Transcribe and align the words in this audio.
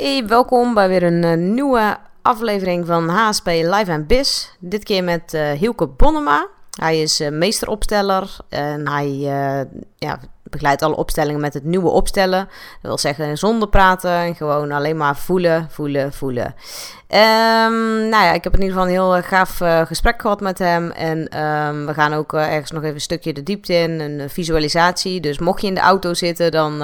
Hey, 0.00 0.26
welkom 0.26 0.74
bij 0.74 0.88
weer 0.88 1.02
een 1.02 1.24
eh, 1.24 1.36
nieuwe 1.36 1.96
aflevering 2.22 2.86
van 2.86 3.08
HSP 3.08 3.46
Live 3.46 3.92
and 3.92 4.06
Biz. 4.06 4.56
Dit 4.58 4.84
keer 4.84 5.04
met 5.04 5.34
uh, 5.34 5.50
Hielke 5.50 5.86
Bonnema. 5.86 6.48
Hij 6.78 7.00
is 7.00 7.20
uh, 7.20 7.30
meesteropsteller 7.30 8.36
en 8.48 8.88
hij 8.88 9.10
ja, 9.96 10.18
begeleidt 10.50 10.82
alle 10.82 10.96
opstellingen 10.96 11.40
met 11.40 11.54
het 11.54 11.64
nieuwe 11.64 11.88
opstellen. 11.88 12.38
Dat 12.38 12.80
wil 12.80 12.98
zeggen 12.98 13.38
zonder 13.38 13.68
praten 13.68 14.10
en 14.10 14.34
gewoon 14.34 14.72
alleen 14.72 14.96
maar 14.96 15.16
voelen, 15.16 15.68
voelen, 15.70 16.12
voelen. 16.12 16.54
Um, 17.08 18.08
nou 18.08 18.24
ja, 18.24 18.32
ik 18.32 18.44
heb 18.44 18.54
in 18.54 18.62
ieder 18.62 18.76
geval 18.76 18.84
een 18.84 18.94
heel 18.94 19.22
gaaf 19.22 19.60
gesprek 19.86 20.20
gehad 20.20 20.40
met 20.40 20.58
hem. 20.58 20.90
En 20.90 21.18
um, 21.44 21.86
we 21.86 21.94
gaan 21.94 22.12
ook 22.12 22.32
ergens 22.32 22.70
nog 22.70 22.82
even 22.82 22.94
een 22.94 23.00
stukje 23.00 23.32
de 23.32 23.42
diepte 23.42 23.74
in, 23.74 24.00
een 24.00 24.30
visualisatie. 24.30 25.20
Dus 25.20 25.38
mocht 25.38 25.60
je 25.60 25.66
in 25.66 25.74
de 25.74 25.80
auto 25.80 26.14
zitten, 26.14 26.50
dan 26.50 26.82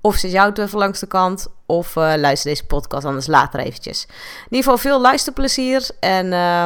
of 0.00 0.16
zit 0.16 0.34
auto 0.34 0.62
even 0.62 0.78
langs 0.78 1.00
de 1.00 1.06
kant. 1.06 1.46
Of 1.66 1.94
luister 1.94 2.50
deze 2.50 2.66
podcast 2.66 3.04
anders 3.04 3.26
later 3.26 3.60
eventjes. 3.60 4.06
In 4.08 4.14
ieder 4.56 4.58
geval 4.58 4.78
veel 4.78 5.00
luisterplezier. 5.00 5.88
En 6.00 6.26
uh, 6.26 6.64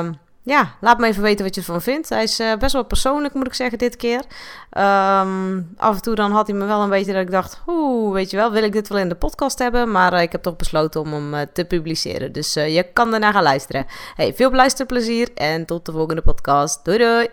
ja, 0.51 0.73
laat 0.81 0.99
me 0.99 1.07
even 1.07 1.23
weten 1.23 1.45
wat 1.45 1.55
je 1.55 1.61
ervan 1.61 1.81
vindt. 1.81 2.09
Hij 2.09 2.23
is 2.23 2.41
uh, 2.41 2.57
best 2.57 2.73
wel 2.73 2.85
persoonlijk, 2.85 3.35
moet 3.35 3.47
ik 3.47 3.55
zeggen, 3.55 3.79
dit 3.79 3.97
keer. 3.97 4.23
Um, 4.79 5.75
af 5.77 5.95
en 5.95 6.03
toe 6.03 6.15
dan 6.15 6.31
had 6.31 6.47
hij 6.47 6.57
me 6.57 6.65
wel 6.65 6.83
een 6.83 6.91
beetje 6.91 7.13
dat 7.13 7.23
ik 7.23 7.31
dacht... 7.31 7.63
Oeh, 7.67 8.13
weet 8.13 8.31
je 8.31 8.37
wel, 8.37 8.53
wil 8.53 8.63
ik 8.63 8.73
dit 8.73 8.89
wel 8.89 8.99
in 8.99 9.09
de 9.09 9.15
podcast 9.15 9.59
hebben? 9.59 9.91
Maar 9.91 10.13
uh, 10.13 10.23
ik 10.23 10.33
heb 10.33 10.43
toch 10.43 10.57
besloten 10.57 11.01
om 11.01 11.13
hem 11.13 11.47
te 11.53 11.65
publiceren. 11.65 12.33
Dus 12.33 12.55
je 12.55 12.87
kan 12.93 13.15
ernaar 13.15 13.33
gaan 13.33 13.43
luisteren. 13.43 13.87
Hey, 14.15 14.35
veel 14.35 14.51
luisterplezier 14.51 15.29
en 15.35 15.67
tot 15.67 15.87
de 15.87 15.93
volgende 15.93 16.23
podcast. 16.23 16.85
Doei 16.85 16.99
doei! 16.99 17.29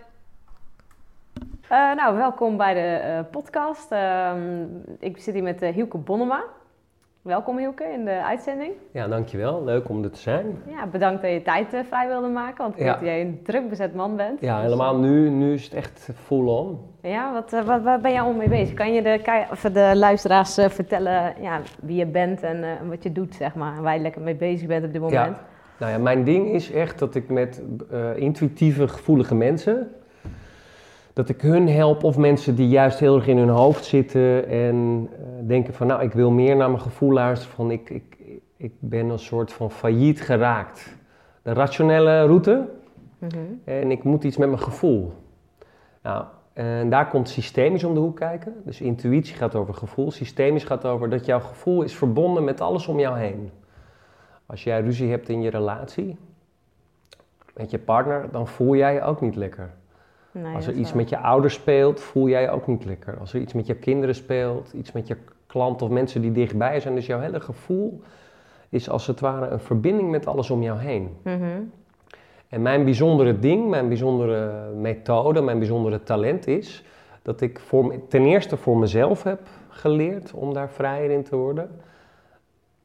Nou, 1.70 2.17
welkom 2.17 2.58
bij 2.58 2.73
de 2.73 3.23
podcast. 3.31 3.91
Uh, 3.91 4.31
ik 4.99 5.17
zit 5.22 5.34
hier 5.34 5.44
met 5.44 5.59
Hielke 5.59 5.97
Bonnema. 5.97 6.44
Welkom 7.21 7.57
Hielke 7.57 7.84
in 7.84 8.05
de 8.05 8.23
uitzending. 8.23 8.71
Ja, 8.91 9.07
dankjewel. 9.07 9.63
Leuk 9.63 9.89
om 9.89 10.03
er 10.03 10.12
te 10.12 10.20
zijn. 10.20 10.45
Ja, 10.67 10.88
bedankt 10.88 11.21
dat 11.21 11.31
je 11.31 11.41
tijd 11.41 11.67
vrij 11.88 12.08
wilde 12.08 12.28
maken, 12.28 12.64
want 12.64 12.73
ik 12.73 12.80
ja. 12.80 12.86
weet 12.86 12.94
dat 12.94 13.03
jij 13.03 13.22
een 13.22 13.39
druk 13.44 13.69
bezet 13.69 13.95
man 13.95 14.16
bent. 14.16 14.41
Ja, 14.41 14.61
helemaal 14.61 14.97
nu. 14.97 15.30
Nu 15.30 15.53
is 15.53 15.64
het 15.64 15.73
echt 15.73 16.09
full 16.16 16.47
on. 16.47 16.80
Ja, 17.02 17.33
wat, 17.33 17.66
wat, 17.66 17.81
waar 17.81 18.00
ben 18.00 18.11
jij 18.11 18.22
al 18.22 18.33
mee 18.33 18.50
bezig? 18.50 18.73
Kan 18.73 18.94
je 18.94 19.02
de, 19.02 19.69
de 19.73 19.91
luisteraars 19.95 20.53
vertellen 20.53 21.33
ja, 21.41 21.61
wie 21.81 21.95
je 21.95 22.06
bent 22.06 22.44
en 22.44 22.66
wat 22.89 23.03
je 23.03 23.11
doet, 23.11 23.36
zeg 23.36 23.56
maar, 23.56 23.78
en 23.78 23.84
waar 23.84 23.95
je 23.95 24.02
lekker 24.02 24.22
mee 24.22 24.36
bezig 24.36 24.67
bent 24.67 24.86
op 24.86 24.91
dit 24.91 25.02
moment? 25.02 25.36
Ja. 25.36 25.45
Nou 25.80 25.91
ja, 25.91 25.97
mijn 25.97 26.23
ding 26.23 26.47
is 26.47 26.72
echt 26.72 27.00
dat 27.00 27.16
ik 27.16 27.30
met 27.30 27.61
intuïtieve, 28.16 28.88
gevoelige 28.88 29.36
mensen 29.36 29.91
dat 31.17 31.29
ik 31.29 31.41
hun 31.41 31.69
help 31.69 32.03
of 32.03 32.17
mensen 32.17 32.55
die 32.55 32.67
juist 32.67 32.99
heel 32.99 33.15
erg 33.15 33.27
in 33.27 33.37
hun 33.37 33.49
hoofd 33.49 33.85
zitten 33.85 34.47
en 34.47 35.09
uh, 35.11 35.47
denken 35.47 35.73
van 35.73 35.87
nou 35.87 36.01
ik 36.01 36.13
wil 36.13 36.31
meer 36.31 36.55
naar 36.55 36.69
mijn 36.69 36.81
gevoel 36.81 37.11
luisteren 37.11 37.55
van 37.55 37.71
ik, 37.71 37.89
ik, 37.89 38.17
ik 38.57 38.73
ben 38.79 39.09
een 39.09 39.19
soort 39.19 39.53
van 39.53 39.71
failliet 39.71 40.21
geraakt. 40.21 40.95
De 41.41 41.53
rationele 41.53 42.25
route 42.25 42.67
mm 43.17 43.29
-hmm. 43.33 43.61
en 43.63 43.91
ik 43.91 44.03
moet 44.03 44.23
iets 44.23 44.38
met 44.38 44.47
mijn 44.47 44.61
gevoel. 44.61 45.13
Nou, 46.03 46.25
en 46.53 46.89
daar 46.89 47.07
komt 47.07 47.29
systemisch 47.29 47.83
om 47.83 47.93
de 47.93 47.99
hoek 47.99 48.15
kijken. 48.15 48.53
Dus 48.65 48.81
intuïtie 48.81 49.35
gaat 49.35 49.55
over 49.55 49.73
gevoel, 49.73 50.11
systemisch 50.11 50.63
gaat 50.63 50.85
over 50.85 51.09
dat 51.09 51.25
jouw 51.25 51.39
gevoel 51.39 51.81
is 51.81 51.95
verbonden 51.95 52.43
met 52.43 52.61
alles 52.61 52.88
om 52.88 52.99
jou 52.99 53.17
heen. 53.17 53.51
Als 54.45 54.63
jij 54.63 54.81
ruzie 54.81 55.09
hebt 55.09 55.29
in 55.29 55.41
je 55.41 55.49
relatie 55.49 56.17
met 57.55 57.71
je 57.71 57.79
partner, 57.79 58.27
dan 58.31 58.47
voel 58.47 58.75
jij 58.75 58.93
je 58.93 59.01
ook 59.01 59.21
niet 59.21 59.35
lekker. 59.35 59.69
Nee, 60.41 60.55
Als 60.55 60.67
er 60.67 60.73
iets 60.73 60.93
met 60.93 61.09
je 61.09 61.17
ouders 61.17 61.53
speelt, 61.53 61.99
voel 61.99 62.27
jij 62.27 62.41
je 62.41 62.49
ook 62.49 62.67
niet 62.67 62.85
lekker. 62.85 63.17
Als 63.19 63.33
er 63.33 63.39
iets 63.39 63.53
met 63.53 63.66
je 63.66 63.75
kinderen 63.75 64.16
speelt, 64.16 64.73
iets 64.73 64.91
met 64.91 65.07
je 65.07 65.17
klanten 65.47 65.85
of 65.85 65.91
mensen 65.91 66.21
die 66.21 66.31
dichtbij 66.31 66.79
zijn. 66.79 66.95
Dus 66.95 67.05
jouw 67.05 67.19
hele 67.19 67.39
gevoel 67.39 68.02
is 68.69 68.89
als 68.89 69.07
het 69.07 69.19
ware 69.19 69.47
een 69.47 69.59
verbinding 69.59 70.09
met 70.11 70.27
alles 70.27 70.49
om 70.49 70.63
jou 70.63 70.79
heen. 70.79 71.17
Mm 71.23 71.71
En 72.49 72.61
mijn 72.61 72.83
bijzondere 72.83 73.39
ding, 73.39 73.69
mijn 73.69 73.88
bijzondere 73.88 74.71
methode, 74.73 75.41
mijn 75.41 75.59
bijzondere 75.59 76.03
talent 76.03 76.47
is 76.47 76.83
dat 77.22 77.41
ik 77.41 77.59
voor, 77.59 77.95
ten 78.07 78.25
eerste 78.25 78.57
voor 78.57 78.78
mezelf 78.78 79.23
heb 79.23 79.39
geleerd 79.69 80.33
om 80.33 80.53
daar 80.53 80.69
vrijer 80.69 81.12
in 81.12 81.23
te 81.23 81.35
worden. 81.35 81.69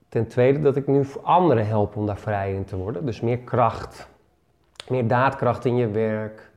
Ten 0.09 0.27
tweede 0.27 0.61
dat 0.61 0.77
ik 0.77 0.87
nu 0.87 1.07
anderen 1.23 1.67
help 1.67 1.97
om 1.97 2.07
daar 2.07 2.19
vrijer 2.19 2.55
in 2.55 2.65
te 2.65 2.77
worden. 2.77 3.07
Dus 3.07 3.21
meer 3.21 3.39
kracht, 3.39 4.09
meer 4.89 5.07
daadkracht 5.07 5.65
in 5.65 5.77
je 5.77 5.89
werk, 5.91 6.51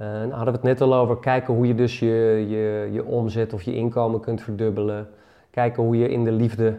uh, 0.00 0.06
nou 0.06 0.30
hadden 0.30 0.54
we 0.54 0.58
het 0.60 0.62
net 0.62 0.80
al 0.80 0.94
over 0.94 1.18
kijken 1.18 1.54
hoe 1.54 1.66
je 1.66 1.74
dus 1.74 1.98
je, 1.98 2.44
je, 2.48 2.88
je 2.92 3.04
omzet 3.04 3.52
of 3.52 3.62
je 3.62 3.74
inkomen 3.74 4.20
kunt 4.20 4.42
verdubbelen. 4.42 5.08
Kijken 5.50 5.82
hoe 5.82 5.98
je 5.98 6.08
in 6.08 6.24
de 6.24 6.32
liefde, 6.32 6.78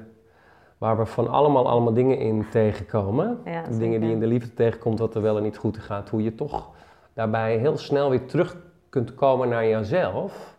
waar 0.78 0.98
we 0.98 1.06
van 1.06 1.28
allemaal, 1.28 1.70
allemaal 1.70 1.94
dingen 1.94 2.18
in 2.18 2.46
tegenkomen. 2.50 3.40
Ja, 3.46 3.64
dingen 3.78 4.02
die 4.02 4.12
in 4.12 4.20
de 4.20 4.28
liefde 4.28 4.54
tegenkomt, 4.54 5.00
wat 5.00 5.16
er 5.16 5.22
wel 5.22 5.38
en 5.38 5.44
niet 5.44 5.58
goed 5.58 5.78
gaat. 5.78 6.10
Hoe 6.10 6.24
je 6.24 6.36
toch 6.36 6.70
daarbij 7.14 7.58
heel 7.58 7.78
snel 7.78 8.10
weer 8.10 8.26
terug 8.26 8.58
kunt 8.90 9.16
komen 9.16 9.50
naar 9.50 9.68
jezelf. 9.68 10.58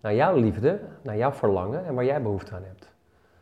Naar 0.00 0.14
jouw 0.14 0.36
liefde, 0.36 0.80
naar 1.02 1.16
jouw 1.16 1.32
verlangen 1.32 1.86
en 1.86 1.94
waar 1.94 2.04
jij 2.04 2.22
behoefte 2.22 2.54
aan 2.54 2.62
hebt. 2.66 2.90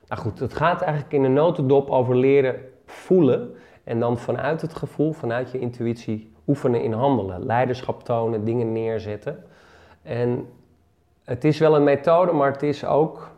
Nou 0.08 0.20
goed, 0.20 0.38
het 0.38 0.54
gaat 0.54 0.80
eigenlijk 0.80 1.12
in 1.12 1.24
een 1.24 1.32
notendop 1.32 1.90
over 1.90 2.16
leren 2.16 2.54
voelen. 2.86 3.54
En 3.84 4.00
dan 4.00 4.18
vanuit 4.18 4.60
het 4.60 4.74
gevoel, 4.74 5.12
vanuit 5.12 5.50
je 5.50 5.58
intuïtie 5.58 6.32
oefenen 6.46 6.82
in 6.82 6.92
handelen. 6.92 7.46
Leiderschap 7.46 8.02
tonen, 8.02 8.44
dingen 8.44 8.72
neerzetten. 8.72 9.44
En 10.02 10.48
het 11.24 11.44
is 11.44 11.58
wel 11.58 11.76
een 11.76 11.84
methode, 11.84 12.32
maar 12.32 12.52
het 12.52 12.62
is 12.62 12.84
ook 12.84 13.30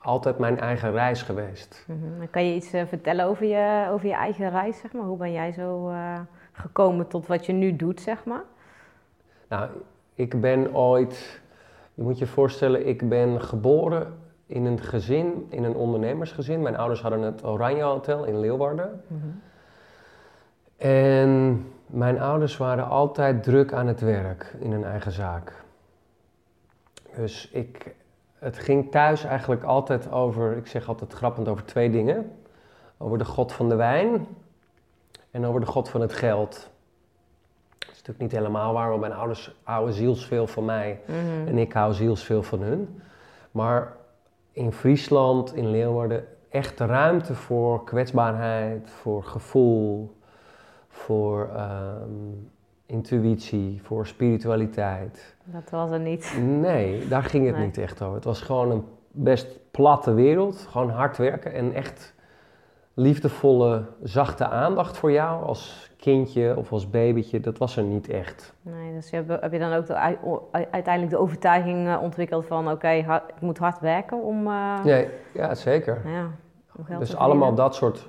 altijd 0.00 0.38
mijn 0.38 0.60
eigen 0.60 0.92
reis 0.92 1.22
geweest. 1.22 1.84
Mm 1.86 2.30
Kan 2.30 2.44
je 2.44 2.54
iets 2.54 2.74
uh, 2.74 2.82
vertellen 2.86 3.24
over 3.24 3.46
je, 3.46 3.88
over 3.90 4.06
je 4.06 4.14
eigen 4.14 4.50
reis, 4.50 4.78
zeg 4.78 4.92
maar? 4.92 5.04
Hoe 5.04 5.16
ben 5.16 5.32
jij 5.32 5.52
zo 5.52 5.90
uh, 5.90 6.20
gekomen 6.52 7.08
tot 7.08 7.26
wat 7.26 7.46
je 7.46 7.52
nu 7.52 7.76
doet, 7.76 8.00
zeg 8.00 8.24
maar? 8.24 8.44
Nou, 9.48 9.70
ik 10.14 10.40
ben 10.40 10.74
ooit... 10.74 11.40
Je 11.94 12.02
moet 12.04 12.18
je 12.18 12.26
voorstellen, 12.26 12.86
ik 12.86 13.08
ben 13.08 13.40
geboren 13.40 14.18
in 14.48 14.64
een 14.64 14.80
gezin, 14.80 15.46
in 15.48 15.64
een 15.64 15.74
ondernemersgezin. 15.74 16.62
Mijn 16.62 16.76
ouders 16.76 17.00
hadden 17.00 17.20
het 17.20 17.44
Oranje 17.44 17.82
Hotel 17.82 18.24
in 18.24 18.40
Leeuwarden. 18.40 19.02
Mm 19.06 19.40
en 20.78 21.64
mijn 21.86 22.20
ouders 22.20 22.56
waren 22.56 22.88
altijd 22.88 23.42
druk 23.42 23.72
aan 23.72 23.86
het 23.86 24.00
werk 24.00 24.54
in 24.58 24.72
hun 24.72 24.84
eigen 24.84 25.12
zaak. 25.12 25.52
Dus 27.16 27.48
ik, 27.50 27.94
het 28.38 28.58
ging 28.58 28.90
thuis 28.90 29.24
eigenlijk 29.24 29.62
altijd 29.62 30.12
over, 30.12 30.56
ik 30.56 30.66
zeg 30.66 30.88
altijd 30.88 31.12
grappend 31.12 31.48
over 31.48 31.64
twee 31.64 31.90
dingen. 31.90 32.32
Over 32.96 33.18
de 33.18 33.24
God 33.24 33.52
van 33.52 33.68
de 33.68 33.74
wijn 33.74 34.26
en 35.30 35.44
over 35.44 35.60
de 35.60 35.66
God 35.66 35.88
van 35.88 36.00
het 36.00 36.12
geld. 36.12 36.70
Dat 37.78 37.88
is 37.90 37.96
natuurlijk 37.96 38.20
niet 38.20 38.32
helemaal 38.32 38.72
waar, 38.72 38.88
want 38.88 39.00
mijn 39.00 39.12
ouders 39.12 39.54
houden 39.62 39.94
zielsveel 39.94 40.46
van 40.46 40.64
mij 40.64 41.00
mhm. 41.06 41.48
en 41.48 41.58
ik 41.58 41.72
hou 41.72 41.92
zielsveel 41.92 42.42
van 42.42 42.60
hun. 42.60 43.00
Maar 43.50 43.96
in 44.58 44.72
Friesland, 44.72 45.54
in 45.54 45.70
Leeuwarden, 45.70 46.24
echt 46.48 46.80
ruimte 46.80 47.34
voor 47.34 47.84
kwetsbaarheid, 47.84 48.90
voor 48.90 49.24
gevoel, 49.24 50.16
voor 50.88 51.50
ehm, 51.54 52.10
intuïtie, 52.86 53.80
voor 53.82 54.06
spiritualiteit. 54.06 55.36
Dat 55.44 55.70
was 55.70 55.90
er 55.90 56.00
niet. 56.00 56.38
Nee, 56.40 57.08
daar 57.08 57.22
ging 57.22 57.46
het 57.46 57.58
niet 57.58 57.78
echt 57.78 58.02
over. 58.02 58.14
Het 58.14 58.24
was 58.24 58.40
gewoon 58.40 58.70
een 58.70 58.84
best 59.10 59.70
platte 59.70 60.12
wereld. 60.14 60.66
Gewoon 60.70 60.90
hard 60.90 61.16
werken 61.16 61.52
en 61.52 61.72
echt 61.72 62.14
liefdevolle, 62.94 63.84
zachte 64.02 64.48
aandacht 64.48 64.96
voor 64.96 65.12
jou 65.12 65.44
als 65.44 65.87
kindje 65.98 66.56
of 66.56 66.72
als 66.72 66.90
babytje. 66.90 67.40
Dat 67.40 67.58
was 67.58 67.76
er 67.76 67.82
niet 67.82 68.08
echt. 68.08 68.54
Nee, 68.62 68.92
dus 68.92 69.10
heb, 69.10 69.40
heb 69.40 69.52
je 69.52 69.58
dan 69.58 69.72
ook 69.72 69.86
de, 69.86 69.94
uiteindelijk 70.70 71.10
de 71.10 71.18
overtuiging 71.18 71.88
eh, 71.88 72.02
ontwikkeld 72.02 72.46
van... 72.46 72.70
oké, 72.70 72.88
ik 72.88 73.40
moet 73.40 73.58
hard 73.58 73.80
werken 73.80 74.22
om... 74.22 74.46
Uh... 74.46 74.84
Nee, 74.84 75.08
ja, 75.34 75.54
zeker. 75.54 76.02
Ja, 76.04 76.98
dus 76.98 77.16
allemaal 77.16 77.54
dat 77.54 77.74
soort 77.74 78.08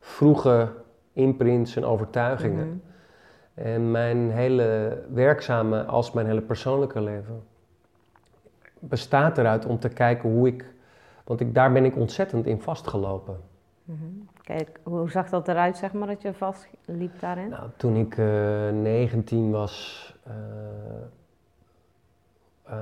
vroege 0.00 0.72
imprints 1.12 1.76
en 1.76 1.84
overtuigingen. 1.84 2.66
Mhm. 2.66 3.66
En 3.68 3.90
mijn 3.90 4.30
hele 4.30 4.98
werkzame 5.12 5.84
als 5.84 6.12
mijn 6.12 6.26
hele 6.26 6.40
persoonlijke 6.40 7.00
leven 7.00 7.42
bestaat 8.78 9.38
eruit 9.38 9.66
om 9.66 9.78
te 9.78 9.88
kijken 9.88 10.30
hoe 10.30 10.46
ik, 10.46 10.64
want 11.24 11.40
ik, 11.40 11.54
daar 11.54 11.72
ben 11.72 11.84
ik 11.84 11.96
ontzettend 11.96 12.46
in 12.46 12.60
vastgelopen. 12.60 13.36
Mm 13.84 14.28
Kijk, 14.48 14.80
hoe 14.82 15.10
zag 15.10 15.28
dat 15.28 15.48
eruit, 15.48 15.76
zeg 15.76 15.92
maar, 15.92 16.06
dat 16.06 16.22
je 16.22 16.34
vastliep 16.34 17.20
daarin? 17.20 17.48
Nou, 17.48 17.68
toen 17.76 17.96
ik 17.96 18.16
uh, 18.16 18.68
eh, 18.68 18.74
19 18.74 19.50
was, 19.50 20.14
uh, 20.28 20.34
uh, 22.70 22.74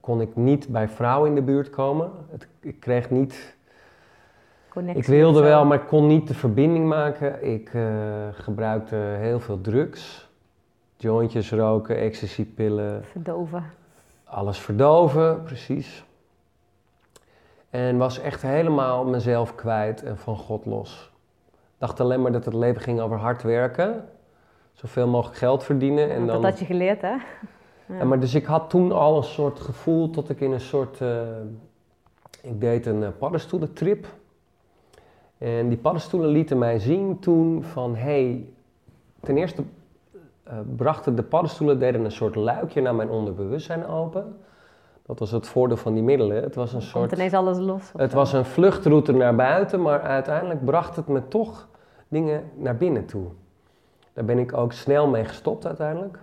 kon 0.00 0.20
ik 0.20 0.36
niet 0.36 0.68
bij 0.68 0.88
vrouwen 0.88 1.28
in 1.28 1.34
de 1.34 1.42
buurt 1.42 1.70
komen. 1.70 2.10
Het, 2.30 2.48
ik 2.60 2.80
kreeg 2.80 3.10
niet 3.10 3.56
ik 4.94 5.06
wilde 5.06 5.42
wel, 5.42 5.64
maar 5.64 5.80
ik 5.80 5.86
kon 5.86 6.06
niet 6.06 6.28
de 6.28 6.34
verbinding 6.34 6.88
maken. 6.88 7.44
Ik 7.44 7.70
gebruikte 8.32 8.96
heel 8.96 9.40
veel 9.40 9.60
drugs. 9.60 10.30
Jointjes 10.96 11.52
roken, 11.52 11.96
ecstasypillen. 11.96 13.04
Verdoven. 13.04 13.64
Alles 14.24 14.58
verdoven, 14.58 15.42
precies. 15.42 16.04
En 17.74 17.96
was 17.96 18.20
echt 18.20 18.42
helemaal 18.42 19.04
mezelf 19.04 19.54
kwijt 19.54 20.02
en 20.02 20.18
van 20.18 20.36
God 20.36 20.66
los. 20.66 21.12
Dacht 21.78 22.00
alleen 22.00 22.22
maar 22.22 22.32
dat 22.32 22.44
het 22.44 22.54
leven 22.54 22.82
ging 22.82 23.00
over 23.00 23.16
hard 23.16 23.42
werken. 23.42 24.08
Zoveel 24.72 25.08
mogelijk 25.08 25.38
geld 25.38 25.64
verdienen. 25.64 26.10
En 26.10 26.16
Want 26.16 26.26
dan... 26.30 26.42
Dat 26.42 26.50
had 26.50 26.58
je 26.58 26.64
geleerd, 26.64 27.02
hè? 27.02 27.14
Ja, 27.86 28.04
maar 28.04 28.20
dus 28.20 28.34
ik 28.34 28.44
had 28.44 28.70
toen 28.70 28.92
al 28.92 29.16
een 29.16 29.22
soort 29.22 29.60
gevoel 29.60 30.10
dat 30.10 30.28
ik 30.28 30.40
in 30.40 30.52
een 30.52 30.60
soort. 30.60 31.00
eh, 31.00 31.20
ik 32.42 32.60
deed 32.60 32.86
een 32.86 33.00
uh, 33.00 33.08
paddenstoelentrip. 33.18 34.06
En 35.38 35.68
die 35.68 35.78
paddenstoelen 35.78 36.28
lieten 36.28 36.58
mij 36.58 36.78
zien 36.78 37.18
toen 37.18 37.62
van 37.62 37.96
hey, 37.96 38.48
ten 39.20 39.36
eerste 39.36 39.62
eh, 40.42 40.58
brachten 40.76 41.14
de 41.16 41.22
paddenstoelen 41.22 41.78
deden 41.78 42.04
een 42.04 42.12
soort 42.12 42.34
luikje 42.34 42.80
naar 42.80 42.94
mijn 42.94 43.10
onderbewustzijn 43.10 43.86
open. 43.86 44.36
Dat 45.06 45.18
was 45.18 45.30
het 45.30 45.46
voordeel 45.48 45.76
van 45.76 45.94
die 45.94 46.02
middelen. 46.02 46.42
Het 46.42 46.54
was 46.54 46.72
een 46.72 46.78
Komt 46.78 46.90
soort. 46.90 47.12
ineens 47.12 47.32
alles 47.32 47.58
los. 47.58 47.92
Het 47.96 48.12
was 48.12 48.32
een 48.32 48.44
vluchtroute 48.44 49.12
naar 49.12 49.34
buiten, 49.34 49.82
maar 49.82 50.00
uiteindelijk 50.00 50.64
bracht 50.64 50.96
het 50.96 51.08
me 51.08 51.28
toch 51.28 51.68
dingen 52.08 52.50
naar 52.56 52.76
binnen 52.76 53.04
toe. 53.06 53.26
Daar 54.12 54.24
ben 54.24 54.38
ik 54.38 54.56
ook 54.56 54.72
snel 54.72 55.06
mee 55.08 55.24
gestopt 55.24 55.66
uiteindelijk. 55.66 56.18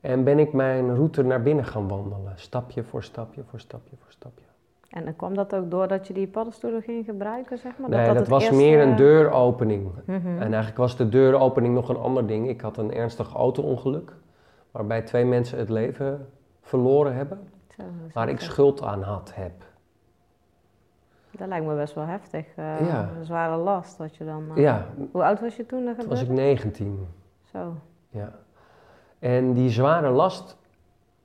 En 0.00 0.24
ben 0.24 0.38
ik 0.38 0.52
mijn 0.52 0.94
route 0.94 1.22
naar 1.22 1.42
binnen 1.42 1.64
gaan 1.64 1.88
wandelen, 1.88 2.32
stapje 2.34 2.82
voor 2.82 3.02
stapje 3.02 3.42
voor 3.50 3.60
stapje 3.60 3.96
voor 4.02 4.12
stapje. 4.12 4.44
En 4.90 5.04
dan 5.04 5.16
kwam 5.16 5.34
dat 5.34 5.54
ook 5.54 5.70
doordat 5.70 6.06
je 6.06 6.12
die 6.14 6.26
paddenstoelen 6.26 6.82
ging 6.82 7.04
gebruiken, 7.04 7.58
zeg 7.58 7.72
maar? 7.78 7.90
nee, 7.90 8.06
dat, 8.06 8.16
het 8.16 8.28
was 8.28 8.42
eerste- 8.42 8.56
meer 8.56 8.80
een 8.80 8.96
deuropening. 8.96 9.88
Mhm. 10.04 10.26
En 10.26 10.40
eigenlijk 10.40 10.76
was 10.76 10.96
de 10.96 11.08
deuropening 11.08 11.74
nog 11.74 11.88
een 11.88 11.96
ander 11.96 12.26
ding. 12.26 12.48
Ik 12.48 12.60
had 12.60 12.76
een 12.76 12.92
ernstig 12.94 13.34
auto-ongeluk, 13.34 14.12
waarbij 14.70 15.02
twee 15.02 15.24
mensen 15.24 15.58
het 15.58 15.68
leven 15.68 16.28
verloren 16.66 17.14
hebben, 17.14 17.38
Zo, 17.76 17.82
dat 18.02 18.12
waar 18.12 18.28
ik 18.28 18.40
schuld 18.40 18.82
aan 18.82 19.02
had, 19.02 19.32
heb. 19.34 19.52
Dat 21.30 21.48
lijkt 21.48 21.66
me 21.66 21.74
best 21.74 21.94
wel 21.94 22.04
heftig. 22.04 22.46
eh, 22.56 22.86
Ja. 22.88 23.10
Een 23.18 23.24
zware 23.24 23.56
last 23.56 23.96
wat 23.96 24.16
je 24.16 24.24
dan... 24.24 24.44
eh, 24.54 24.62
Ja, 24.62 24.86
Hoe 25.12 25.22
oud 25.24 25.40
was 25.40 25.56
je 25.56 25.66
toen 25.66 25.84
dat 25.84 25.98
toen 25.98 26.08
was 26.08 26.20
ik 26.20 26.26
gebeurde? 26.26 26.48
19. 26.48 27.06
Zo. 27.52 27.74
Ja. 28.10 28.32
En 29.18 29.52
die 29.52 29.70
zware 29.70 30.10
last 30.10 30.56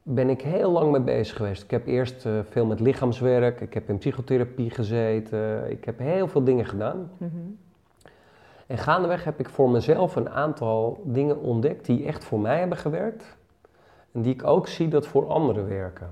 ben 0.04 0.30
ik 0.30 0.42
heel 0.42 0.72
lang 0.72 0.92
mee 0.92 1.02
bezig 1.02 1.36
geweest. 1.38 1.64
Ik 1.64 1.72
heb 1.72 1.88
eerst 1.88 2.26
eh, 2.26 2.40
veel 2.50 2.66
met 2.66 2.80
lichaamswerk, 2.80 3.62
ik 3.62 3.74
heb 3.74 3.90
in 3.90 3.98
psychotherapie 3.98 4.70
gezeten, 4.70 5.72
ik 5.72 5.86
heb 5.86 6.00
heel 6.00 6.28
veel 6.28 6.44
dingen 6.44 6.66
gedaan. 6.66 7.12
Mhm. 7.18 7.32
En 8.68 8.78
gaandeweg 8.78 9.24
heb 9.24 9.40
ik 9.40 9.50
voor 9.50 9.70
mezelf 9.70 10.16
een 10.16 10.30
aantal 10.30 11.02
dingen 11.06 11.38
ontdekt 11.40 11.86
die 11.86 12.06
echt 12.06 12.24
voor 12.24 12.40
mij 12.40 12.60
hebben 12.60 12.78
gewerkt. 12.78 13.38
En 14.12 14.22
die 14.22 14.34
ik 14.34 14.44
ook 14.44 14.68
zie 14.68 14.88
dat 14.88 15.08
voor 15.08 15.28
anderen 15.28 15.68
werken. 15.68 16.10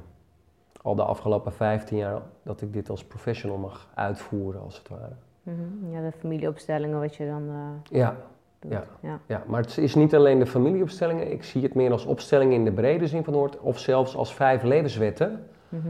Al 0.81 0.95
de 0.95 1.03
afgelopen 1.03 1.51
15 1.51 1.97
jaar 1.97 2.21
dat 2.43 2.61
ik 2.61 2.73
dit 2.73 2.89
als 2.89 3.03
professional 3.03 3.57
mag 3.57 3.87
uitvoeren, 3.93 4.61
als 4.61 4.77
het 4.77 4.89
ware. 4.89 5.15
Mhm. 5.43 5.91
Ja, 5.91 6.01
de 6.01 6.11
familieopstellingen 6.11 6.99
wat 6.99 7.15
je 7.15 7.25
dan 7.25 7.49
eh, 7.49 7.97
Ja, 7.99 8.15
doet. 8.59 8.71
Ja. 8.71 8.83
ja. 9.01 9.19
Ja, 9.25 9.43
maar 9.47 9.61
het 9.61 9.77
is 9.77 9.95
niet 9.95 10.15
alleen 10.15 10.39
de 10.39 10.45
familieopstellingen. 10.45 11.31
Ik 11.31 11.43
zie 11.43 11.63
het 11.63 11.73
meer 11.73 11.91
als 11.91 12.05
opstellingen 12.05 12.53
in 12.53 12.65
de 12.65 12.71
brede 12.71 13.07
zin 13.07 13.23
van 13.23 13.33
het 13.33 13.41
woord. 13.41 13.59
Of 13.59 13.79
zelfs 13.79 14.15
als 14.15 14.33
vijf 14.33 14.63
levenswetten. 14.63 15.45
Mhm. 15.69 15.87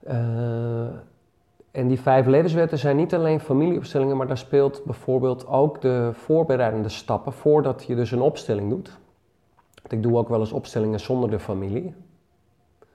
Eh, 0.00 0.86
en 1.70 1.88
die 1.88 2.00
vijf 2.00 2.26
levenswetten 2.26 2.78
zijn 2.78 2.96
niet 2.96 3.14
alleen 3.14 3.40
familieopstellingen, 3.40 4.16
maar 4.16 4.26
daar 4.26 4.38
speelt 4.38 4.84
bijvoorbeeld 4.84 5.46
ook 5.46 5.80
de 5.80 6.10
voorbereidende 6.12 6.88
stappen 6.88 7.32
voordat 7.32 7.84
je 7.84 7.94
dus 7.94 8.10
een 8.10 8.20
opstelling 8.20 8.70
doet. 8.70 8.98
Want 9.84 9.96
ik 9.96 10.02
doe 10.02 10.16
ook 10.18 10.28
wel 10.28 10.40
eens 10.40 10.52
opstellingen 10.52 11.00
zonder 11.00 11.30
de 11.30 11.38
familie. 11.38 11.94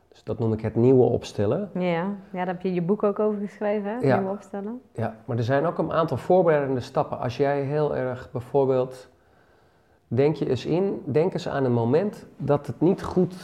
Dus 0.07 0.23
dat 0.23 0.39
noem 0.39 0.53
ik 0.53 0.61
het 0.61 0.75
nieuwe 0.75 1.03
opstellen. 1.03 1.69
Ja, 1.73 1.81
ja. 1.81 2.15
daar 2.31 2.47
heb 2.47 2.61
je 2.61 2.73
je 2.73 2.81
boek 2.81 3.03
ook 3.03 3.19
over 3.19 3.39
geschreven, 3.39 3.91
hè? 3.91 4.07
Ja. 4.07 4.17
Nieuwe 4.17 4.31
opstellen. 4.31 4.81
Ja, 4.93 5.15
maar 5.25 5.37
er 5.37 5.43
zijn 5.43 5.65
ook 5.65 5.77
een 5.77 5.91
aantal 5.91 6.17
voorbereidende 6.17 6.81
stappen. 6.81 7.19
Als 7.19 7.37
jij 7.37 7.61
heel 7.61 7.95
erg 7.95 8.31
bijvoorbeeld, 8.31 9.09
denk 10.07 10.35
je 10.35 10.49
eens 10.49 10.65
in, 10.65 11.01
denk 11.05 11.33
eens 11.33 11.47
aan 11.47 11.65
een 11.65 11.71
moment 11.71 12.25
dat 12.37 12.67
het 12.67 12.81
niet 12.81 13.03
goed 13.03 13.35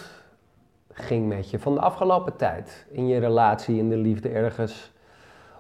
ging 0.91 1.27
met 1.27 1.49
je 1.49 1.59
van 1.59 1.73
de 1.73 1.81
afgelopen 1.81 2.35
tijd. 2.35 2.85
In 2.89 3.07
je 3.07 3.19
relatie, 3.19 3.77
in 3.77 3.89
de 3.89 3.97
liefde 3.97 4.29
ergens, 4.29 4.93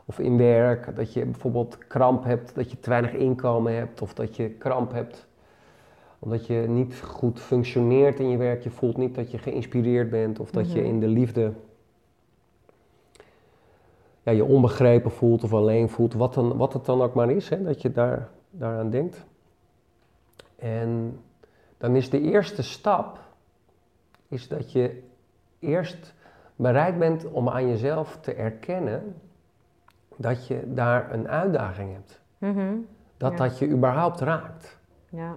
of 0.05 0.19
in 0.19 0.37
werk. 0.37 0.95
Dat 0.95 1.13
je 1.13 1.25
bijvoorbeeld 1.25 1.77
kramp 1.87 2.23
hebt, 2.23 2.55
dat 2.55 2.71
je 2.71 2.79
te 2.79 2.89
weinig 2.89 3.11
inkomen 3.11 3.75
hebt, 3.75 4.01
of 4.01 4.13
dat 4.13 4.35
je 4.35 4.49
kramp 4.49 4.91
hebt 4.91 5.27
omdat 6.19 6.45
je 6.47 6.53
niet 6.67 7.01
goed 7.01 7.39
functioneert 7.39 8.19
in 8.19 8.29
je 8.29 8.37
werk. 8.37 8.63
Je 8.63 8.69
voelt 8.69 8.97
niet 8.97 9.15
dat 9.15 9.31
je 9.31 9.37
geïnspireerd 9.37 10.09
bent, 10.09 10.39
of 10.39 10.51
dat 10.51 10.71
je 10.71 10.79
Mhm. 10.79 10.89
in 10.89 10.99
de 10.99 11.07
liefde 11.07 11.53
ja, 14.23 14.31
je 14.31 14.43
onbegrepen 14.45 15.11
voelt 15.11 15.43
of 15.43 15.53
alleen 15.53 15.89
voelt, 15.89 16.13
wat, 16.13 16.33
dan, 16.33 16.57
wat 16.57 16.73
het 16.73 16.85
dan 16.85 17.01
ook 17.01 17.13
maar 17.13 17.29
is, 17.29 17.49
hè, 17.49 17.63
dat 17.63 17.81
je 17.81 17.91
daar, 17.91 18.29
daaraan 18.49 18.89
denkt. 18.89 19.25
En 20.55 21.19
dan 21.77 21.95
is 21.95 22.09
de 22.09 22.21
eerste 22.21 22.63
stap, 22.63 23.19
is 24.27 24.47
dat 24.47 24.71
je 24.71 25.03
eerst 25.59 26.13
bereid 26.55 26.99
bent 26.99 27.25
om 27.31 27.49
aan 27.49 27.67
jezelf 27.67 28.17
te 28.21 28.33
erkennen 28.33 29.15
dat 30.15 30.47
je 30.47 30.73
daar 30.73 31.13
een 31.13 31.27
uitdaging 31.27 31.93
hebt. 31.93 32.21
Mhm. 32.37 32.75
Dat 33.17 33.31
Ja. 33.31 33.37
dat 33.37 33.59
je 33.59 33.67
überhaupt 33.67 34.19
raakt. 34.19 34.77
Ja. 35.09 35.35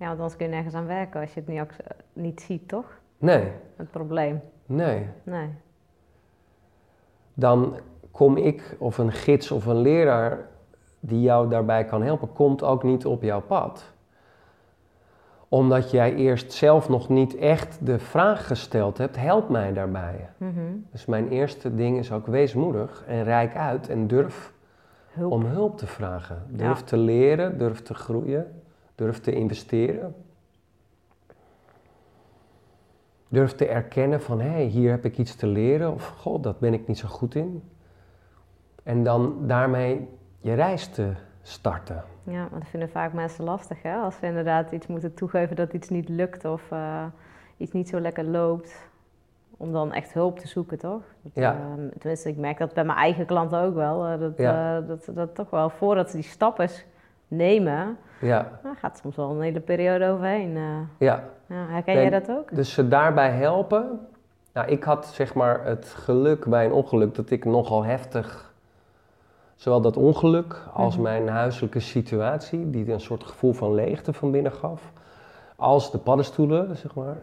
Ja, 0.00 0.06
want 0.06 0.18
anders 0.18 0.36
kun 0.36 0.46
je 0.46 0.52
nergens 0.52 0.74
aan 0.74 0.86
werken 0.86 1.20
als 1.20 1.34
je 1.34 1.40
het 1.40 1.48
niet, 1.48 1.60
ook, 1.60 1.70
niet 2.12 2.40
ziet, 2.40 2.68
toch? 2.68 2.98
Nee, 3.18 3.52
Het 3.76 3.90
probleem. 3.90 4.40
nee. 4.66 5.06
Nee. 5.22 5.48
dan 7.34 7.74
kom 8.10 8.36
ik 8.36 8.76
of 8.78 8.98
een 8.98 9.12
gids 9.12 9.50
of 9.50 9.66
een 9.66 9.76
leraar 9.80 10.38
die 11.00 11.20
jou 11.20 11.48
daarbij 11.48 11.84
kan 11.84 12.02
helpen, 12.02 12.32
komt 12.32 12.62
ook 12.62 12.82
niet 12.82 13.06
op 13.06 13.22
jouw 13.22 13.40
pad. 13.40 13.84
Omdat 15.48 15.90
jij 15.90 16.14
eerst 16.14 16.52
zelf 16.52 16.88
nog 16.88 17.08
niet 17.08 17.36
echt 17.36 17.86
de 17.86 17.98
vraag 17.98 18.46
gesteld 18.46 18.98
hebt, 18.98 19.16
help 19.16 19.48
mij 19.48 19.72
daarbij. 19.72 20.28
Mhm. 20.36 20.60
Dus 20.90 21.06
mijn 21.06 21.28
eerste 21.28 21.74
ding 21.74 21.98
is 21.98 22.12
ook 22.12 22.26
wees 22.26 22.54
moedig 22.54 23.04
en 23.06 23.24
rijk 23.24 23.56
uit 23.56 23.88
en 23.88 24.06
durf 24.06 24.52
Hulp. 25.10 25.32
om 25.32 25.44
hulp 25.44 25.78
te 25.78 25.86
vragen. 25.86 26.42
Durf 26.48 26.78
Ja. 26.78 26.84
te 26.84 26.96
leren, 26.96 27.58
durf 27.58 27.82
te 27.82 27.94
groeien, 27.94 28.59
durf 29.00 29.20
te 29.20 29.32
investeren. 29.32 30.14
Durf 33.28 33.52
te 33.54 33.66
erkennen 33.66 34.20
van, 34.22 34.40
hé, 34.40 34.48
hey, 34.48 34.64
hier 34.64 34.90
heb 34.90 35.04
ik 35.04 35.18
iets 35.18 35.34
te 35.34 35.46
leren 35.46 35.92
of, 35.92 36.06
god, 36.06 36.42
dat 36.42 36.58
ben 36.58 36.72
ik 36.74 36.86
niet 36.86 36.98
zo 36.98 37.08
goed 37.08 37.34
in. 37.34 37.62
En 38.82 39.04
dan 39.04 39.46
daarmee 39.46 40.08
je 40.40 40.54
reis 40.54 40.86
te 40.88 41.12
starten. 41.42 42.04
Ja, 42.22 42.48
dat 42.52 42.68
vinden 42.68 42.90
vaak 42.90 43.12
mensen 43.12 43.44
lastig, 43.44 43.82
hè? 43.82 43.94
Als 43.96 44.16
ze 44.16 44.26
inderdaad 44.26 44.72
iets 44.72 44.86
moeten 44.86 45.14
toegeven 45.14 45.56
dat 45.56 45.72
iets 45.72 45.88
niet 45.88 46.08
lukt 46.08 46.44
of 46.44 46.70
eh, 46.70 47.04
iets 47.56 47.72
niet 47.72 47.88
zo 47.88 48.00
lekker 48.00 48.24
loopt. 48.24 48.88
Om 49.56 49.72
dan 49.72 49.92
echt 49.92 50.12
hulp 50.12 50.38
te 50.38 50.48
zoeken, 50.48 50.78
toch? 50.78 51.02
Dat, 51.22 51.32
Ja. 51.34 51.54
ehm, 51.54 51.88
tenminste, 51.98 52.28
ik 52.28 52.36
merk 52.36 52.58
dat 52.58 52.74
bij 52.74 52.84
mijn 52.84 52.98
eigen 52.98 53.26
klanten 53.26 53.60
ook 53.60 53.74
wel. 53.74 54.06
eh, 54.06 54.18
dat, 54.20 54.38
Ja. 54.38 54.78
eh, 54.78 54.88
dat, 54.88 55.08
dat 55.14 55.34
toch 55.34 55.50
wel, 55.50 55.70
voordat 55.70 56.10
ze 56.10 56.16
die 56.16 56.24
stap 56.24 56.58
eens 56.58 56.84
nemen, 57.28 57.96
Ja, 58.20 58.58
nou, 58.62 58.76
gaat 58.76 58.98
soms 59.02 59.16
wel 59.16 59.30
een 59.30 59.40
hele 59.40 59.60
periode 59.60 60.08
overheen. 60.08 60.56
eh. 60.56 60.62
ja. 60.98 61.24
ja, 61.46 61.66
herken 61.68 61.94
Nee, 61.94 62.10
jij 62.10 62.20
dat 62.20 62.30
ook? 62.36 62.54
Dus 62.54 62.72
ze 62.72 62.88
daarbij 62.88 63.30
helpen. 63.30 64.00
Nou, 64.52 64.68
ik 64.68 64.84
had 64.84 65.06
zeg 65.06 65.34
maar 65.34 65.64
het 65.64 65.86
geluk 65.86 66.46
bij 66.46 66.64
een 66.64 66.72
ongeluk 66.72 67.14
dat 67.14 67.30
ik 67.30 67.44
nogal 67.44 67.84
heftig, 67.84 68.52
zowel 69.54 69.80
dat 69.80 69.96
ongeluk 69.96 70.62
als 70.72 70.94
Mhm. 70.94 71.02
mijn 71.02 71.28
huiselijke 71.28 71.80
situatie, 71.80 72.70
die 72.70 72.92
een 72.92 73.00
soort 73.00 73.24
gevoel 73.24 73.52
van 73.52 73.74
leegte 73.74 74.12
van 74.12 74.30
binnen 74.30 74.52
gaf, 74.52 74.92
als 75.56 75.90
de 75.90 75.98
paddenstoelen, 75.98 76.76
zeg 76.76 76.94
maar, 76.94 77.16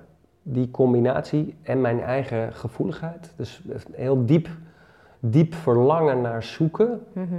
die 0.44 0.72
combinatie 0.72 1.56
en 1.64 1.82
mijn 1.82 2.02
eigen 2.02 2.54
gevoeligheid. 2.54 3.34
Dus 3.36 3.62
een 3.68 3.82
heel 3.94 4.26
diep, 4.26 4.48
diep 5.20 5.54
verlangen 5.54 6.22
naar 6.22 6.44
zoeken. 6.44 7.02
Mhm. 7.14 7.36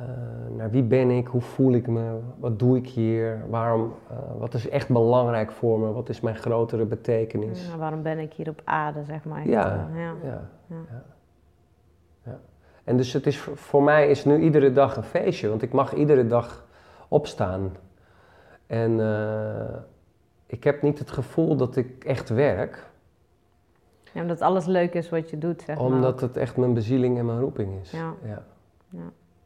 Eh, 0.00 0.56
naar 0.56 0.70
wie 0.70 0.82
ben 0.82 1.10
ik, 1.10 1.26
hoe 1.26 1.40
voel 1.40 1.72
ik 1.72 1.86
me, 1.86 2.18
wat 2.38 2.58
doe 2.58 2.76
ik 2.76 2.88
hier, 2.88 3.44
waarom, 3.48 3.94
eh, 4.10 4.16
wat 4.38 4.54
is 4.54 4.68
echt 4.68 4.88
belangrijk 4.88 5.50
voor 5.50 5.78
me, 5.78 5.92
wat 5.92 6.08
is 6.08 6.20
mijn 6.20 6.36
grotere 6.36 6.84
betekenis. 6.84 7.68
Ja, 7.68 7.76
waarom 7.76 8.02
ben 8.02 8.18
ik 8.18 8.32
hier 8.32 8.48
op 8.48 8.60
aarde, 8.64 9.04
zeg 9.04 9.24
maar? 9.24 9.48
Ja, 9.48 9.88
ja. 9.94 10.14
Ja. 10.68 12.38
En 12.84 12.96
dus 12.96 13.12
het 13.12 13.26
is 13.26 13.38
voor, 13.38 13.56
voor 13.56 13.82
mij 13.82 14.08
is 14.08 14.24
nu 14.24 14.38
iedere 14.38 14.72
dag 14.72 14.96
een 14.96 15.02
feestje, 15.02 15.48
want 15.48 15.62
ik 15.62 15.72
mag 15.72 15.94
iedere 15.94 16.26
dag 16.26 16.66
opstaan. 17.08 17.76
En 18.66 19.00
eh, 19.00 19.76
ik 20.46 20.64
heb 20.64 20.82
niet 20.82 20.98
het 20.98 21.10
gevoel 21.10 21.56
dat 21.56 21.76
ik 21.76 22.04
echt 22.04 22.28
werk, 22.28 22.86
Ja, 24.12 24.20
omdat 24.20 24.40
alles 24.40 24.66
leuk 24.66 24.94
is 24.94 25.08
wat 25.08 25.30
je 25.30 25.38
doet, 25.38 25.62
zeg 25.62 25.76
maar. 25.76 25.84
omdat 25.84 26.20
het 26.20 26.36
echt 26.36 26.56
mijn 26.56 26.74
bezieling 26.74 27.18
en 27.18 27.26
mijn 27.26 27.40
roeping 27.40 27.80
is. 27.80 27.90
Ja. 27.90 28.14
Ja. 28.24 28.42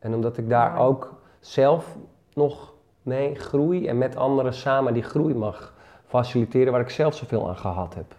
En 0.04 0.14
omdat 0.14 0.36
ik 0.36 0.48
daar 0.48 0.78
ook 0.78 1.20
zelf 1.40 1.96
nog 2.34 2.72
mee 3.02 3.34
groei 3.34 3.88
en 3.88 3.98
met 3.98 4.16
anderen 4.16 4.54
samen 4.54 4.94
die 4.94 5.02
groei 5.02 5.34
mag 5.34 5.74
faciliteren 6.06 6.72
waar 6.72 6.80
ik 6.80 6.90
zelf 6.90 7.14
zoveel 7.14 7.48
aan 7.48 7.56
gehad 7.56 7.94
heb. 7.94 8.14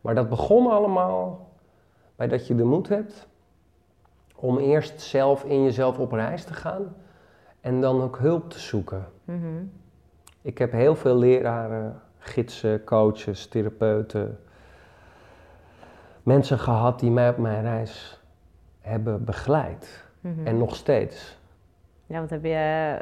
Maar 0.00 0.14
dat 0.14 0.28
begon 0.28 0.70
allemaal 0.70 1.50
bij 2.16 2.28
dat 2.28 2.46
je 2.46 2.54
de 2.54 2.64
moed 2.64 2.88
hebt 2.88 3.26
om 4.36 4.58
eerst 4.58 5.00
zelf 5.00 5.44
in 5.44 5.62
jezelf 5.62 5.98
op 5.98 6.12
reis 6.12 6.44
te 6.44 6.54
gaan 6.54 6.96
en 7.60 7.80
dan 7.80 8.02
ook 8.02 8.18
hulp 8.18 8.50
te 8.50 8.58
zoeken. 8.58 9.06
Mhm. 9.24 9.64
Ik 10.42 10.58
heb 10.58 10.72
heel 10.72 10.94
veel 10.94 11.16
leraren, 11.16 12.00
gidsen, 12.18 12.84
coaches, 12.84 13.46
therapeuten, 13.46 14.38
mensen 16.22 16.58
gehad 16.58 17.00
die 17.00 17.10
mij 17.10 17.28
op 17.28 17.36
mijn 17.36 17.62
reis 17.62 18.20
hebben 18.80 19.24
begeleid. 19.24 20.05
Mhm. 20.26 20.46
En 20.46 20.58
nog 20.58 20.76
steeds. 20.76 21.38
Ja, 22.06 22.20
wat, 22.20 22.30
heb 22.30 22.44
je, 22.44 22.98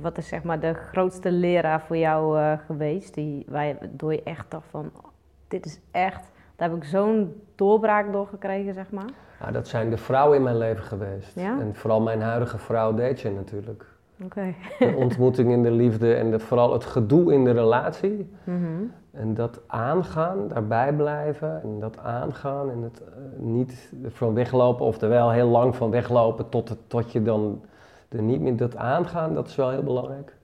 wat 0.00 0.18
is 0.18 0.28
zeg 0.28 0.42
maar 0.42 0.60
de 0.60 0.74
grootste 0.74 1.30
leraar 1.30 1.80
voor 1.80 1.96
jou 1.96 2.38
eh, 2.38 2.52
geweest? 2.66 3.14
Die, 3.14 3.44
waar 3.48 3.66
je, 3.66 3.76
door 3.90 4.12
je 4.12 4.22
echt 4.22 4.50
dacht 4.50 4.66
van, 4.70 4.90
oh, 4.96 5.04
dit 5.48 5.66
is 5.66 5.80
echt, 5.90 6.30
daar 6.56 6.68
heb 6.68 6.76
ik 6.76 6.84
zo'n 6.84 7.42
doorbraak 7.54 8.12
door 8.12 8.26
gekregen, 8.26 8.74
zeg 8.74 8.90
maar. 8.90 9.10
Nou, 9.40 9.52
dat 9.52 9.68
zijn 9.68 9.90
de 9.90 9.96
vrouwen 9.96 10.36
in 10.36 10.42
mijn 10.42 10.58
leven 10.58 10.84
geweest. 10.84 11.34
Ja? 11.34 11.60
En 11.60 11.74
vooral 11.74 12.00
mijn 12.00 12.20
huidige 12.20 12.58
vrouw 12.58 12.94
Deetje 12.94 13.30
natuurlijk. 13.30 13.84
Oké. 14.22 14.54
De 14.78 14.94
ontmoeting 14.96 15.52
in 15.52 15.62
de 15.62 15.70
liefde 15.70 16.14
en 16.14 16.30
de, 16.30 16.38
vooral 16.38 16.72
het 16.72 16.84
gedoe 16.84 17.32
in 17.32 17.44
de 17.44 17.52
relatie. 17.52 18.30
Mhm. 18.44 18.82
En 19.18 19.34
dat 19.34 19.60
aangaan, 19.66 20.48
daarbij 20.48 20.92
blijven 20.92 21.62
en 21.62 21.80
dat 21.80 21.98
aangaan 21.98 22.70
en 22.70 22.82
het 22.82 23.02
eh, 23.02 23.08
niet 23.36 23.92
van 24.04 24.34
weglopen 24.34 24.86
of 24.86 25.00
er 25.00 25.08
wel 25.08 25.30
heel 25.30 25.48
lang 25.48 25.76
van 25.76 25.90
weglopen 25.90 26.48
tot, 26.48 26.76
tot 26.86 27.12
je 27.12 27.22
dan 27.22 27.60
er 28.08 28.22
niet 28.22 28.40
meer 28.40 28.56
dat 28.56 28.76
aangaan, 28.76 29.34
dat 29.34 29.46
is 29.46 29.56
wel 29.56 29.70
heel 29.70 29.82
belangrijk. 29.82 30.36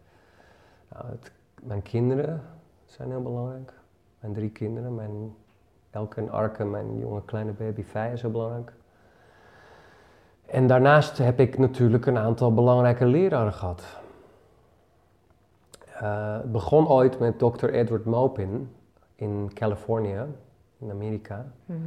Nou, 0.93 1.05
mijn 1.63 1.83
kinderen 1.83 2.43
zijn 2.87 3.11
heel 3.11 3.23
belangrijk. 3.23 3.73
Mijn 4.21 4.33
drie 4.33 4.51
kinderen, 4.51 4.95
mijn 4.95 5.35
Elke 5.91 6.21
en 6.21 6.31
Arke, 6.31 6.65
mijn 6.65 6.99
jonge 6.99 7.25
kleine 7.25 7.53
baby 7.53 7.83
Fij 7.83 8.13
is 8.13 8.23
heel 8.23 8.31
belangrijk. 8.31 8.73
En 10.47 10.67
daarnaast 10.67 11.19
heb 11.19 11.41
ik 11.41 11.59
natuurlijk 11.59 12.07
een 12.07 12.19
aantal 12.19 12.55
belangrijke 12.55 13.07
leraren 13.07 13.53
gehad. 13.53 14.03
Eh, 16.01 16.37
het 16.37 16.53
begon 16.53 16.89
ooit 16.89 17.19
met 17.19 17.39
Dr. 17.39 17.69
Edward 17.69 18.05
Maupin 18.05 18.71
in 19.15 19.51
Californië, 19.55 20.21
in 20.79 20.91
Amerika. 20.91 21.47
Mhm. 21.67 21.79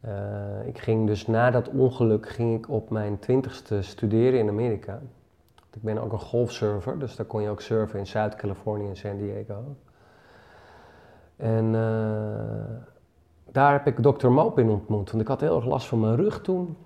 Eh, 0.00 0.66
ik 0.66 0.78
ging 0.78 1.06
dus 1.06 1.26
na 1.26 1.50
dat 1.50 1.68
ongeluk 1.68 2.28
ging 2.28 2.58
ik 2.58 2.68
op 2.68 2.90
mijn 2.90 3.18
twintigste 3.18 3.82
studeren 3.82 4.38
in 4.38 4.48
Amerika. 4.48 5.00
Ik 5.74 5.82
ben 5.82 5.98
ook 5.98 6.12
een 6.12 6.20
golfsurfer, 6.20 6.98
dus 6.98 7.16
daar 7.16 7.26
kon 7.26 7.42
je 7.42 7.48
ook 7.48 7.60
surfen 7.60 7.98
in 7.98 8.06
Zuid-Californië 8.06 8.88
en 8.88 8.96
San 8.96 9.16
Diego. 9.16 9.76
En 11.36 11.74
eh, 11.74 12.76
daar 13.52 13.72
heb 13.72 13.86
ik 13.86 13.96
Dr. 13.96 14.28
Maupin 14.28 14.68
ontmoet, 14.68 15.10
want 15.10 15.22
ik 15.22 15.28
had 15.28 15.40
heel 15.40 15.56
erg 15.56 15.66
last 15.66 15.86
van 15.86 16.00
mijn 16.00 16.16
rug 16.16 16.40
toen. 16.42 16.76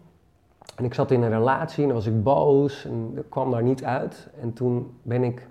En 0.76 0.84
ik 0.84 0.94
zat 0.94 1.10
in 1.10 1.22
een 1.22 1.30
relatie 1.30 1.82
en 1.82 1.88
dan 1.88 1.96
was 1.96 2.06
ik 2.06 2.22
boos 2.22 2.84
en 2.84 3.12
ik 3.16 3.30
kwam 3.30 3.50
daar 3.50 3.62
niet 3.62 3.84
uit. 3.84 4.28
En 4.40 4.52
toen 4.52 4.98
ben 5.02 5.24
ik 5.24 5.48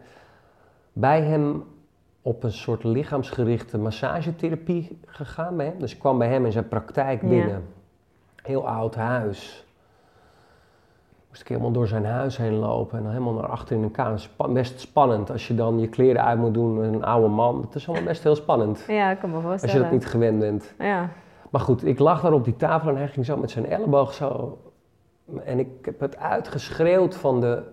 bij 0.99 1.21
hem 1.21 1.63
op 2.21 2.43
een 2.43 2.51
soort 2.51 2.83
lichaamsgerichte 2.83 3.77
massagetherapie 3.77 4.99
gegaan 5.05 5.57
bij 5.57 5.65
hem. 5.65 5.79
Dus 5.79 5.93
ik 5.93 5.99
kwam 5.99 6.17
bij 6.17 6.27
hem 6.27 6.45
in 6.45 6.51
zijn 6.51 6.67
praktijk 6.67 7.21
Ja. 7.21 7.27
binnen. 7.27 7.63
Heel 8.43 8.67
oud 8.67 8.95
huis. 8.95 9.65
Moest 11.29 11.41
ik 11.41 11.47
helemaal 11.47 11.71
door 11.71 11.87
zijn 11.87 12.05
huis 12.05 12.37
heen 12.37 12.53
lopen 12.53 12.97
en 12.97 13.03
dan 13.03 13.11
helemaal 13.11 13.33
naar 13.33 13.47
achter 13.49 13.75
in 13.75 13.83
een 13.83 13.91
kamer. 13.91 14.29
Best 14.49 14.79
spannend 14.79 15.31
als 15.31 15.47
je 15.47 15.55
dan 15.55 15.79
je 15.79 15.87
kleren 15.87 16.23
uit 16.23 16.39
moet 16.39 16.53
doen 16.53 16.79
met 16.79 16.93
een 16.93 17.03
oude 17.03 17.27
man. 17.27 17.61
Het 17.61 17.75
is 17.75 17.87
allemaal 17.87 18.07
best 18.07 18.23
heel 18.23 18.35
spannend. 18.35 18.83
Ja, 18.87 19.11
ik 19.11 19.19
kan 19.19 19.29
me 19.29 19.39
voorstellen. 19.39 19.61
Als 19.61 19.71
je 19.73 19.79
dat 19.79 19.91
niet 19.91 20.05
gewend 20.05 20.39
bent. 20.39 20.73
Ja. 20.79 21.09
Maar 21.49 21.61
goed, 21.61 21.85
ik 21.85 21.99
lag 21.99 22.21
daar 22.21 22.33
op 22.33 22.43
die 22.43 22.55
tafel 22.55 22.89
en 22.89 22.95
hij 22.97 23.07
ging 23.07 23.25
zo 23.25 23.37
met 23.37 23.51
zijn 23.51 23.65
elleboog 23.65 24.13
zo. 24.13 24.57
En 25.43 25.59
ik 25.59 25.67
heb 25.81 25.99
het 25.99 26.17
uitgeschreeuwd 26.17 27.15
van 27.15 27.39
de, 27.41 27.63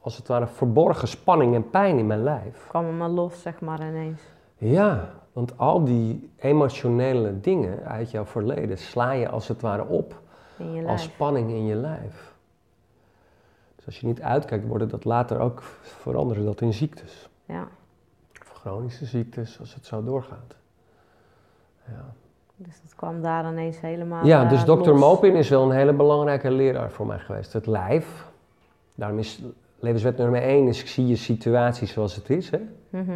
als 0.00 0.16
het 0.16 0.28
ware, 0.28 0.46
verborgen 0.46 1.08
spanning 1.08 1.54
en 1.54 1.70
pijn 1.70 1.98
in 1.98 2.06
mijn 2.06 2.22
lijf. 2.22 2.66
kwam 2.68 2.86
er 2.86 2.92
maar 2.92 3.08
los, 3.08 3.42
zeg 3.42 3.60
maar, 3.60 3.86
ineens. 3.86 4.20
Ja, 4.56 5.10
want 5.32 5.58
al 5.58 5.84
die 5.84 6.30
emotionele 6.36 7.40
dingen 7.40 7.84
uit 7.84 8.10
jouw 8.10 8.24
verleden 8.24 8.78
sla 8.78 9.12
je 9.12 9.28
als 9.28 9.48
het 9.48 9.60
ware 9.60 9.86
op 9.86 10.20
In 10.56 10.72
je 10.72 10.86
als 10.86 11.02
spanning 11.02 11.50
in 11.50 11.66
je 11.66 11.74
lijf. 11.74 12.34
Dus 13.76 13.86
als 13.86 14.00
je 14.00 14.06
niet 14.06 14.22
uitkijkt, 14.22 14.66
worden 14.66 14.88
dat 14.88 15.04
later 15.04 15.38
ook 15.38 15.62
veranderen 15.82 16.44
dat 16.44 16.60
in 16.60 16.72
ziektes. 16.72 17.28
Ja. 17.44 17.68
Of 18.40 18.48
chronische 18.60 19.04
ziektes, 19.04 19.60
als 19.60 19.74
het 19.74 19.86
zo 19.86 20.04
doorgaat. 20.04 20.56
Ja. 21.86 22.04
Dus 22.56 22.80
dat 22.82 22.94
kwam 22.94 23.22
daar 23.22 23.50
ineens 23.52 23.80
helemaal 23.80 24.26
Ja, 24.26 24.42
eh, 24.42 24.50
dus 24.50 24.64
Dr. 24.64 24.68
los. 24.68 25.00
Mopin 25.00 25.34
is 25.34 25.48
wel 25.48 25.62
een 25.64 25.76
hele 25.76 25.92
belangrijke 25.92 26.50
leraar 26.50 26.90
voor 26.90 27.06
mij 27.06 27.18
geweest. 27.18 27.52
Het 27.52 27.66
lijf. 27.66 28.28
Daarom 28.94 29.18
is 29.18 29.42
levenswet 29.80 30.16
nummer 30.16 30.42
1 30.42 30.68
is, 30.68 30.80
ik 30.80 30.88
zie 30.88 31.06
je 31.06 31.16
situatie 31.16 31.86
zoals 31.86 32.14
het 32.16 32.30
is. 32.30 32.50
Hè? 32.50 32.58
Mhm. 32.90 33.10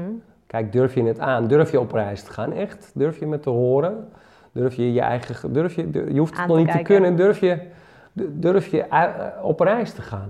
Kijk, 0.47 0.73
durf 0.73 0.95
je 0.95 1.03
het 1.03 1.19
aan? 1.19 1.47
Durf 1.47 1.71
je 1.71 1.81
op 1.81 1.93
reis 1.93 2.23
te 2.23 2.33
gaan? 2.33 2.53
Echt? 2.53 2.91
Durf 2.95 3.19
je 3.19 3.27
met 3.27 3.43
te 3.43 3.51
horen? 3.51 4.09
Durf 4.53 4.75
je 4.75 4.93
je 4.93 5.01
eigen... 5.01 5.35
ge- 5.35 5.51
Durf 5.51 5.75
je, 5.75 5.89
je 6.13 6.19
hoeft 6.19 6.37
het 6.39 6.47
nog 6.47 6.57
niet 6.57 6.71
te 6.71 6.83
kunnen. 6.83 7.17
Durf 7.17 7.41
je, 7.41 7.59
du- 8.13 8.31
durf 8.39 8.67
je 8.67 8.91
ui- 8.91 9.13
eh, 9.19 9.45
op 9.45 9.61
reis 9.61 9.93
te 9.93 10.03
gaan? 10.03 10.29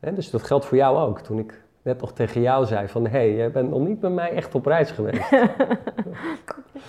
Hè, 0.00 0.12
dus 0.12 0.30
dat 0.30 0.42
geldt 0.42 0.64
voor 0.64 0.76
jou 0.76 0.98
ook. 0.98 1.20
Toen 1.20 1.38
ik 1.38 1.62
net 1.82 2.00
nog 2.00 2.12
tegen 2.12 2.40
jou 2.40 2.66
zei 2.66 2.88
van... 2.88 3.04
Hé, 3.04 3.10
hey, 3.10 3.34
jij 3.34 3.50
bent 3.50 3.70
nog 3.70 3.86
niet 3.86 4.00
met 4.00 4.12
mij 4.12 4.30
echt 4.30 4.54
op 4.54 4.66
reis 4.66 4.90
geweest. 4.90 5.30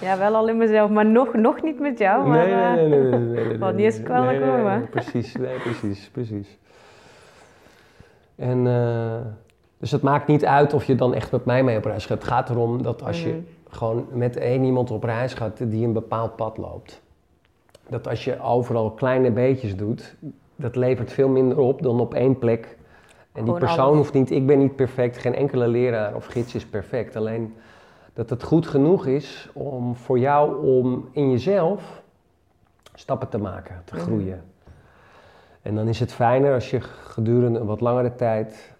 Ja, 0.01 0.17
wel 0.17 0.35
al 0.35 0.47
in 0.49 0.57
mezelf, 0.57 0.89
maar 0.89 1.05
nog, 1.05 1.33
nog 1.33 1.61
niet 1.61 1.79
met 1.79 1.97
jou. 1.97 2.27
Maar, 2.27 2.45
nee, 2.47 2.53
eh, 2.53 2.73
nee, 2.73 2.87
nee, 2.87 2.99
nee, 2.99 3.09
nee, 3.19 3.45
nee, 3.45 3.57
nee, 3.57 3.73
nee, 3.73 4.03
kwalijk 4.03 4.39
nee, 4.39 4.49
nee, 4.51 4.63
nee, 4.63 4.87
precies, 5.61 6.09
precies. 6.11 6.57
En 8.35 8.67
eh, 8.67 9.15
dus 9.77 9.91
het 9.91 10.01
maakt 10.01 10.27
niet 10.27 10.45
uit 10.45 10.73
of 10.73 10.83
je 10.83 10.95
dan 10.95 11.13
echt 11.13 11.31
met 11.31 11.45
mij 11.45 11.63
mee 11.63 11.77
op 11.77 11.85
reis 11.85 12.05
gaat. 12.05 12.17
Het 12.17 12.27
gaat 12.27 12.49
erom 12.49 12.83
dat 12.83 13.03
als 13.03 13.19
Mhm. 13.23 13.29
je 13.29 13.41
gewoon 13.69 14.05
met 14.11 14.37
één 14.37 14.63
iemand 14.63 14.91
op 14.91 15.03
reis 15.03 15.33
gaat 15.33 15.57
die 15.71 15.85
een 15.85 15.93
bepaald 15.93 16.35
pad 16.35 16.57
loopt. 16.57 17.01
Dat 17.89 18.07
als 18.07 18.23
je 18.23 18.41
overal 18.41 18.91
kleine 18.91 19.31
beetjes 19.31 19.75
doet, 19.75 20.15
dat 20.55 20.75
levert 20.75 21.11
veel 21.11 21.29
minder 21.29 21.57
op 21.59 21.81
dan 21.81 21.99
op 21.99 22.13
één 22.13 22.39
plek. 22.39 22.77
En 23.31 23.43
die 23.45 23.53
persoon 23.53 23.79
alles. 23.85 23.97
hoeft 23.97 24.13
niet, 24.13 24.31
ik 24.31 24.45
ben 24.47 24.57
niet 24.59 24.75
perfect, 24.75 25.17
geen 25.17 25.35
enkele 25.35 25.67
leraar 25.67 26.15
of 26.15 26.25
gids 26.25 26.55
is 26.55 26.65
perfect. 26.65 27.15
Alleen 27.15 27.53
dat 28.13 28.29
het 28.29 28.43
goed 28.43 28.67
genoeg 28.67 29.05
is 29.05 29.49
om 29.53 29.95
voor 29.95 30.19
jou 30.19 30.65
om 30.65 31.09
in 31.11 31.31
jezelf 31.31 32.01
stappen 32.93 33.29
te 33.29 33.37
maken, 33.37 33.81
te 33.85 33.95
Mhm. 33.95 34.03
groeien. 34.03 34.43
En 35.63 35.75
dan 35.75 35.87
is 35.87 35.99
het 35.99 36.13
fijner 36.13 36.53
als 36.53 36.69
je 36.69 36.81
gedurende 36.81 37.59
een 37.59 37.65
wat 37.65 37.81
langere 37.81 38.15
tijd 38.15 38.75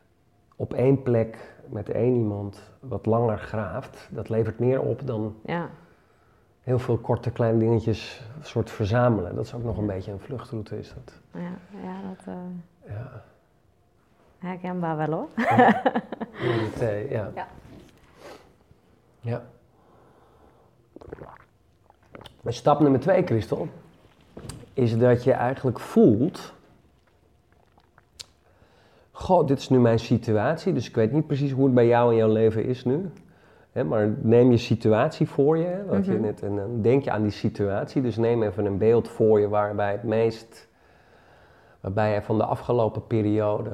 op 0.56 0.74
één 0.74 1.02
plek 1.02 1.38
met 1.70 1.90
één 1.90 2.16
iemand 2.16 2.62
wat 2.80 3.06
langer 3.06 3.38
graaft. 3.38 4.08
Dat 4.12 4.30
levert 4.30 4.60
meer 4.60 4.82
op 4.82 5.08
dan 5.08 5.36
ja. 5.46 5.70
heel 6.62 6.80
veel 6.80 6.98
korte 6.98 7.32
kleine 7.32 7.60
dingetjes 7.60 8.22
soort 8.42 8.72
verzamelen. 8.72 9.36
Dat 9.36 9.46
is 9.46 9.54
ook 9.54 9.64
nog 9.64 9.78
een 9.78 9.86
beetje 9.86 10.12
een 10.12 10.20
vluchtroute 10.20 10.78
is 10.80 10.94
dat. 10.94 11.20
Ja, 11.32 11.58
ja, 11.84 12.02
dat 12.10 12.26
eh, 12.26 12.96
Ja, 12.96 13.24
herkenbaar 14.38 14.98
wel 14.98 15.12
hoor. 15.12 15.28
ja, 15.36 15.82
ja. 17.10 17.32
Ja. 17.36 17.48
Ja. 19.22 19.44
Maar 22.42 22.54
stap 22.54 22.80
nummer 22.80 23.00
twee, 23.00 23.26
Christel, 23.26 23.68
is 24.74 24.98
dat 24.98 25.24
je 25.24 25.32
eigenlijk 25.32 25.80
voelt... 25.80 26.54
Goh, 29.24 29.48
dit 29.48 29.58
is 29.60 29.70
nu 29.70 29.80
mijn 29.80 30.00
situatie, 30.00 30.74
dus 30.74 30.88
ik 30.90 30.96
weet 30.96 31.12
niet 31.12 31.28
precies 31.28 31.52
hoe 31.52 31.66
het 31.66 31.74
bij 31.74 31.88
jou 31.88 32.12
in 32.12 32.18
jouw 32.18 32.32
leven 32.32 32.66
is 32.66 32.86
nu. 32.86 33.10
Hè, 33.72 33.84
maar 33.84 34.14
neem 34.22 34.52
je 34.52 34.58
situatie 34.58 35.28
voor 35.30 35.58
je, 35.58 35.84
wat 35.88 36.06
je 36.06 36.12
Mhm. 36.12 36.22
net, 36.22 36.42
en 36.44 36.56
dan 36.56 36.82
denk 36.82 37.04
je 37.04 37.12
aan 37.12 37.22
die 37.22 37.32
situatie. 37.32 38.02
Dus 38.02 38.18
neem 38.18 38.44
even 38.44 38.66
een 38.66 38.78
beeld 38.78 39.08
voor 39.08 39.40
je 39.40 39.50
waarbij 39.50 39.92
het 39.92 40.04
meest, 40.04 40.68
waarbij 41.82 42.14
je 42.14 42.22
van 42.22 42.38
de 42.38 42.44
afgelopen 42.46 43.08
periode, 43.08 43.70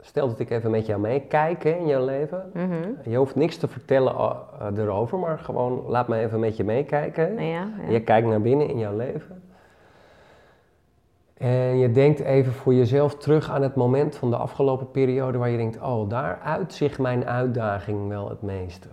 stel 0.00 0.28
dat 0.28 0.38
ik 0.40 0.50
even 0.50 0.70
met 0.70 0.86
jou 0.86 1.00
meekijk 1.00 1.62
hè, 1.64 1.70
in 1.70 1.86
jouw 1.86 2.04
leven. 2.04 2.50
Mhm. 2.54 3.10
Je 3.10 3.16
hoeft 3.16 3.34
niks 3.34 3.56
te 3.56 3.68
vertellen 3.68 4.14
uh, 4.14 4.78
erover, 4.78 5.18
maar 5.18 5.38
gewoon 5.38 5.84
laat 5.88 6.08
me 6.08 6.18
even 6.18 6.40
met 6.40 6.56
je 6.56 6.64
meekijken. 6.64 7.36
hè. 7.38 7.44
Ja, 7.44 7.68
ja. 7.86 7.90
Je 7.90 8.00
kijkt 8.00 8.28
naar 8.28 8.40
binnen 8.40 8.68
in 8.68 8.78
jouw 8.78 8.96
leven. 8.96 9.42
En 11.40 11.78
je 11.78 11.90
denkt 11.92 12.20
even 12.20 12.52
voor 12.52 12.74
jezelf 12.74 13.14
terug 13.16 13.50
aan 13.50 13.62
het 13.62 13.74
moment 13.74 14.16
van 14.16 14.30
de 14.30 14.36
afgelopen 14.36 14.90
periode 14.90 15.38
waar 15.38 15.48
je 15.48 15.56
denkt, 15.56 15.80
oh, 15.80 16.08
daar 16.08 16.38
uitzicht 16.44 16.98
mijn 16.98 17.24
uitdaging 17.26 18.08
wel 18.08 18.28
het 18.28 18.42
meeste. 18.42 18.88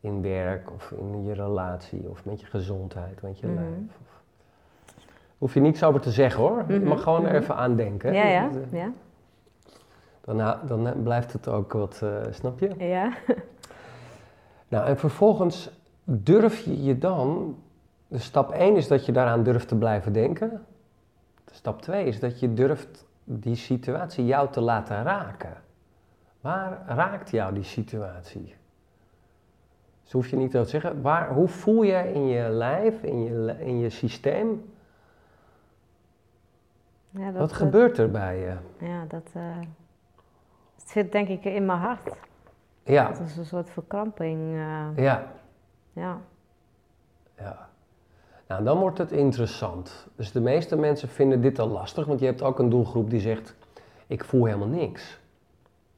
In 0.00 0.22
werk 0.22 0.72
of 0.72 0.90
in 0.90 1.24
je 1.24 1.32
relatie 1.32 2.10
of 2.10 2.24
met 2.24 2.40
je 2.40 2.46
gezondheid, 2.46 3.22
met 3.22 3.38
je 3.38 3.46
Mhm. 3.46 3.54
lijf. 3.56 3.68
Of... 4.02 4.20
Hoef 5.38 5.54
je 5.54 5.60
niets 5.60 5.84
over 5.84 6.00
te 6.00 6.10
zeggen 6.10 6.40
hoor. 6.42 6.64
Je 6.68 6.78
Mhm, 6.78 6.88
mag 6.88 7.02
gewoon 7.02 7.24
er 7.24 7.32
mhm. 7.32 7.42
even 7.42 7.56
aan 7.56 7.76
denken. 7.76 8.12
Ja, 8.12 8.24
ja, 8.26 8.48
eh, 8.72 8.78
ja. 8.80 8.92
Dan, 10.24 10.56
dan 10.66 11.02
blijft 11.02 11.32
het 11.32 11.48
ook 11.48 11.72
wat, 11.72 12.00
eh, 12.02 12.08
snap 12.30 12.58
je? 12.60 12.70
Ja. 12.78 13.12
Nou, 14.68 14.86
en 14.86 14.98
vervolgens 14.98 15.70
durf 16.04 16.60
je 16.64 16.82
je 16.84 16.98
dan 16.98 17.56
Dus 18.08 18.24
stap 18.24 18.50
1 18.52 18.76
is 18.76 18.88
dat 18.88 19.06
je 19.06 19.12
daaraan 19.12 19.42
durft 19.42 19.68
te 19.68 19.76
blijven 19.76 20.12
denken. 20.12 20.64
Stap 21.54 21.82
2 21.82 22.04
is 22.04 22.20
dat 22.20 22.40
je 22.40 22.54
durft 22.54 23.06
die 23.24 23.54
situatie 23.56 24.26
jou 24.26 24.50
te 24.50 24.60
laten 24.60 25.02
raken. 25.02 25.56
Waar 26.40 26.82
raakt 26.86 27.30
jou 27.30 27.54
die 27.54 27.62
situatie? 27.62 28.54
Dus 30.02 30.12
hoef 30.12 30.28
je 30.28 30.36
niet 30.36 30.50
te 30.50 30.64
zeggen. 30.64 31.02
Waar, 31.02 31.32
hoe 31.32 31.48
voel 31.48 31.82
je 31.82 32.12
in 32.12 32.26
je 32.26 32.48
lijf, 32.48 33.02
in 33.02 33.22
je, 33.22 33.56
in 33.58 33.78
je 33.78 33.90
systeem? 33.90 34.72
Ja, 37.10 37.30
dat, 37.30 37.40
Wat 37.40 37.50
eh, 37.50 37.56
gebeurt 37.56 37.98
er 37.98 38.10
bij 38.10 38.38
je? 38.38 38.56
Ja, 38.86 39.04
dat 39.08 39.30
het 40.74 40.88
zit 40.90 41.12
denk 41.12 41.28
ik 41.28 41.44
in 41.44 41.66
mijn 41.66 41.78
hart. 41.78 42.16
Ja, 42.82 43.08
Dat 43.08 43.20
is 43.20 43.36
een 43.36 43.44
soort 43.46 43.70
verkramping. 43.70 44.40
eh, 44.40 45.04
ja, 45.04 45.32
ja. 45.92 46.20
ja. 47.36 47.68
Nou, 48.48 48.64
dan 48.64 48.78
wordt 48.78 48.98
het 48.98 49.12
interessant. 49.12 50.06
Dus 50.16 50.32
de 50.32 50.40
meeste 50.40 50.76
mensen 50.76 51.08
vinden 51.08 51.40
dit 51.40 51.58
al 51.58 51.68
lastig, 51.68 52.06
want 52.06 52.20
je 52.20 52.26
hebt 52.26 52.42
ook 52.42 52.58
een 52.58 52.68
doelgroep 52.70 53.10
die 53.10 53.20
zegt: 53.20 53.54
Ik 54.06 54.24
voel 54.24 54.44
helemaal 54.44 54.68
niks. 54.68 55.20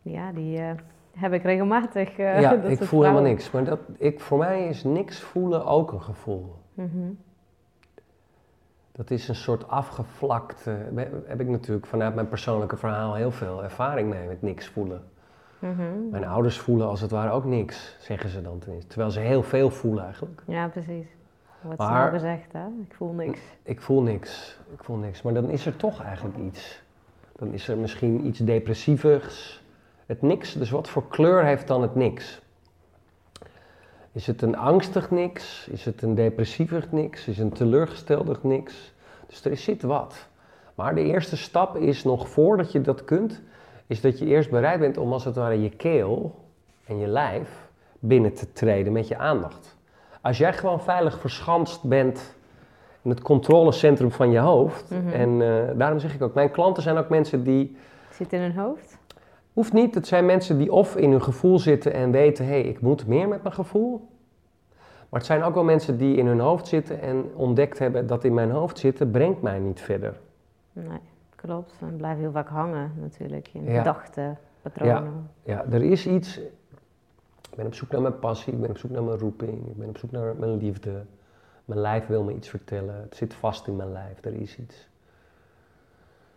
ja, 0.02 0.32
die 0.32 0.58
eh, 0.58 0.70
heb 1.16 1.32
ik 1.32 1.42
regelmatig. 1.42 2.18
eh, 2.18 2.40
ja, 2.40 2.52
ik 2.76 2.82
voel 2.82 3.00
helemaal 3.02 3.22
niks. 3.22 3.50
Maar 3.50 3.64
dat, 3.64 3.78
ik, 3.98 4.20
voor 4.20 4.38
mij 4.38 4.68
is 4.68 4.84
niks 4.84 5.20
voelen 5.20 5.64
ook 5.66 5.92
een 5.92 6.02
gevoel. 6.02 6.54
Mhm. 6.74 7.10
Dat 8.92 9.10
is 9.10 9.28
een 9.28 9.34
soort 9.34 9.68
afgevlakt. 9.68 10.66
eh, 10.66 10.74
heb 11.26 11.40
ik 11.40 11.48
natuurlijk 11.48 11.86
vanuit 11.86 12.14
mijn 12.14 12.28
persoonlijke 12.28 12.76
verhaal 12.76 13.14
heel 13.14 13.30
veel 13.30 13.62
ervaring 13.62 14.08
mee 14.10 14.26
met 14.26 14.42
niks 14.42 14.66
voelen. 14.68 15.02
Mhm. 15.58 16.08
Mijn 16.10 16.24
ouders 16.26 16.58
voelen 16.58 16.86
als 16.88 17.00
het 17.00 17.10
ware 17.10 17.30
ook 17.30 17.44
niks, 17.44 17.96
zeggen 18.00 18.30
ze 18.30 18.42
dan 18.42 18.58
tenminste. 18.58 18.88
Terwijl 18.88 19.10
ze 19.10 19.20
heel 19.20 19.42
veel 19.42 19.70
voelen 19.70 20.04
eigenlijk. 20.04 20.42
Ja, 20.46 20.68
precies. 20.68 21.06
Wordt 21.66 21.78
Maar- 21.80 22.10
gezegd, 22.10 22.52
hè? 22.52 22.66
Ik 22.88 22.94
voel 22.94 23.12
niks. 23.12 23.40
Ik 23.62 23.80
voel 23.80 24.02
niks, 24.02 24.58
ik 24.72 24.84
voel 24.84 24.96
niks. 24.96 25.22
Maar 25.22 25.34
dan 25.34 25.50
is 25.50 25.66
er 25.66 25.76
toch 25.76 26.02
eigenlijk 26.02 26.36
iets. 26.38 26.82
Dan 27.36 27.52
is 27.52 27.68
er 27.68 27.76
misschien 27.76 28.26
iets 28.26 28.38
depressievers. 28.38 29.64
Het 30.06 30.22
niks, 30.22 30.52
dus 30.52 30.70
wat 30.70 30.88
voor 30.88 31.08
kleur 31.08 31.44
heeft 31.44 31.66
dan 31.66 31.82
het 31.82 31.94
niks? 31.94 32.40
Is 34.12 34.26
het 34.26 34.42
een 34.42 34.56
angstig 34.56 35.10
niks? 35.10 35.68
Is 35.70 35.84
het 35.84 36.02
een 36.02 36.14
depressievig 36.14 36.92
niks? 36.92 37.28
Is 37.28 37.36
het 37.36 37.46
een 37.46 37.52
teleurgesteld 37.52 38.42
niks? 38.42 38.94
Dus 39.26 39.44
er 39.44 39.56
zit 39.56 39.82
wat. 39.82 40.28
Maar 40.74 40.94
de 40.94 41.02
eerste 41.02 41.36
stap 41.36 41.76
is 41.76 42.04
nog 42.04 42.28
voordat 42.28 42.72
je 42.72 42.80
dat 42.80 43.04
kunt, 43.04 43.42
is 43.86 44.00
dat 44.00 44.18
je 44.18 44.26
eerst 44.26 44.50
bereid 44.50 44.80
bent 44.80 44.96
om 44.96 45.12
als 45.12 45.24
het 45.24 45.36
ware 45.36 45.62
je 45.62 45.70
keel 45.70 46.44
en 46.86 46.98
je 46.98 47.06
lijf 47.06 47.68
binnen 47.98 48.34
te 48.34 48.52
treden 48.52 48.92
met 48.92 49.08
je 49.08 49.16
aandacht. 49.16 49.75
Als 50.26 50.38
jij 50.38 50.52
gewoon 50.52 50.80
veilig 50.80 51.18
verschanst 51.20 51.82
bent 51.84 52.34
in 53.02 53.10
het 53.10 53.20
controlecentrum 53.22 54.10
van 54.10 54.30
je 54.30 54.38
hoofd, 54.38 54.90
Mhm. 54.90 55.08
en 55.08 55.42
eh, 55.42 55.78
daarom 55.78 55.98
zeg 55.98 56.14
ik 56.14 56.22
ook, 56.22 56.34
mijn 56.34 56.50
klanten 56.50 56.82
zijn 56.82 56.96
ook 56.96 57.08
mensen 57.08 57.44
die 57.44 57.76
Zit 58.10 58.32
in 58.32 58.40
hun 58.40 58.54
hoofd? 58.56 58.98
Hoeft 59.52 59.72
niet. 59.72 59.94
Het 59.94 60.06
zijn 60.06 60.26
mensen 60.26 60.58
die 60.58 60.72
of 60.72 60.96
in 60.96 61.10
hun 61.10 61.22
gevoel 61.22 61.58
zitten 61.58 61.92
en 61.92 62.10
weten, 62.10 62.44
hé, 62.44 62.50
hey, 62.50 62.62
ik 62.62 62.80
moet 62.80 63.06
meer 63.06 63.28
met 63.28 63.42
mijn 63.42 63.54
gevoel. 63.54 64.08
Maar 65.08 65.20
het 65.20 65.26
zijn 65.26 65.42
ook 65.42 65.54
wel 65.54 65.64
mensen 65.64 65.98
die 65.98 66.16
in 66.16 66.26
hun 66.26 66.40
hoofd 66.40 66.66
zitten 66.66 67.00
en 67.00 67.24
ontdekt 67.34 67.78
hebben 67.78 68.06
dat 68.06 68.24
in 68.24 68.34
mijn 68.34 68.50
hoofd 68.50 68.78
zitten 68.78 69.10
brengt 69.10 69.42
mij 69.42 69.58
niet 69.58 69.80
verder. 69.80 70.14
Nee, 70.72 70.98
klopt. 71.34 71.74
En 71.80 71.96
blijven 71.96 72.20
heel 72.20 72.32
vaak 72.32 72.48
hangen 72.48 72.92
natuurlijk 73.00 73.48
in 73.52 73.64
Ja. 73.64 73.78
gedachten, 73.78 74.38
patronen. 74.62 75.30
Ja, 75.42 75.64
er 75.70 75.82
is 75.82 76.06
iets. 76.06 76.40
Ik 77.56 77.62
ben 77.62 77.70
op 77.70 77.78
zoek 77.78 77.90
naar 77.90 78.00
mijn 78.00 78.18
passie, 78.18 78.52
ik 78.52 78.60
ben 78.60 78.70
op 78.70 78.78
zoek 78.78 78.90
naar 78.90 79.02
mijn 79.02 79.18
roeping, 79.18 79.68
ik 79.68 79.76
ben 79.76 79.88
op 79.88 79.98
zoek 79.98 80.10
naar 80.10 80.34
mijn 80.36 80.56
liefde. 80.56 81.04
Mijn 81.64 81.80
lijf 81.80 82.06
wil 82.06 82.22
me 82.22 82.34
iets 82.34 82.48
vertellen. 82.48 82.94
Het 82.94 83.16
zit 83.16 83.34
vast 83.34 83.66
in 83.66 83.76
mijn 83.76 83.92
lijf, 83.92 84.24
er 84.24 84.34
is 84.34 84.58
iets. 84.58 84.88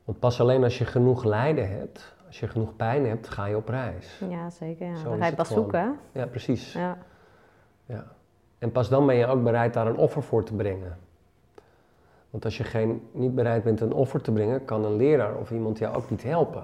Want 0.03 0.19
pas 0.19 0.39
alleen 0.41 0.63
als 0.63 0.77
je 0.77 0.85
genoeg 0.85 1.23
lijden 1.23 1.69
hebt, 1.69 2.15
als 2.27 2.39
je 2.39 2.47
genoeg 2.47 2.75
pijn 2.75 3.05
hebt, 3.05 3.27
ga 3.29 3.45
je 3.45 3.55
op 3.55 3.67
reis. 3.67 4.21
Ja, 4.29 4.49
zeker. 4.49 4.87
Ja. 4.87 5.03
Dan 5.03 5.17
ga 5.17 5.25
je 5.25 5.35
pas 5.35 5.47
gewoon. 5.47 5.63
zoeken. 5.63 5.97
hè? 6.11 6.19
Ja, 6.19 6.25
precies. 6.25 6.73
Ja. 6.73 6.97
Ja. 7.85 8.03
En 8.59 8.71
pas 8.71 8.89
dan 8.89 9.05
ben 9.05 9.15
je 9.15 9.25
ook 9.27 9.43
bereid 9.43 9.73
daar 9.73 9.87
een 9.87 9.97
offer 9.97 10.23
voor 10.23 10.43
te 10.43 10.53
brengen. 10.55 10.97
Want 12.29 12.45
als 12.45 12.57
je 12.57 12.63
geen, 12.63 13.07
niet 13.11 13.35
bereid 13.35 13.63
bent 13.63 13.81
een 13.81 13.93
offer 13.93 14.21
te 14.21 14.31
brengen, 14.31 14.65
kan 14.65 14.85
een 14.85 14.95
leraar 14.95 15.35
of 15.35 15.51
iemand 15.51 15.77
jou 15.77 15.95
ook 15.95 16.09
niet 16.09 16.23
helpen. 16.23 16.63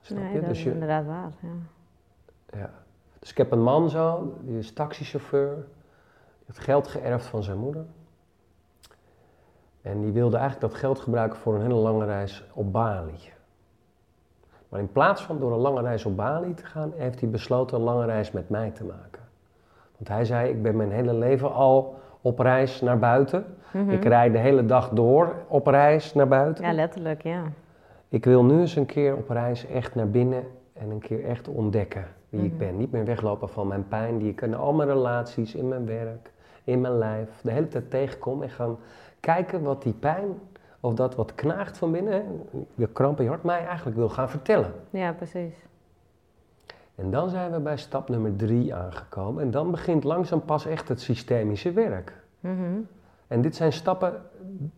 Snap 0.00 0.22
Nee, 0.22 0.32
je? 0.32 0.40
dat 0.40 0.48
Dus, 0.48 0.58
is 0.58 0.64
inderdaad 0.72 1.06
waar. 1.06 1.32
Ja. 1.40 1.48
Ja. 2.50 2.70
dus 3.18 3.30
ik 3.30 3.36
heb 3.36 3.52
een 3.52 3.62
man 3.62 3.90
zo, 3.90 4.36
die 4.40 4.58
is 4.58 4.72
taxichauffeur. 4.72 5.54
Die 5.54 6.46
had 6.46 6.58
geld 6.58 6.88
geërfd 6.88 7.26
van 7.26 7.42
zijn 7.42 7.58
moeder. 7.58 7.84
En 9.82 10.00
die 10.00 10.12
wilde 10.12 10.36
eigenlijk 10.36 10.72
dat 10.72 10.80
geld 10.80 10.98
gebruiken 10.98 11.38
voor 11.38 11.54
een 11.54 11.62
hele 11.62 11.74
lange 11.74 12.04
reis 12.04 12.44
op 12.52 12.72
Bali. 12.72 13.32
Maar 14.68 14.80
in 14.80 14.92
plaats 14.92 15.22
van 15.22 15.38
door 15.38 15.52
een 15.52 15.58
lange 15.58 15.82
reis 15.82 16.04
op 16.04 16.16
Bali 16.16 16.54
te 16.54 16.66
gaan, 16.66 16.92
heeft 16.96 17.20
hij 17.20 17.28
besloten 17.28 17.78
een 17.78 17.84
lange 17.84 18.04
reis 18.04 18.30
met 18.30 18.48
mij 18.48 18.70
te 18.70 18.84
maken. 18.84 19.22
Want 19.96 20.08
hij 20.08 20.24
zei, 20.24 20.50
ik 20.50 20.62
ben 20.62 20.76
mijn 20.76 20.92
hele 20.92 21.14
leven 21.14 21.52
al 21.52 22.00
op 22.20 22.38
reis 22.38 22.80
naar 22.80 22.98
buiten. 22.98 23.56
Mhm. 23.72 23.90
Ik 23.90 24.04
rijd 24.04 24.32
de 24.32 24.38
hele 24.38 24.64
dag 24.64 24.88
door 24.88 25.34
op 25.48 25.66
reis 25.66 26.14
naar 26.14 26.28
buiten. 26.28 26.64
ja, 26.64 26.72
letterlijk, 26.72 27.22
ja. 27.22 27.42
Ik 28.08 28.24
wil 28.24 28.44
nu 28.44 28.60
eens 28.60 28.76
een 28.76 28.86
keer 28.86 29.16
op 29.16 29.28
reis 29.28 29.66
echt 29.66 29.94
naar 29.94 30.10
binnen 30.10 30.44
en 30.72 30.90
een 30.90 31.00
keer 31.00 31.24
echt 31.24 31.48
ontdekken 31.48 32.06
wie 32.28 32.44
ik 32.44 32.50
Mhm. 32.50 32.58
ben. 32.58 32.76
Niet 32.76 32.92
meer 32.92 33.04
weglopen 33.04 33.48
van 33.48 33.66
mijn 33.66 33.88
pijn 33.88 34.18
die 34.18 34.30
ik 34.30 34.40
in 34.40 34.54
al 34.54 34.72
mijn 34.72 34.88
relaties, 34.88 35.54
in 35.54 35.68
mijn 35.68 35.86
werk, 35.86 36.30
in 36.64 36.80
mijn 36.80 36.98
lijf, 36.98 37.28
de 37.42 37.50
hele 37.50 37.68
tijd 37.68 37.90
tegenkom. 37.90 38.42
En 38.42 38.50
gaan 38.50 38.76
kijken 39.20 39.62
wat 39.62 39.82
die 39.82 39.92
pijn, 39.92 40.26
of 40.80 40.94
dat 40.94 41.14
wat 41.14 41.34
knaagt 41.34 41.78
van 41.78 41.92
binnen, 41.92 42.22
de 42.74 42.86
kramp 42.88 43.18
in 43.18 43.24
je 43.24 43.30
hart, 43.30 43.42
mij 43.42 43.66
eigenlijk 43.66 43.96
wil 43.96 44.08
gaan 44.08 44.30
vertellen. 44.30 44.72
Ja, 44.90 45.12
precies. 45.12 45.54
En 46.94 47.10
dan 47.10 47.28
zijn 47.30 47.50
we 47.52 47.58
bij 47.60 47.76
stap 47.76 48.08
nummer 48.08 48.36
drie 48.36 48.74
aangekomen. 48.74 49.42
En 49.42 49.50
dan 49.50 49.70
begint 49.70 50.04
langzaam 50.04 50.44
pas 50.44 50.66
echt 50.66 50.88
het 50.88 51.00
systemische 51.00 51.72
werk. 51.72 52.12
Mhm. 52.40 52.54
En 53.26 53.40
dit 53.40 53.56
zijn 53.56 53.72
stappen, 53.72 54.12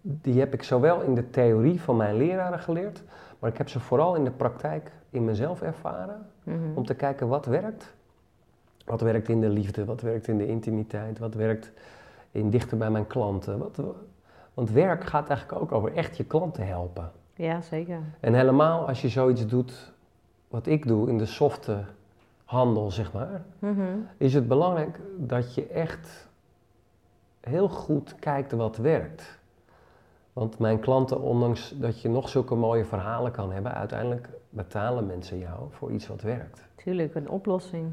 die 0.03 0.39
heb 0.39 0.55
ik 0.55 0.63
zowel 0.63 1.01
in 1.01 1.15
de 1.15 1.31
theorie 1.31 1.81
van 1.81 1.97
mijn 1.97 2.17
leraren 2.17 2.59
geleerd, 2.59 3.03
maar 3.41 3.51
ik 3.51 3.59
heb 3.59 3.69
ze 3.69 3.81
vooral 3.81 4.15
in 4.15 4.25
de 4.25 4.31
praktijk 4.31 4.93
in 5.11 5.25
mezelf 5.25 5.63
ervaren. 5.63 6.27
Mhm. 6.43 6.59
Om 6.75 6.87
te 6.87 6.95
kijken 6.95 7.29
wat 7.29 7.47
werkt. 7.47 7.95
Wat 8.85 9.01
werkt 9.01 9.29
in 9.29 9.41
de 9.41 9.49
liefde, 9.49 9.85
wat 9.85 10.01
werkt 10.01 10.29
in 10.29 10.39
de 10.39 10.47
intimiteit, 10.47 11.19
wat 11.19 11.35
werkt 11.35 11.71
in 12.31 12.51
dichter 12.51 12.77
bij 12.79 12.91
mijn 12.91 13.07
klanten. 13.07 13.59
Wat, 13.59 13.81
want 14.55 14.71
werk 14.71 15.05
gaat 15.05 15.29
eigenlijk 15.29 15.63
ook 15.63 15.73
over 15.73 15.95
echt 15.95 16.17
je 16.17 16.25
klanten 16.25 16.67
helpen. 16.67 17.11
Ja, 17.35 17.61
zeker. 17.61 17.99
En 18.21 18.35
helemaal 18.35 18.89
als 18.89 19.01
je 19.03 19.09
zoiets 19.09 19.47
doet, 19.47 19.93
wat 20.49 20.67
ik 20.67 20.87
doe 20.87 21.09
in 21.09 21.19
de 21.19 21.27
softe 21.27 21.85
handel, 22.45 22.91
zeg 22.91 23.13
maar, 23.13 23.43
Mhm. 23.59 23.83
is 24.17 24.35
het 24.35 24.49
belangrijk 24.49 25.01
dat 25.17 25.55
je 25.55 25.67
echt 25.67 26.29
heel 27.41 27.69
goed 27.69 28.15
kijkt 28.19 28.53
wat 28.53 28.77
werkt. 28.77 29.39
Want 30.41 30.59
mijn 30.59 30.81
klanten, 30.81 31.21
ondanks 31.21 31.75
dat 31.79 32.01
je 32.01 32.09
nog 32.09 32.29
zulke 32.29 32.55
mooie 32.55 32.85
verhalen 32.85 33.33
kan 33.33 33.53
hebben, 33.53 33.75
uiteindelijk 33.75 34.29
betalen 34.51 35.07
mensen 35.07 35.39
jou 35.39 35.59
voor 35.71 35.91
iets 35.93 36.07
wat 36.07 36.23
werkt. 36.23 36.69
Tuurlijk, 36.75 37.15
een 37.15 37.29
oplossing. 37.29 37.93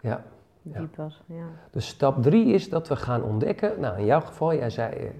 Ja. 0.00 0.22
Ja. 0.62 0.78
Dieper, 0.78 1.20
ja. 1.26 1.44
Dus 1.70 1.88
stap 1.88 2.22
drie 2.22 2.46
is 2.52 2.68
dat 2.68 2.88
we 2.88 2.96
gaan 2.96 3.22
ontdekken. 3.22 3.80
Nou, 3.80 3.98
in 3.98 4.04
jouw 4.04 4.20
geval, 4.20 4.54
jij 4.54 4.70
zei 4.70 4.92
eh, 4.94 5.06
eh, 5.06 5.12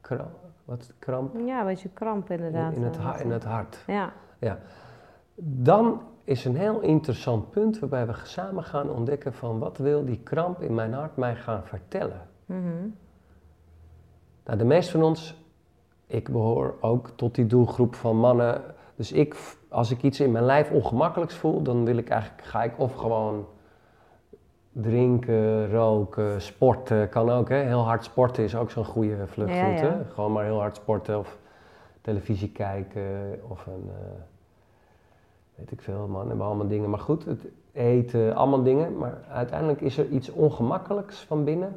kram, 0.00 0.28
wat 0.64 0.92
kramp 0.98 1.36
Ja, 1.46 1.60
een 1.60 1.66
beetje 1.66 1.88
kramp 1.88 2.30
in, 2.30 2.36
inderdaad. 2.36 2.72
in 2.74 2.82
het, 2.82 2.96
eh, 2.96 3.04
ha- 3.04 3.12
wat, 3.12 3.20
in 3.20 3.30
het 3.30 3.44
hart. 3.44 3.84
Ja. 3.86 4.12
Dan 5.34 6.00
is 6.24 6.44
een 6.44 6.56
heel 6.56 6.80
interessant 6.80 7.50
punt 7.50 7.78
waarbij 7.78 8.06
we 8.06 8.14
samen 8.22 8.64
gaan 8.64 8.90
ontdekken 8.90 9.32
van 9.32 9.58
wat 9.58 9.78
wil 9.78 10.04
die 10.04 10.20
kramp 10.22 10.60
in 10.62 10.74
mijn 10.74 10.92
hart 10.92 11.16
mij 11.16 11.36
gaan 11.36 11.64
vertellen. 11.64 12.20
Mhm. 12.46 12.88
Nou, 14.44 14.58
de 14.58 14.64
meeste 14.64 14.92
van 14.92 15.02
ons, 15.02 15.44
ik 16.06 16.28
behoor 16.28 16.74
ook 16.80 17.10
tot 17.16 17.34
die 17.34 17.46
doelgroep 17.46 17.94
van 17.94 18.16
mannen. 18.16 18.62
Dus 18.96 19.12
ik, 19.12 19.36
als 19.68 19.90
ik 19.90 20.02
iets 20.02 20.20
in 20.20 20.32
mijn 20.32 20.44
lijf 20.44 20.70
ongemakkelijks 20.70 21.34
voel, 21.34 21.62
dan 21.62 21.84
wil 21.84 21.96
ik 21.96 22.08
eigenlijk, 22.08 22.44
ga 22.44 22.62
ik 22.62 22.78
of 22.78 22.94
gewoon 22.94 23.46
drinken, 24.72 25.70
roken, 25.70 26.42
sporten. 26.42 27.08
Kan 27.08 27.30
ook, 27.30 27.48
hè. 27.48 27.56
Heel 27.56 27.84
hard 27.84 28.04
sporten 28.04 28.44
is 28.44 28.56
ook 28.56 28.70
zo'n 28.70 28.84
goede 28.84 29.26
vluchtroute. 29.26 29.84
Ja, 29.84 29.90
ja. 29.90 30.02
Gewoon 30.14 30.32
maar 30.32 30.44
heel 30.44 30.60
hard 30.60 30.76
sporten 30.76 31.18
of 31.18 31.38
televisie 32.00 32.50
kijken 32.50 33.40
of 33.48 33.66
een, 33.66 33.88
eh, 33.88 34.20
weet 35.54 35.72
ik 35.72 35.80
veel, 35.80 36.06
man, 36.08 36.28
hebben 36.28 36.46
allemaal 36.46 36.68
dingen. 36.68 36.90
Maar 36.90 36.98
goed, 36.98 37.24
het 37.24 37.46
eten, 37.72 38.34
allemaal 38.34 38.62
dingen. 38.62 38.98
Maar 38.98 39.18
uiteindelijk 39.28 39.80
is 39.80 39.98
er 39.98 40.08
iets 40.08 40.30
ongemakkelijks 40.30 41.24
van 41.24 41.44
binnen. 41.44 41.74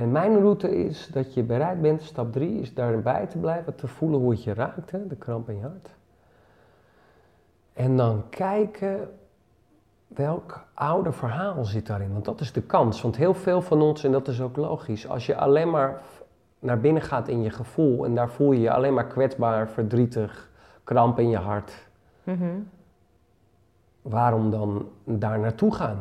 En 0.00 0.10
mijn 0.10 0.38
route 0.38 0.84
is 0.84 1.06
dat 1.06 1.34
je 1.34 1.42
bereid 1.42 1.80
bent, 1.80 2.02
stap 2.02 2.32
drie, 2.32 2.60
is 2.60 2.74
daarbij 2.74 3.26
te 3.26 3.38
blijven, 3.38 3.74
te 3.74 3.86
voelen 3.86 4.20
hoe 4.20 4.30
het 4.30 4.44
je 4.44 4.54
raakt, 4.54 4.90
hè, 4.90 5.06
de 5.06 5.16
kramp 5.16 5.48
in 5.48 5.56
je 5.56 5.62
hart. 5.62 5.90
En 7.72 7.96
dan 7.96 8.22
kijken 8.28 9.10
welk 10.06 10.64
oude 10.74 11.12
verhaal 11.12 11.64
zit 11.64 11.86
daarin? 11.86 12.12
Want 12.12 12.24
dat 12.24 12.40
is 12.40 12.52
de 12.52 12.62
kans. 12.62 13.02
Want 13.02 13.16
heel 13.16 13.34
veel 13.34 13.62
van 13.62 13.82
ons, 13.82 14.04
en 14.04 14.12
dat 14.12 14.28
is 14.28 14.40
ook 14.40 14.56
logisch, 14.56 15.08
als 15.08 15.26
je 15.26 15.36
alleen 15.36 15.70
maar 15.70 16.00
naar 16.58 16.80
binnen 16.80 17.02
gaat 17.02 17.28
in 17.28 17.42
je 17.42 17.50
gevoel 17.50 18.04
en 18.04 18.14
daar 18.14 18.30
voel 18.30 18.52
je 18.52 18.60
je 18.60 18.70
alleen 18.70 18.94
maar 18.94 19.06
kwetsbaar, 19.06 19.68
verdrietig, 19.68 20.50
kramp 20.84 21.18
in 21.18 21.28
je 21.28 21.38
hart. 21.38 21.88
Mhm. 22.22 22.58
Waarom 24.02 24.50
dan 24.50 24.88
daar 25.04 25.38
naartoe 25.38 25.74
gaan? 25.74 25.98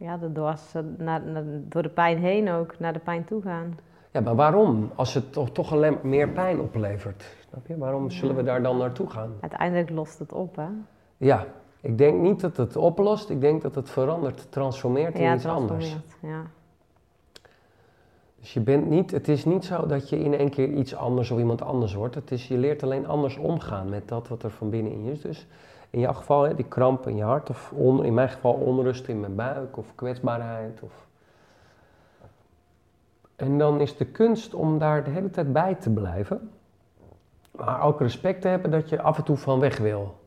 Ja, 0.00 0.18
eh, 0.34 0.82
naar, 0.96 1.22
naar, 1.22 1.44
door 1.68 1.82
de 1.82 1.88
pijn 1.88 2.18
heen 2.18 2.50
ook, 2.50 2.78
naar 2.78 2.92
de 2.92 2.98
pijn 2.98 3.24
toe 3.24 3.42
gaan. 3.42 3.78
Ja, 4.10 4.20
maar 4.20 4.34
waarom? 4.34 4.90
Als 4.94 5.14
het 5.14 5.32
toch, 5.32 5.50
toch 5.50 5.72
alleen 5.72 5.98
meer 6.02 6.28
pijn 6.28 6.60
oplevert. 6.60 7.36
Snap 7.48 7.66
je? 7.66 7.78
Waarom 7.78 8.10
zullen 8.10 8.36
we 8.36 8.42
daar 8.42 8.62
dan 8.62 8.76
naartoe 8.76 9.10
gaan? 9.10 9.32
Uiteindelijk 9.40 9.90
lost 9.90 10.18
het 10.18 10.32
op, 10.32 10.56
hè? 10.56 10.68
Ja, 11.16 11.46
ik 11.80 11.98
denk 11.98 12.20
niet 12.20 12.40
dat 12.40 12.56
het 12.56 12.76
oplost. 12.76 13.30
Ik 13.30 13.40
denk 13.40 13.62
dat 13.62 13.74
het 13.74 13.90
verandert, 13.90 14.52
transformeert 14.52 15.14
in 15.14 15.22
ja, 15.22 15.34
iets 15.34 15.46
anders. 15.46 15.96
Ja. 16.20 16.42
Dus 18.38 18.54
je 18.54 18.60
bent 18.60 18.88
niet, 18.88 19.10
het 19.10 19.28
is 19.28 19.44
niet 19.44 19.64
zo 19.64 19.86
dat 19.86 20.08
je 20.08 20.18
in 20.18 20.34
één 20.34 20.50
keer 20.50 20.68
iets 20.68 20.94
anders 20.94 21.30
of 21.30 21.38
iemand 21.38 21.62
anders 21.62 21.94
wordt. 21.94 22.14
Het 22.14 22.30
is, 22.30 22.48
je 22.48 22.58
leert 22.58 22.82
alleen 22.82 23.06
anders 23.06 23.36
omgaan 23.36 23.88
met 23.88 24.08
dat 24.08 24.28
wat 24.28 24.42
er 24.42 24.50
van 24.50 24.70
binnen 24.70 24.92
in 24.92 25.04
je 25.04 25.12
is. 25.12 25.20
Dus 25.20 25.46
in 25.90 26.00
jouw 26.00 26.12
geval, 26.12 26.42
hè, 26.42 26.54
die 26.54 26.64
kramp 26.68 27.06
in 27.08 27.16
je 27.16 27.22
hart, 27.22 27.50
of 27.50 27.72
on- 27.72 28.04
in 28.04 28.14
mijn 28.14 28.28
geval 28.28 28.52
onrust 28.52 29.08
in 29.08 29.20
mijn 29.20 29.34
buik, 29.34 29.76
of 29.76 29.94
kwetsbaarheid. 29.94 30.80
Of... 30.82 31.06
En 33.36 33.58
dan 33.58 33.80
is 33.80 33.96
de 33.96 34.04
kunst 34.06 34.54
om 34.54 34.78
daar 34.78 35.04
de 35.04 35.10
hele 35.10 35.30
tijd 35.30 35.52
bij 35.52 35.74
te 35.74 35.90
blijven. 35.90 36.50
Maar 37.50 37.82
ook 37.82 38.00
respect 38.00 38.40
te 38.42 38.48
hebben 38.48 38.70
dat 38.70 38.88
je 38.88 39.02
af 39.02 39.18
en 39.18 39.24
toe 39.24 39.36
van 39.36 39.60
weg 39.60 39.78
wil. 39.78 40.18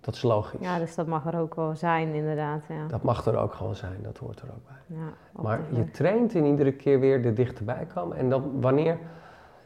Dat 0.00 0.14
is 0.14 0.22
logisch. 0.22 0.60
ja, 0.60 0.78
dus 0.78 0.94
dat 0.94 1.06
mag 1.06 1.26
er 1.26 1.38
ook 1.40 1.54
wel 1.54 1.76
zijn, 1.76 2.14
inderdaad. 2.14 2.62
Ja. 2.68 2.86
Dat 2.88 3.02
mag 3.02 3.26
er 3.26 3.36
ook 3.36 3.54
gewoon 3.54 3.74
zijn, 3.76 3.96
dat 4.02 4.18
hoort 4.18 4.40
er 4.40 4.48
ook 4.48 4.66
bij. 4.66 4.96
Ja, 4.98 5.42
Maar 5.42 5.60
de 5.70 5.76
je 5.76 5.90
traint 5.90 6.34
in 6.34 6.44
iedere 6.44 6.72
keer 6.72 7.00
weer 7.00 7.24
er 7.24 7.34
dichterbij 7.34 7.86
komen. 7.94 8.16
En 8.16 8.30
dan 8.30 8.60
wanneer, 8.60 8.98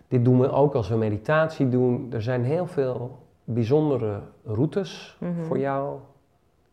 dit 0.09 0.25
doen 0.25 0.41
we 0.41 0.51
ook 0.51 0.75
als 0.75 0.89
we 0.89 0.97
meditatie 0.97 1.69
doen, 1.69 2.09
er 2.13 2.23
zijn 2.23 2.45
heel 2.45 2.67
veel 2.67 3.19
bijzondere 3.53 4.21
routes 4.45 5.17
Mhm. 5.21 5.43
voor 5.43 5.59
jou 5.59 5.99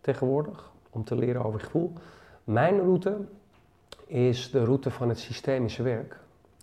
tegenwoordig 0.01 0.71
om 0.89 1.03
te 1.03 1.15
leren 1.15 1.43
over 1.45 1.59
gevoel. 1.59 1.93
Mijn 2.43 2.79
route 2.79 3.17
is 4.07 4.51
de 4.51 4.63
route 4.63 4.91
van 4.91 5.09
het 5.09 5.19
systemische 5.19 5.83
werk. 5.83 6.19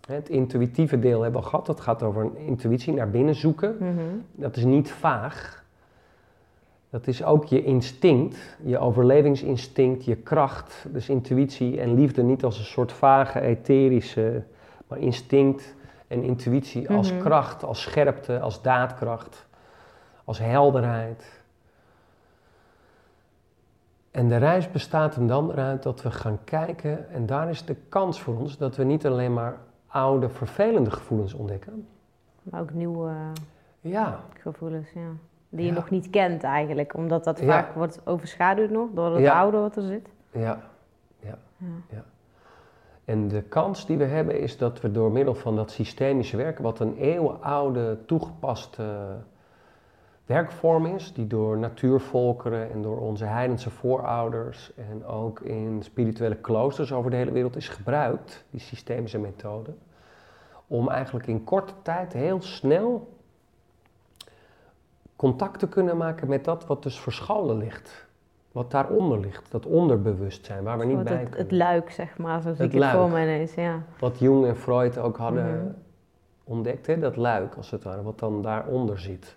Het 0.07 0.29
intuïtieve 0.29 0.99
deel 0.99 1.23
hebben 1.23 1.41
we 1.41 1.45
al 1.47 1.51
gehad, 1.51 1.67
dat 1.67 1.81
gaat 1.81 2.03
over 2.03 2.23
een 2.23 2.37
intuïtie, 2.37 2.93
naar 2.95 3.11
binnen 3.11 3.35
zoeken. 3.35 3.77
Mhm. 3.81 4.01
Dat 4.33 4.57
is 4.57 4.65
niet 4.65 4.91
vaag. 4.93 5.65
Dat 6.91 7.07
is 7.07 7.25
ook 7.25 7.45
je 7.45 7.63
instinct, 7.65 8.57
je 8.65 8.79
overlevingsinstinct, 8.79 10.05
je 10.05 10.17
kracht. 10.17 10.87
Dus 10.93 11.09
intuïtie 11.09 11.81
en 11.81 11.95
liefde 11.95 12.23
niet 12.23 12.45
als 12.45 12.59
een 12.59 12.65
soort 12.65 12.93
vage, 12.93 13.41
etherische, 13.41 14.43
maar 14.89 14.99
instinct 14.99 15.75
en 16.09 16.23
intuïtie 16.23 16.91
als 16.91 17.13
Mhm. 17.13 17.21
kracht, 17.21 17.65
als 17.65 17.81
scherpte, 17.83 18.41
als 18.41 18.63
daadkracht, 18.63 19.46
als 20.27 20.39
helderheid. 20.39 21.41
En 24.11 24.29
de 24.29 24.37
reis 24.37 24.71
bestaat 24.71 25.15
hem 25.15 25.27
dan 25.27 25.51
eruit 25.51 25.83
dat 25.83 26.03
we 26.03 26.11
gaan 26.11 26.39
kijken, 26.45 27.11
en 27.11 27.27
daar 27.27 27.49
is 27.51 27.65
de 27.65 27.77
kans 27.89 28.21
voor 28.21 28.37
ons 28.39 28.59
dat 28.59 28.77
we 28.77 28.85
niet 28.85 29.07
alleen 29.07 29.33
maar 29.33 29.57
oude, 29.87 30.29
vervelende 30.29 30.91
gevoelens 30.91 31.35
ontdekken. 31.35 31.87
Maar 32.43 32.61
ook 32.61 32.73
nieuwe 32.73 33.13
Ja, 33.81 34.21
gevoelens, 34.41 34.91
ja. 34.95 35.09
Die 35.49 35.67
je 35.67 35.73
nog 35.73 35.91
niet 35.91 36.11
kent 36.11 36.43
eigenlijk, 36.43 36.95
omdat 36.95 37.25
dat 37.25 37.41
Ja. 37.41 37.47
vaak 37.47 37.75
wordt 37.75 38.01
overschaduwd 38.05 38.71
nog 38.71 38.89
door 38.95 39.17
het 39.17 39.29
oude 39.29 39.57
wat 39.59 39.77
er 39.77 39.83
zit. 39.83 40.09
ja, 40.31 40.61
ja. 41.21 41.39
Ja. 41.91 42.05
En 43.05 43.29
de 43.29 43.43
kans 43.43 43.87
die 43.87 43.97
we 43.97 44.05
hebben 44.05 44.41
is 44.41 44.59
dat 44.59 44.81
we 44.81 44.91
door 44.91 45.11
middel 45.13 45.35
van 45.35 45.57
dat 45.57 45.71
systemische 45.71 46.37
werk, 46.37 46.59
wat 46.59 46.79
een 46.81 46.97
eeuwenoude 46.97 47.99
toegepaste 48.07 49.17
werkvorm 50.27 50.87
is, 50.87 51.13
die 51.13 51.27
door 51.27 51.59
natuurvolkeren 51.59 52.71
en 52.73 52.83
door 52.83 53.01
onze 53.01 53.25
heidense 53.25 53.71
voorouders 53.71 54.73
en 54.75 55.05
ook 55.05 55.41
in 55.41 55.83
spirituele 55.83 56.37
kloosters 56.37 56.93
over 56.93 57.11
de 57.11 57.17
hele 57.17 57.33
wereld 57.33 57.57
is 57.57 57.69
gebruikt, 57.69 58.45
die 58.51 58.61
systemische 58.61 59.19
methode, 59.19 59.71
om 60.67 60.89
eigenlijk 60.89 61.27
in 61.27 61.45
korte 61.45 61.73
tijd 61.83 62.13
heel 62.13 62.43
snel 62.43 63.15
contact 65.17 65.59
te 65.59 65.69
kunnen 65.69 65.97
maken 65.97 66.29
met 66.29 66.45
dat 66.45 66.67
wat 66.67 66.83
dus 66.83 67.01
verscholen 67.01 67.57
ligt. 67.57 68.05
Wat 68.53 68.71
daaronder 68.71 69.19
ligt, 69.21 69.51
dat 69.51 69.67
onderbewustzijn, 69.67 70.65
waar 70.65 70.79
we 70.79 70.85
niet 70.85 71.05
bij 71.05 71.13
het, 71.13 71.23
kunnen. 71.23 71.39
het 71.39 71.51
luik, 71.53 71.91
zeg 71.91 72.19
maar, 72.19 72.43
zo 72.43 72.55
zie 72.55 72.65
Het 72.65 72.75
ik 72.75 72.83
het 72.83 72.91
voor 72.91 73.09
me 73.11 73.21
ineens, 73.23 73.55
ja. 73.55 73.83
Wat 73.99 74.19
Jung 74.19 74.47
en 74.47 74.57
Freud 74.57 74.99
ook 74.99 75.17
hadden 75.17 75.45
Mhm. 75.45 75.67
ontdekt, 76.45 76.87
hè, 76.87 76.99
dat 76.99 77.17
luik 77.17 77.55
als 77.55 77.71
het 77.71 77.83
ware, 77.83 78.03
wat 78.03 78.19
dan 78.19 78.43
daaronder 78.43 78.99
zit. 78.99 79.37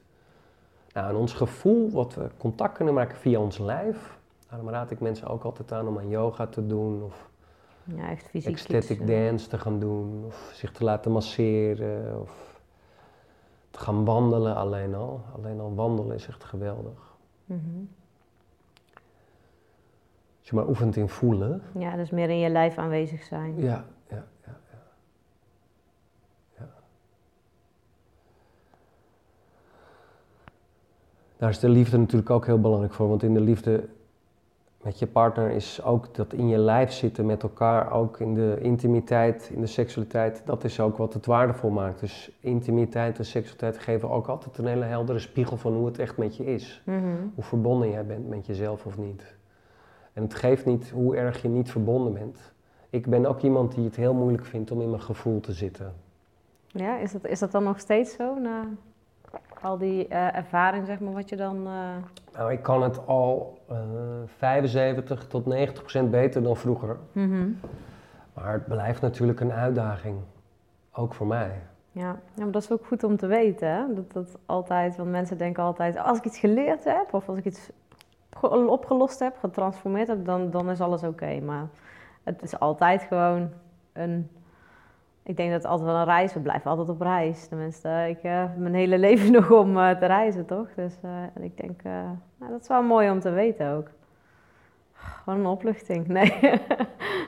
Nou, 0.94 1.10
en 1.10 1.16
ons 1.16 1.34
gevoel, 1.34 1.92
wat 1.92 2.16
we 2.16 2.30
contact 2.38 2.76
kunnen 2.76 2.94
maken 2.94 3.18
via 3.18 3.40
ons 3.40 3.58
lijf, 3.58 4.18
daarom 4.50 4.70
raad 4.70 4.92
ik 4.92 5.00
mensen 5.00 5.28
ook 5.28 5.44
altijd 5.44 5.72
aan 5.72 5.88
om 5.88 5.98
aan 5.98 6.10
yoga 6.10 6.48
te 6.48 6.68
doen, 6.68 7.04
of 7.04 7.30
Ja, 7.84 8.10
echt 8.10 8.28
fysiek 8.28 8.52
ecstatic 8.52 9.00
iets, 9.00 9.10
dance 9.10 9.48
te 9.48 9.58
gaan 9.58 9.80
doen, 9.80 10.24
of 10.26 10.52
zich 10.54 10.72
te 10.72 10.84
laten 10.84 11.12
masseren, 11.12 12.22
of 12.22 12.62
te 13.70 13.80
gaan 13.80 14.06
wandelen 14.06 14.56
alleen 14.56 14.96
al. 14.96 15.22
Alleen 15.36 15.60
al 15.60 15.76
wandelen 15.76 16.16
is 16.16 16.28
echt 16.28 16.44
geweldig. 16.44 17.16
mhm. 17.46 17.60
Als 20.40 20.50
je 20.50 20.56
maar 20.56 20.68
oefent 20.68 20.96
in 20.96 21.10
voelen. 21.10 21.62
Ja, 21.78 21.96
dus 21.96 22.10
meer 22.10 22.30
in 22.30 22.40
je 22.40 22.50
lijf 22.50 22.78
aanwezig 22.78 23.24
zijn. 23.24 23.62
Ja. 23.62 23.86
ja. 24.10 24.28
ja. 24.46 24.58
Daar 31.40 31.50
is 31.50 31.60
de 31.60 31.70
liefde 31.70 31.98
natuurlijk 31.98 32.30
ook 32.30 32.46
heel 32.46 32.60
belangrijk 32.60 32.94
voor, 32.94 33.08
want 33.08 33.24
in 33.24 33.34
de 33.34 33.40
liefde 33.40 33.88
met 34.82 35.00
je 35.00 35.08
partner 35.08 35.52
is 35.52 35.84
ook 35.84 36.16
dat 36.16 36.34
in 36.34 36.48
je 36.48 36.58
lijf 36.58 36.92
zitten 36.92 37.26
met 37.26 37.44
elkaar, 37.44 37.92
ook 37.92 38.20
in 38.20 38.34
de 38.34 38.58
intimiteit, 38.62 39.50
in 39.54 39.62
de 39.62 39.68
seksualiteit, 39.68 40.42
dat 40.46 40.64
is 40.64 40.80
ook 40.80 40.98
wat 40.98 41.14
het 41.14 41.26
waardevol 41.26 41.70
maakt. 41.70 42.00
Dus 42.00 42.32
intimiteit 42.40 43.18
en 43.18 43.26
seksualiteit 43.26 43.78
geven 43.78 44.10
ook 44.10 44.28
altijd 44.28 44.58
een 44.58 44.66
hele 44.66 44.86
heldere 44.86 45.20
spiegel 45.20 45.58
van 45.58 45.74
hoe 45.74 45.86
het 45.86 46.00
echt 46.00 46.18
met 46.18 46.36
je 46.36 46.46
is. 46.46 46.82
Mhm. 46.86 47.00
Hoe 47.36 47.44
verbonden 47.44 47.90
jij 47.90 48.06
bent 48.06 48.30
met 48.30 48.46
jezelf 48.46 48.86
of 48.86 48.98
niet. 48.98 49.36
En 50.14 50.24
het 50.24 50.34
geeft 50.34 50.66
niet 50.66 50.90
hoe 50.90 51.16
erg 51.16 51.42
je 51.42 51.50
niet 51.50 51.72
verbonden 51.72 52.14
bent. 52.14 52.54
Ik 52.90 53.08
ben 53.08 53.26
ook 53.26 53.42
iemand 53.42 53.76
die 53.76 53.86
het 53.86 53.96
heel 53.96 54.14
moeilijk 54.14 54.46
vindt 54.46 54.72
om 54.72 54.82
in 54.82 54.90
mijn 54.90 55.02
gevoel 55.02 55.40
te 55.40 55.52
zitten. 55.54 55.94
Ja, 56.68 56.98
is 56.98 57.12
dat, 57.12 57.26
is 57.26 57.40
dat 57.40 57.52
dan 57.52 57.64
nog 57.64 57.80
steeds 57.80 58.14
zo, 58.14 58.40
na 58.40 58.66
al 59.62 59.78
die 59.78 60.08
eh, 60.08 60.36
ervaring, 60.36 60.86
zeg 60.86 61.00
maar, 61.00 61.14
wat 61.14 61.30
je 61.30 61.36
dan... 61.36 61.56
eh, 61.68 61.74
Nou, 62.34 62.52
ik 62.52 62.62
kan 62.64 62.82
het 62.84 63.08
al 63.08 63.58
eh 63.70 63.76
75 64.26 65.28
tot 65.28 65.46
90 65.46 65.82
procent 65.82 66.12
beter 66.12 66.44
dan 66.44 66.56
vroeger. 66.58 66.98
mhm. 67.12 67.50
Maar 68.34 68.54
het 68.54 68.66
blijft 68.68 69.02
natuurlijk 69.02 69.40
een 69.40 69.52
uitdaging. 69.52 70.18
Ook 70.94 71.14
voor 71.14 71.28
mij. 71.28 71.52
Ja. 71.92 72.16
ja, 72.36 72.44
maar 72.44 72.52
dat 72.52 72.62
is 72.64 72.72
ook 72.72 72.86
goed 72.86 73.04
om 73.04 73.18
te 73.18 73.28
weten, 73.28 73.68
hè? 73.70 73.94
Dat, 73.94 74.12
dat 74.12 74.38
altijd, 74.46 74.96
want 74.98 75.10
mensen 75.10 75.38
denken 75.38 75.64
altijd, 75.64 75.98
als 75.98 76.18
ik 76.18 76.26
iets 76.26 76.40
geleerd 76.40 76.84
heb, 76.84 77.14
of 77.14 77.30
als 77.30 77.38
ik 77.38 77.46
iets 77.46 77.70
ge- 78.38 78.68
opgelost 78.70 79.20
heb, 79.20 79.38
getransformeerd 79.40 80.08
heb, 80.08 80.26
dan, 80.26 80.52
dan 80.52 80.70
is 80.70 80.82
alles 80.82 81.04
oké. 81.04 81.40
Maar 81.40 81.68
het 82.24 82.42
is 82.42 82.60
altijd 82.60 83.02
gewoon 83.02 83.50
een, 83.94 84.30
ik 85.24 85.38
denk 85.38 85.52
dat 85.52 85.62
het 85.62 85.72
altijd 85.72 85.90
wel 85.90 86.00
een 86.00 86.06
reis, 86.06 86.34
we 86.34 86.40
blijven 86.40 86.70
altijd 86.72 86.90
op 86.90 87.02
reis. 87.02 87.48
Tenminste, 87.48 88.06
ik 88.10 88.24
eh, 88.24 88.40
heb 88.40 88.58
mijn 88.58 88.74
hele 88.74 88.98
leven 89.08 89.32
nog 89.32 89.52
om 89.52 89.78
eh, 89.78 89.98
te 89.98 90.06
reizen, 90.06 90.46
toch? 90.46 90.68
Dus 90.76 90.96
eh, 91.02 91.24
en 91.34 91.44
ik 91.44 91.58
denk, 91.58 91.84
nou, 91.84 92.52
dat 92.52 92.62
is 92.62 92.68
wel 92.68 92.84
mooi 92.84 93.10
om 93.10 93.20
te 93.20 93.30
weten 93.30 93.72
ook. 93.72 93.88
Gewoon 94.94 95.40
een 95.40 95.46
opluchting. 95.46 96.08
Nee, 96.18 96.62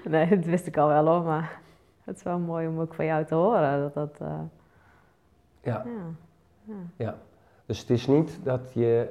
nee 0.04 0.30
dat 0.30 0.46
wist 0.46 0.68
ik 0.68 0.78
al 0.78 0.88
wel 0.88 1.08
hoor, 1.08 1.24
maar 1.24 1.60
het 2.04 2.16
is 2.16 2.24
wel 2.24 2.40
mooi 2.40 2.68
om 2.68 2.80
ook 2.80 2.94
van 2.94 3.06
jou 3.06 3.26
te 3.26 3.36
horen. 3.36 3.80
Dat 3.80 3.94
dat, 3.94 4.20
eh, 4.22 4.40
Ja, 5.62 5.86
ja. 6.98 7.16
dus 7.66 7.80
het 7.80 7.90
is 7.90 8.08
niet 8.08 8.40
dat 8.44 8.74
je. 8.74 9.10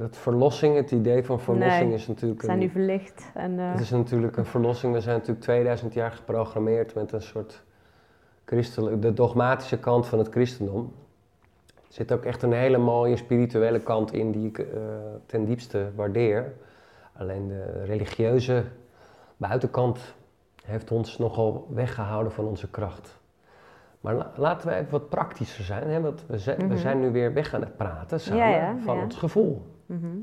Dat 0.00 0.16
verlossing, 0.16 0.76
het 0.76 0.90
idee 0.90 1.24
van 1.24 1.40
verlossing 1.40 1.84
Nee, 1.88 1.94
is 1.94 2.06
natuurlijk. 2.06 2.40
We 2.40 2.46
zijn 2.46 2.58
een- 2.58 2.64
nu 2.66 2.70
verlicht 2.72 3.30
en 3.34 3.58
eh, 3.58 3.70
Het 3.70 3.80
is 3.80 3.90
natuurlijk 3.90 4.36
een 4.36 4.44
verlossing. 4.44 4.92
We 4.92 5.00
zijn 5.00 5.14
natuurlijk 5.16 5.40
2000 5.44 5.94
jaar 5.94 6.10
geprogrammeerd 6.12 6.94
met 6.94 7.12
een 7.12 7.22
soort 7.22 7.62
christelijk, 8.44 9.02
de 9.02 9.12
dogmatische 9.12 9.78
kant 9.78 10.06
van 10.06 10.18
het 10.18 10.28
christendom. 10.28 10.92
Er 11.76 11.96
zit 11.96 12.12
ook 12.12 12.24
echt 12.24 12.42
een 12.42 12.52
hele 12.52 12.78
mooie 12.78 13.16
spirituele 13.16 13.80
kant 13.80 14.12
in 14.12 14.30
die 14.32 14.48
ik 14.48 14.58
eh, 14.58 14.66
ten 15.26 15.44
diepste 15.44 15.90
waardeer. 15.94 16.52
Alleen 17.12 17.48
de 17.48 17.82
religieuze 17.84 18.64
buitenkant 19.36 20.14
heeft 20.64 20.90
ons 20.90 21.18
nogal 21.18 21.66
weggehouden 21.70 22.32
van 22.32 22.44
onze 22.44 22.70
kracht. 22.70 23.18
Maar 24.00 24.14
la- 24.14 24.32
laten 24.36 24.68
we 24.68 24.74
even 24.74 24.90
wat 24.90 25.08
praktischer 25.08 25.64
zijn. 25.64 25.88
Hè? 25.88 26.00
Want 26.00 26.24
we, 26.26 26.38
zijn, 26.38 26.56
we 26.58 26.64
Mhm. 26.64 26.76
zijn 26.76 27.00
nu 27.00 27.10
weer 27.10 27.32
weg 27.32 27.54
aan 27.54 27.60
het 27.60 27.76
praten 27.76 28.20
samen 28.20 28.38
Ja, 28.48 28.48
ja, 28.56 28.76
van 28.84 28.96
ja. 28.96 29.02
ons 29.02 29.16
gevoel. 29.16 29.62
Mhm. 29.98 30.16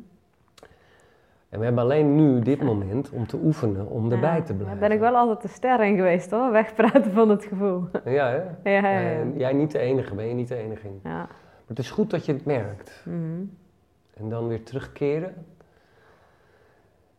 En 1.49 1.59
we 1.59 1.65
hebben 1.65 1.83
alleen 1.83 2.15
nu 2.15 2.39
dit 2.39 2.63
moment 2.63 3.09
om 3.09 3.27
te 3.27 3.37
oefenen, 3.43 3.87
om 3.87 4.11
erbij 4.11 4.41
te 4.41 4.53
blijven. 4.53 4.79
Daar 4.79 4.89
ben 4.89 4.91
ik 4.91 4.99
wel 4.99 5.15
altijd 5.15 5.41
de 5.41 5.47
ster 5.47 5.83
in 5.83 5.95
geweest 5.95 6.31
hoor, 6.31 6.51
wegpraten 6.51 7.11
van 7.11 7.29
het 7.29 7.45
gevoel. 7.45 7.83
Ja, 8.05 8.29
hè? 8.29 8.71
Ja, 8.71 8.89
ja, 8.89 8.99
ja. 8.99 9.09
En 9.09 9.37
jij 9.37 9.53
niet 9.53 9.71
de 9.71 9.79
enige, 9.79 10.15
ben 10.15 10.25
je 10.25 10.33
niet 10.33 10.47
de 10.47 10.55
enige 10.55 10.87
in. 10.87 10.99
Ja. 11.03 11.09
Maar 11.09 11.27
het 11.67 11.79
is 11.79 11.91
goed 11.91 12.09
dat 12.09 12.25
je 12.25 12.33
het 12.33 12.45
merkt. 12.45 13.03
Mhm. 13.05 13.43
En 14.13 14.29
dan 14.29 14.47
weer 14.47 14.63
terugkeren. 14.63 15.33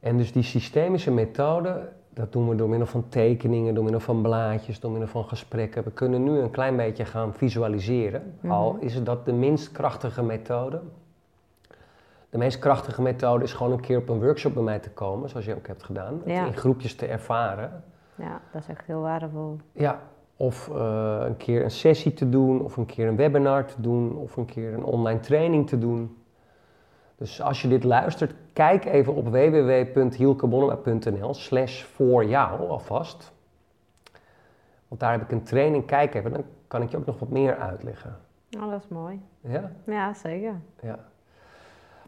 En 0.00 0.16
dus 0.16 0.32
die 0.32 0.42
systemische 0.42 1.10
methode, 1.10 1.88
dat 2.14 2.32
doen 2.32 2.48
we 2.48 2.54
door 2.54 2.68
middel 2.68 2.86
van 2.86 3.08
tekeningen, 3.08 3.74
door 3.74 3.82
middel 3.82 4.02
van 4.02 4.22
blaadjes, 4.22 4.80
door 4.80 4.90
middel 4.90 5.08
van 5.08 5.24
gesprekken. 5.24 5.84
We 5.84 5.90
kunnen 5.90 6.22
nu 6.22 6.38
een 6.38 6.50
klein 6.50 6.76
beetje 6.76 7.04
gaan 7.04 7.34
visualiseren. 7.34 8.34
Mhm. 8.40 8.52
Al 8.52 8.76
is 8.80 9.02
dat 9.02 9.24
de 9.24 9.32
minst 9.32 9.72
krachtige 9.72 10.22
methode. 10.22 10.80
De 12.30 12.38
meest 12.38 12.58
krachtige 12.58 13.02
methode 13.02 13.44
is 13.44 13.52
gewoon 13.52 13.72
een 13.72 13.80
keer 13.80 13.98
op 13.98 14.08
een 14.08 14.20
workshop 14.20 14.54
bij 14.54 14.62
mij 14.62 14.78
te 14.78 14.90
komen, 14.90 15.28
zoals 15.28 15.44
je 15.44 15.54
ook 15.54 15.66
hebt 15.66 15.82
gedaan. 15.82 16.20
Ja. 16.24 16.46
in 16.46 16.56
groepjes 16.56 16.94
te 16.94 17.06
ervaren. 17.06 17.82
ja, 18.14 18.40
dat 18.52 18.62
is 18.62 18.68
echt 18.68 18.86
heel 18.86 19.00
waardevol. 19.00 19.56
Ja, 19.72 20.00
of 20.36 20.68
eh, 20.68 21.20
een 21.24 21.36
keer 21.36 21.64
een 21.64 21.70
sessie 21.70 22.14
te 22.14 22.28
doen, 22.28 22.62
of 22.62 22.76
een 22.76 22.86
keer 22.86 23.08
een 23.08 23.16
webinar 23.16 23.64
te 23.64 23.80
doen, 23.80 24.16
of 24.16 24.36
een 24.36 24.44
keer 24.44 24.74
een 24.74 24.84
online 24.84 25.20
training 25.20 25.68
te 25.68 25.78
doen. 25.78 26.16
Dus 27.16 27.42
als 27.42 27.62
je 27.62 27.68
dit 27.68 27.84
luistert, 27.84 28.34
kijk 28.52 28.84
even 28.84 29.14
op 29.14 29.28
www.hielkebonnema.nl 29.28 31.34
slash 31.34 31.82
voor 31.82 32.24
jou 32.24 32.68
alvast. 32.68 33.32
Want 34.88 35.00
daar 35.00 35.12
heb 35.12 35.22
ik 35.22 35.30
een 35.30 35.42
training, 35.42 35.86
kijk 35.86 36.14
even, 36.14 36.32
dan 36.32 36.44
kan 36.68 36.82
ik 36.82 36.90
je 36.90 36.96
ook 36.96 37.06
nog 37.06 37.18
wat 37.18 37.28
meer 37.28 37.56
uitleggen. 37.56 38.16
Oh, 38.60 38.70
dat 38.70 38.82
is 38.82 38.88
mooi. 38.88 39.20
Ja? 39.40 39.70
Ja, 39.84 40.14
zeker. 40.14 40.54
Ja. 40.82 40.98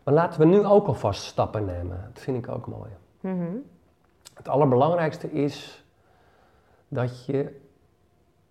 Maar 0.03 0.15
laten 0.15 0.41
we 0.41 0.47
nu 0.47 0.65
ook 0.65 0.87
alvast 0.87 1.23
stappen 1.23 1.65
nemen. 1.65 2.11
Dat 2.13 2.23
vind 2.23 2.37
ik 2.37 2.49
ook 2.49 2.67
mooi. 2.67 2.91
Mhm. 3.21 3.57
Het 4.35 4.49
allerbelangrijkste 4.49 5.33
is 5.33 5.85
dat 6.89 7.25
je 7.27 7.61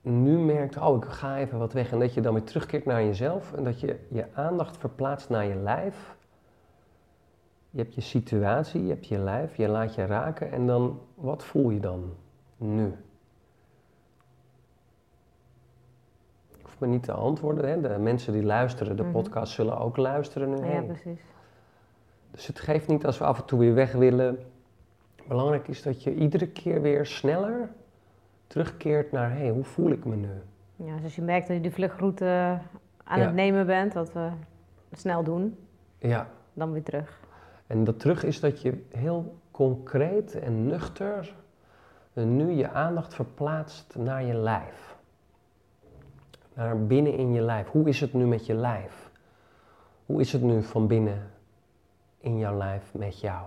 nu 0.01 0.37
merkt, 0.37 0.77
oh 0.77 0.97
ik 0.97 1.05
ga 1.05 1.37
even 1.37 1.59
wat 1.59 1.73
weg. 1.73 1.91
En 1.91 1.99
dat 1.99 2.13
je 2.13 2.21
dan 2.21 2.33
weer 2.33 2.43
terugkeert 2.43 2.85
naar 2.85 3.03
jezelf 3.03 3.53
en 3.53 3.63
dat 3.63 3.79
je 3.79 3.99
je 4.09 4.25
aandacht 4.33 4.77
verplaatst 4.77 5.29
naar 5.29 5.45
je 5.45 5.55
lijf. 5.55 6.15
Je 7.69 7.81
hebt 7.81 7.95
je 7.95 8.01
situatie, 8.01 8.83
je 8.83 8.89
hebt 8.89 9.07
je 9.07 9.17
lijf, 9.17 9.55
je 9.55 9.67
laat 9.67 9.95
je 9.95 10.05
raken 10.05 10.51
en 10.51 10.67
dan, 10.67 10.99
wat 11.15 11.43
voel 11.43 11.69
je 11.69 11.79
dan 11.79 12.13
nu? 12.57 12.85
Ik 16.57 16.65
hoef 16.65 16.79
me 16.79 16.87
niet 16.87 17.03
te 17.03 17.11
antwoorden, 17.11 17.69
hè. 17.69 17.81
de 17.81 17.97
mensen 17.99 18.33
die 18.33 18.43
luisteren, 18.43 18.95
de 18.95 19.03
Mhm. 19.03 19.11
podcast 19.11 19.53
zullen 19.53 19.77
ook 19.77 19.97
luisteren 19.97 20.49
nu. 20.49 20.65
Ja, 20.65 20.81
precies. 20.81 21.21
Dus 22.31 22.47
het 22.47 22.59
geeft 22.59 22.87
niet 22.87 23.05
als 23.05 23.17
we 23.17 23.25
af 23.25 23.39
en 23.39 23.45
toe 23.45 23.59
weer 23.59 23.73
weg 23.73 23.91
willen. 23.91 24.39
Belangrijk 25.27 25.67
is 25.67 25.81
dat 25.81 26.03
je 26.03 26.13
iedere 26.15 26.47
keer 26.47 26.81
weer 26.81 27.05
sneller 27.05 27.69
terugkeert 28.47 29.11
naar, 29.11 29.31
hé, 29.31 29.37
hey, 29.37 29.49
hoe 29.49 29.63
voel 29.63 29.91
ik 29.91 30.05
me 30.05 30.15
nu? 30.15 30.29
Ja, 30.75 30.95
dus 30.95 31.03
als 31.03 31.15
je 31.15 31.21
merkt 31.21 31.47
dat 31.47 31.55
je 31.55 31.61
die 31.61 31.71
vluchtroute 31.71 32.59
aan 33.03 33.19
Ja. 33.19 33.25
het 33.25 33.33
nemen 33.33 33.65
bent, 33.65 33.93
wat 33.93 34.13
we 34.13 34.29
snel 34.91 35.23
doen, 35.23 35.57
Ja, 35.97 36.29
dan 36.53 36.71
weer 36.71 36.83
terug. 36.83 37.19
en 37.67 37.83
dat 37.83 37.99
terug 37.99 38.23
is 38.23 38.39
dat 38.39 38.61
je 38.61 38.83
heel 38.91 39.35
concreet 39.51 40.39
en 40.39 40.65
nuchter 40.65 41.33
nu 42.13 42.51
je 42.51 42.69
aandacht 42.69 43.13
verplaatst 43.13 43.95
naar 43.95 44.23
je 44.23 44.33
lijf. 44.33 44.97
Naar 46.53 46.85
binnen 46.85 47.17
in 47.17 47.33
je 47.33 47.41
lijf. 47.41 47.67
Hoe 47.67 47.87
is 47.87 47.99
het 48.01 48.13
nu 48.13 48.25
met 48.27 48.45
je 48.45 48.53
lijf? 48.53 49.09
Hoe 50.05 50.19
is 50.19 50.31
het 50.33 50.41
nu 50.41 50.63
van 50.63 50.87
binnen 50.87 51.31
in 52.19 52.37
jouw 52.37 52.57
lijf 52.57 52.93
met 52.93 53.19
jou? 53.19 53.45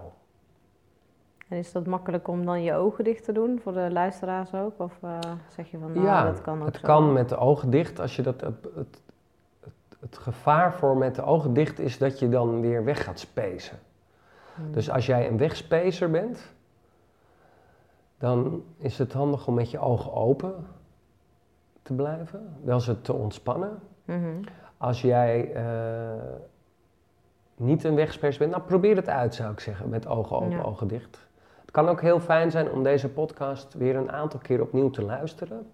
En 1.49 1.59
is 1.59 1.73
dat 1.73 1.87
makkelijk 1.87 2.29
om 2.29 2.45
dan 2.45 2.63
je 2.63 2.75
ogen 2.75 3.05
dicht 3.05 3.25
te 3.25 3.33
doen 3.33 3.61
voor 3.63 3.73
de 3.73 3.91
luisteraars 3.91 4.55
ook? 4.55 4.81
Of 4.81 4.99
eh, 5.03 5.19
zeg 5.49 5.71
je 5.71 5.79
van, 5.79 5.93
nou, 5.93 6.07
ja, 6.07 6.25
dat 6.25 6.41
kan 6.41 6.61
ook 6.61 6.67
het 6.67 6.77
zo? 6.77 6.83
kan 6.83 7.13
met 7.13 7.29
de 7.29 7.37
ogen 7.37 7.71
dicht. 7.71 8.01
Als 8.01 8.17
je 8.17 8.23
dat, 8.23 8.41
het, 8.41 8.65
het, 8.75 9.03
het, 9.61 9.73
het 10.01 10.19
gevaar 10.19 10.75
voor 10.75 10.97
met 10.97 11.15
de 11.15 11.23
ogen 11.23 11.53
dicht 11.53 11.79
is 11.79 11.99
dat 11.99 12.19
je 12.19 12.29
dan 12.29 12.61
weer 12.61 12.85
weg 12.85 13.05
gaat 13.05 13.19
spacen. 13.19 13.79
Hmm. 14.55 14.73
Dus 14.73 14.91
als 14.91 15.07
jij 15.07 15.29
een 15.29 15.39
wegspacer 15.39 16.11
bent, 16.11 16.53
dan 18.19 18.65
is 18.77 18.99
het 18.99 19.13
handig 19.13 19.47
om 19.47 19.55
met 19.55 19.71
je 19.71 19.79
ogen 19.79 20.13
open 20.13 20.67
te 21.83 21.93
blijven, 21.93 22.57
wel 22.65 22.81
ze 22.81 23.01
te 23.01 23.13
ontspannen. 23.13 23.79
Mhm. 24.05 24.43
Als 24.77 25.01
jij 25.01 25.53
eh, 25.53 25.65
niet 27.63 27.85
een 27.85 27.95
wegspacer 27.95 28.39
bent, 28.39 28.51
nou 28.51 28.63
probeer 28.63 28.97
het 28.97 29.09
uit 29.09 29.35
zou 29.35 29.53
ik 29.53 29.61
zeggen, 29.61 29.89
met 29.89 30.07
ogen 30.07 30.37
open, 30.37 30.51
Ja. 30.51 30.63
ogen 30.63 30.89
dicht. 30.89 31.19
Het 31.61 31.71
kan 31.71 31.89
ook 31.89 32.01
heel 32.01 32.21
fijn 32.21 32.51
zijn 32.51 32.71
om 32.71 32.83
deze 32.83 33.09
podcast 33.09 33.75
weer 33.75 33.97
een 33.97 34.13
aantal 34.13 34.41
keer 34.41 34.61
opnieuw 34.61 34.91
te 34.91 35.03
luisteren, 35.03 35.71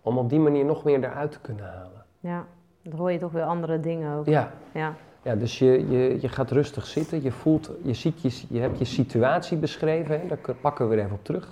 om 0.00 0.18
op 0.18 0.28
die 0.28 0.38
manier 0.38 0.64
nog 0.64 0.84
meer 0.84 1.04
eruit 1.04 1.32
te 1.32 1.40
kunnen 1.40 1.64
halen. 1.64 2.04
Ja, 2.20 2.44
dan 2.82 2.98
hoor 2.98 3.12
je 3.12 3.18
toch 3.18 3.32
weer 3.32 3.42
andere 3.44 3.80
dingen 3.80 4.16
ook. 4.18 4.26
Ja, 4.26 4.52
Ja. 4.72 4.94
Ja, 5.22 5.34
dus 5.34 5.58
je, 5.58 5.88
je, 5.88 6.20
je 6.20 6.28
gaat 6.28 6.50
rustig 6.50 6.86
zitten, 6.86 7.22
je 7.22 7.32
voelt, 7.32 7.70
je 7.82 7.94
ziet 7.94 8.20
je, 8.22 8.44
je 8.48 8.60
hebt 8.60 8.78
je 8.78 8.84
situatie 8.84 9.56
beschreven, 9.58 10.20
hè? 10.20 10.26
daar 10.26 10.54
pakken 10.60 10.88
we 10.88 10.94
weer 10.94 11.04
even 11.04 11.16
op 11.16 11.24
terug. 11.24 11.48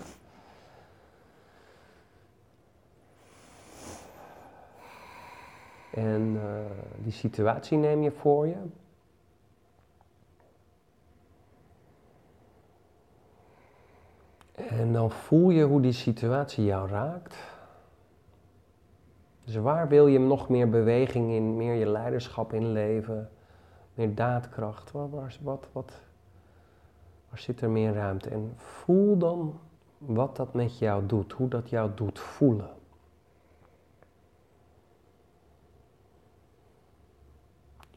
En 5.91 6.41
eh, 6.43 6.49
die 7.03 7.13
situatie 7.13 7.79
neem 7.79 8.03
je 8.03 8.11
voor 8.11 8.47
je. 8.47 8.57
En 14.55 14.93
dan 14.93 15.11
voel 15.11 15.51
je 15.51 15.65
hoe 15.65 15.81
die 15.81 15.93
situatie 15.93 16.65
jou 16.65 16.89
raakt. 16.89 17.37
Dus 19.45 19.57
waar 19.57 19.89
wil 19.89 20.07
je 20.07 20.19
nog 20.19 20.49
meer 20.49 20.69
beweging 20.69 21.33
in, 21.33 21.57
meer 21.57 21.75
je 21.75 21.87
leiderschap 21.87 22.53
inleven? 22.53 23.29
meer 23.95 24.15
daadkracht? 24.15 24.91
Waar, 24.91 25.37
wat, 25.43 25.67
wat, 25.73 25.93
waar 27.29 27.39
zit 27.39 27.61
er 27.61 27.71
meer 27.71 27.93
ruimte? 27.95 28.31
En 28.31 28.53
voel 28.57 29.19
dan 29.19 29.59
wat 29.99 30.37
dat 30.37 30.55
met 30.55 30.79
jou 30.79 31.07
doet, 31.07 31.33
hoe 31.33 31.49
dat 31.49 31.71
jou 31.71 31.91
doet 31.95 32.19
voelen. 32.19 32.71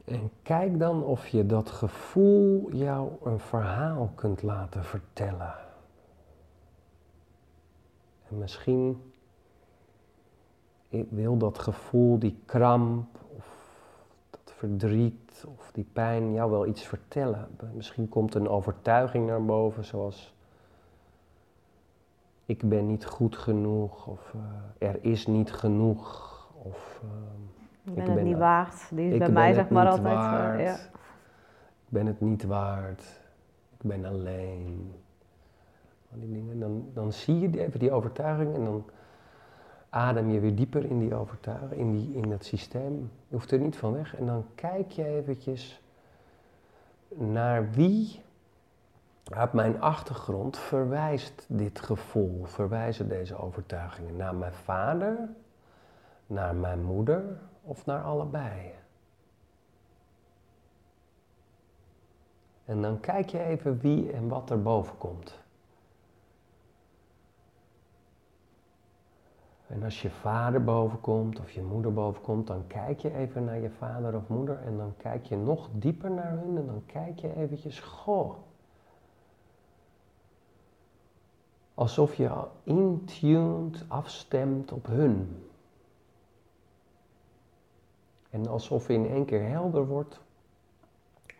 En 0.04 0.30
kijk 0.42 0.78
dan 0.78 1.04
of 1.04 1.28
je 1.28 1.46
dat 1.46 1.70
gevoel 1.70 2.72
jou 2.72 3.10
een 3.24 3.40
verhaal 3.40 4.10
kunt 4.14 4.42
laten 4.42 4.84
vertellen. 4.84 5.54
En 8.30 8.38
misschien 8.38 9.12
wil 11.08 11.36
dat 11.36 11.58
gevoel, 11.58 12.18
die 12.18 12.38
kramp 12.44 13.06
of 13.36 13.46
dat 14.30 14.52
verdriet 14.56 15.44
of 15.56 15.70
die 15.72 15.86
pijn 15.92 16.32
jou 16.32 16.50
wel 16.50 16.66
iets 16.66 16.82
vertellen. 16.82 17.48
Misschien 17.74 18.08
komt 18.08 18.34
een 18.34 18.48
overtuiging 18.48 19.26
naar 19.26 19.44
boven, 19.44 19.84
zoals 19.84 20.34
ik 22.46 22.68
ben 22.68 22.86
niet 22.86 23.06
goed 23.06 23.36
genoeg 23.36 24.06
of 24.06 24.34
eh, 24.78 24.88
er 24.88 24.98
is 25.04 25.26
niet 25.26 25.52
genoeg 25.52 26.36
of 26.62 27.02
Ik 27.84 27.96
Ik 27.96 28.04
ben 28.04 28.14
het 28.14 28.24
niet 28.24 28.36
waard. 28.38 28.88
Die 28.90 29.06
is 29.06 29.12
ik 29.12 29.18
bij 29.18 29.30
mij 29.30 29.52
zeg 29.52 29.68
maar 29.68 29.88
altijd. 29.88 30.06
eh, 30.06 30.12
waard. 30.14 30.60
ja. 30.60 30.74
ik 30.74 31.88
ben 31.88 32.06
het 32.06 32.20
niet 32.20 32.44
waard, 32.44 33.20
ik 33.78 33.88
ben 33.88 34.04
alleen. 34.04 34.92
Dingen. 36.12 36.60
Dan, 36.60 36.90
dan 36.94 37.12
zie 37.12 37.38
je 37.38 37.60
even 37.60 37.78
die 37.78 37.92
overtuiging 37.92 38.54
en 38.54 38.64
dan 38.64 38.84
adem 39.88 40.30
je 40.30 40.40
weer 40.40 40.54
dieper 40.54 40.84
in 40.84 40.98
die 40.98 41.14
overtuiging, 41.14 41.72
in, 41.72 41.92
die, 41.92 42.14
in 42.14 42.30
dat 42.30 42.44
systeem. 42.44 43.10
Je 43.28 43.34
hoeft 43.34 43.50
er 43.50 43.58
niet 43.58 43.76
van 43.76 43.92
weg. 43.92 44.16
En 44.16 44.26
dan 44.26 44.44
kijk 44.54 44.90
je 44.90 45.04
eventjes 45.04 45.82
naar 47.08 47.70
wie 47.70 48.20
uit 49.24 49.52
mijn 49.52 49.80
achtergrond 49.80 50.58
verwijst 50.58 51.44
dit 51.48 51.80
gevoel, 51.80 52.44
verwijzen 52.44 53.08
deze 53.08 53.36
overtuigingen. 53.36 54.16
Naar 54.16 54.34
mijn 54.34 54.52
vader, 54.52 55.28
naar 56.26 56.54
mijn 56.54 56.82
moeder 56.82 57.40
of 57.62 57.86
naar 57.86 58.02
allebei? 58.02 58.72
En 62.64 62.82
dan 62.82 63.00
kijk 63.00 63.28
je 63.28 63.42
even 63.42 63.80
wie 63.80 64.12
en 64.12 64.28
wat 64.28 64.50
er 64.50 64.62
boven 64.62 64.98
komt. 64.98 65.38
En 69.68 69.82
als 69.82 70.02
je 70.02 70.10
vader 70.10 70.64
bovenkomt 70.64 71.40
of 71.40 71.50
je 71.50 71.62
moeder 71.62 71.92
bovenkomt, 71.92 72.46
dan 72.46 72.66
kijk 72.66 73.00
je 73.00 73.14
even 73.14 73.44
naar 73.44 73.58
je 73.58 73.70
vader 73.70 74.14
of 74.14 74.28
moeder 74.28 74.58
en 74.58 74.76
dan 74.76 74.94
kijk 74.96 75.24
je 75.24 75.36
nog 75.36 75.68
dieper 75.72 76.10
naar 76.10 76.30
hun 76.30 76.56
en 76.56 76.66
dan 76.66 76.82
kijk 76.86 77.18
je 77.18 77.36
eventjes, 77.36 77.80
goh. 77.80 78.34
Alsof 81.74 82.14
je 82.14 82.30
intuned 82.62 83.84
afstemt 83.88 84.72
op 84.72 84.86
hun. 84.86 85.42
En 88.30 88.46
alsof 88.46 88.88
in 88.88 89.06
één 89.06 89.24
keer 89.24 89.48
helder 89.48 89.86
wordt 89.86 90.20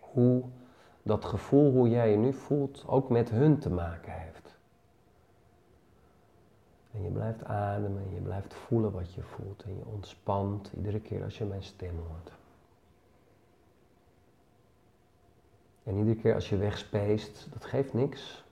hoe 0.00 0.42
dat 1.02 1.24
gevoel 1.24 1.72
hoe 1.72 1.88
jij 1.88 2.10
je 2.10 2.16
nu 2.16 2.32
voelt 2.32 2.84
ook 2.86 3.08
met 3.08 3.30
hun 3.30 3.58
te 3.58 3.70
maken 3.70 4.12
heeft. 4.12 4.47
En 6.98 7.04
je 7.04 7.10
blijft 7.10 7.44
ademen 7.44 8.02
en 8.02 8.14
je 8.14 8.20
blijft 8.20 8.54
voelen 8.54 8.92
wat 8.92 9.14
je 9.14 9.22
voelt 9.22 9.62
en 9.62 9.76
je 9.76 9.84
ontspant 9.84 10.72
iedere 10.76 11.00
keer 11.00 11.24
als 11.24 11.38
je 11.38 11.44
mijn 11.44 11.62
stem 11.62 11.94
hoort. 12.08 12.32
En 15.82 15.96
iedere 15.96 16.16
keer 16.16 16.34
als 16.34 16.48
je 16.48 16.56
wegspeest, 16.56 17.48
dat 17.52 17.64
geeft 17.64 17.94
niks. 17.94 18.44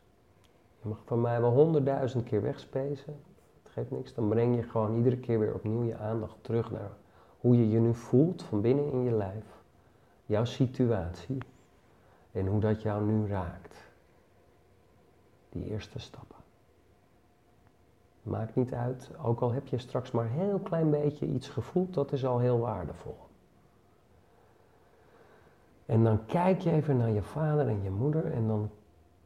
Je 0.82 0.88
mag 0.88 1.02
van 1.04 1.20
mij 1.20 1.40
wel 1.40 1.50
honderdduizend 1.50 2.24
keer 2.24 2.42
wegspezen. 2.42 3.16
Dat 3.62 3.72
geeft 3.72 3.90
niks. 3.90 4.14
Dan 4.14 4.28
breng 4.28 4.56
je 4.56 4.62
gewoon 4.62 4.96
iedere 4.96 5.18
keer 5.18 5.38
weer 5.38 5.54
opnieuw 5.54 5.82
je 5.82 5.96
aandacht 5.96 6.36
terug 6.40 6.70
naar 6.70 6.90
hoe 7.40 7.56
je 7.56 7.70
je 7.70 7.78
nu 7.78 7.94
voelt 7.94 8.42
van 8.42 8.60
binnen 8.60 8.92
in 8.92 9.02
je 9.02 9.12
lijf. 9.12 9.44
Jouw 10.26 10.44
situatie. 10.44 11.38
En 12.32 12.46
hoe 12.46 12.60
dat 12.60 12.82
jou 12.82 13.04
nu 13.04 13.28
raakt. 13.28 13.76
Die 15.48 15.70
eerste 15.70 15.98
stappen. 15.98 16.35
Maakt 18.26 18.54
niet 18.54 18.74
uit, 18.74 19.10
ook 19.22 19.40
al 19.40 19.52
heb 19.52 19.66
je 19.66 19.78
straks 19.78 20.10
maar 20.10 20.24
een 20.24 20.30
heel 20.30 20.58
klein 20.58 20.90
beetje 20.90 21.26
iets 21.26 21.48
gevoeld, 21.48 21.94
dat 21.94 22.12
is 22.12 22.24
al 22.24 22.38
heel 22.38 22.58
waardevol. 22.58 23.16
En 25.86 26.04
dan 26.04 26.26
kijk 26.26 26.60
je 26.60 26.70
even 26.70 26.96
naar 26.96 27.10
je 27.10 27.22
vader 27.22 27.68
en 27.68 27.82
je 27.82 27.90
moeder 27.90 28.32
en 28.32 28.46
dan 28.46 28.70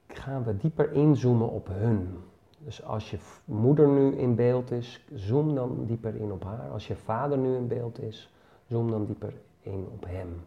gaan 0.06 0.44
we 0.44 0.56
dieper 0.56 0.92
inzoomen 0.92 1.48
op 1.48 1.68
hun. 1.68 2.18
Dus 2.58 2.84
als 2.84 3.10
je 3.10 3.18
moeder 3.44 3.88
nu 3.88 4.16
in 4.16 4.34
beeld 4.34 4.70
is, 4.70 5.04
zoom 5.14 5.54
dan 5.54 5.84
dieper 5.86 6.14
in 6.14 6.32
op 6.32 6.44
haar. 6.44 6.70
Als 6.70 6.86
je 6.86 6.96
vader 6.96 7.38
nu 7.38 7.56
in 7.56 7.68
beeld 7.68 8.00
is, 8.00 8.32
zoom 8.66 8.90
dan 8.90 9.06
dieper 9.06 9.32
in 9.60 9.88
op 9.92 10.04
hem. 10.06 10.44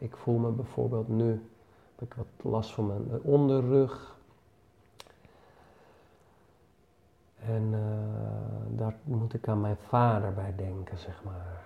Ik 0.00 0.16
voel 0.16 0.38
me 0.38 0.50
bijvoorbeeld 0.50 1.08
nu, 1.08 1.30
heb 1.94 2.08
ik 2.08 2.14
wat 2.14 2.52
last 2.52 2.72
van 2.72 2.86
mijn 2.86 3.22
onderrug. 3.22 4.16
En 7.38 7.62
uh, 7.72 8.78
daar 8.78 8.96
moet 9.04 9.34
ik 9.34 9.48
aan 9.48 9.60
mijn 9.60 9.76
vader 9.76 10.34
bij 10.34 10.54
denken, 10.56 10.98
zeg 10.98 11.24
maar. 11.24 11.64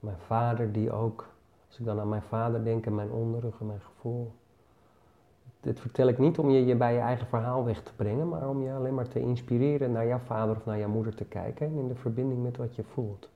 Mijn 0.00 0.18
vader 0.26 0.72
die 0.72 0.92
ook, 0.92 1.26
als 1.68 1.78
ik 1.78 1.84
dan 1.84 2.00
aan 2.00 2.08
mijn 2.08 2.22
vader 2.22 2.64
denk 2.64 2.86
en 2.86 2.94
mijn 2.94 3.10
onderrug 3.10 3.60
en 3.60 3.66
mijn 3.66 3.80
gevoel. 3.80 4.32
Dit 5.60 5.80
vertel 5.80 6.08
ik 6.08 6.18
niet 6.18 6.38
om 6.38 6.50
je, 6.50 6.64
je 6.64 6.76
bij 6.76 6.94
je 6.94 7.00
eigen 7.00 7.26
verhaal 7.26 7.64
weg 7.64 7.82
te 7.82 7.94
brengen, 7.96 8.28
maar 8.28 8.48
om 8.48 8.62
je 8.62 8.72
alleen 8.72 8.94
maar 8.94 9.08
te 9.08 9.20
inspireren 9.20 9.92
naar 9.92 10.06
jouw 10.06 10.18
vader 10.18 10.56
of 10.56 10.64
naar 10.64 10.78
jouw 10.78 10.88
moeder 10.88 11.14
te 11.14 11.24
kijken 11.24 11.66
en 11.66 11.78
in 11.78 11.88
de 11.88 11.94
verbinding 11.94 12.42
met 12.42 12.56
wat 12.56 12.74
je 12.74 12.84
voelt. 12.84 13.28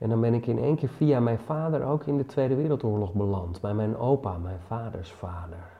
En 0.00 0.08
dan 0.08 0.20
ben 0.20 0.34
ik 0.34 0.46
in 0.46 0.58
één 0.58 0.76
keer 0.76 0.88
via 0.88 1.20
mijn 1.20 1.38
vader 1.38 1.84
ook 1.84 2.04
in 2.04 2.16
de 2.16 2.26
Tweede 2.26 2.54
Wereldoorlog 2.54 3.12
beland, 3.12 3.60
bij 3.60 3.74
mijn 3.74 3.96
opa, 3.96 4.38
mijn 4.38 4.60
vaders 4.60 5.12
vader. 5.12 5.78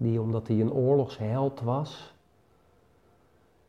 die 0.00 0.20
omdat 0.20 0.48
hij 0.48 0.60
een 0.60 0.72
oorlogsheld 0.72 1.60
was, 1.60 2.14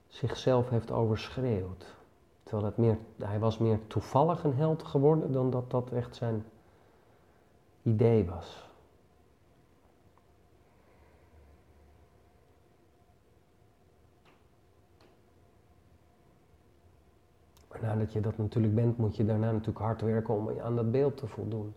zichzelf 0.08 0.70
heeft 0.70 0.92
overschreeuwd. 0.92 1.96
Terwijl 2.44 2.66
het 2.66 2.78
meer, 2.78 2.98
hij 3.18 3.40
was 3.40 3.58
meer 3.58 3.88
toevallig 3.88 4.44
een 4.44 4.56
held 4.56 4.84
geworden 4.84 5.32
dan 5.32 5.50
dat 5.50 5.72
dat 5.72 5.92
echt 5.92 6.16
zijn 6.16 6.46
idee 7.82 8.26
was. 8.26 8.70
Nadat 17.82 18.14
je 18.14 18.22
dat 18.22 18.38
natuurlijk 18.38 18.76
bent, 18.76 18.98
moet 18.98 19.16
je 19.16 19.26
daarna 19.26 19.52
natuurlijk 19.52 19.86
hard 19.86 20.02
werken 20.02 20.34
om 20.34 20.60
aan 20.60 20.76
dat 20.76 20.92
beeld 20.92 21.18
te 21.18 21.28
voldoen. 21.28 21.74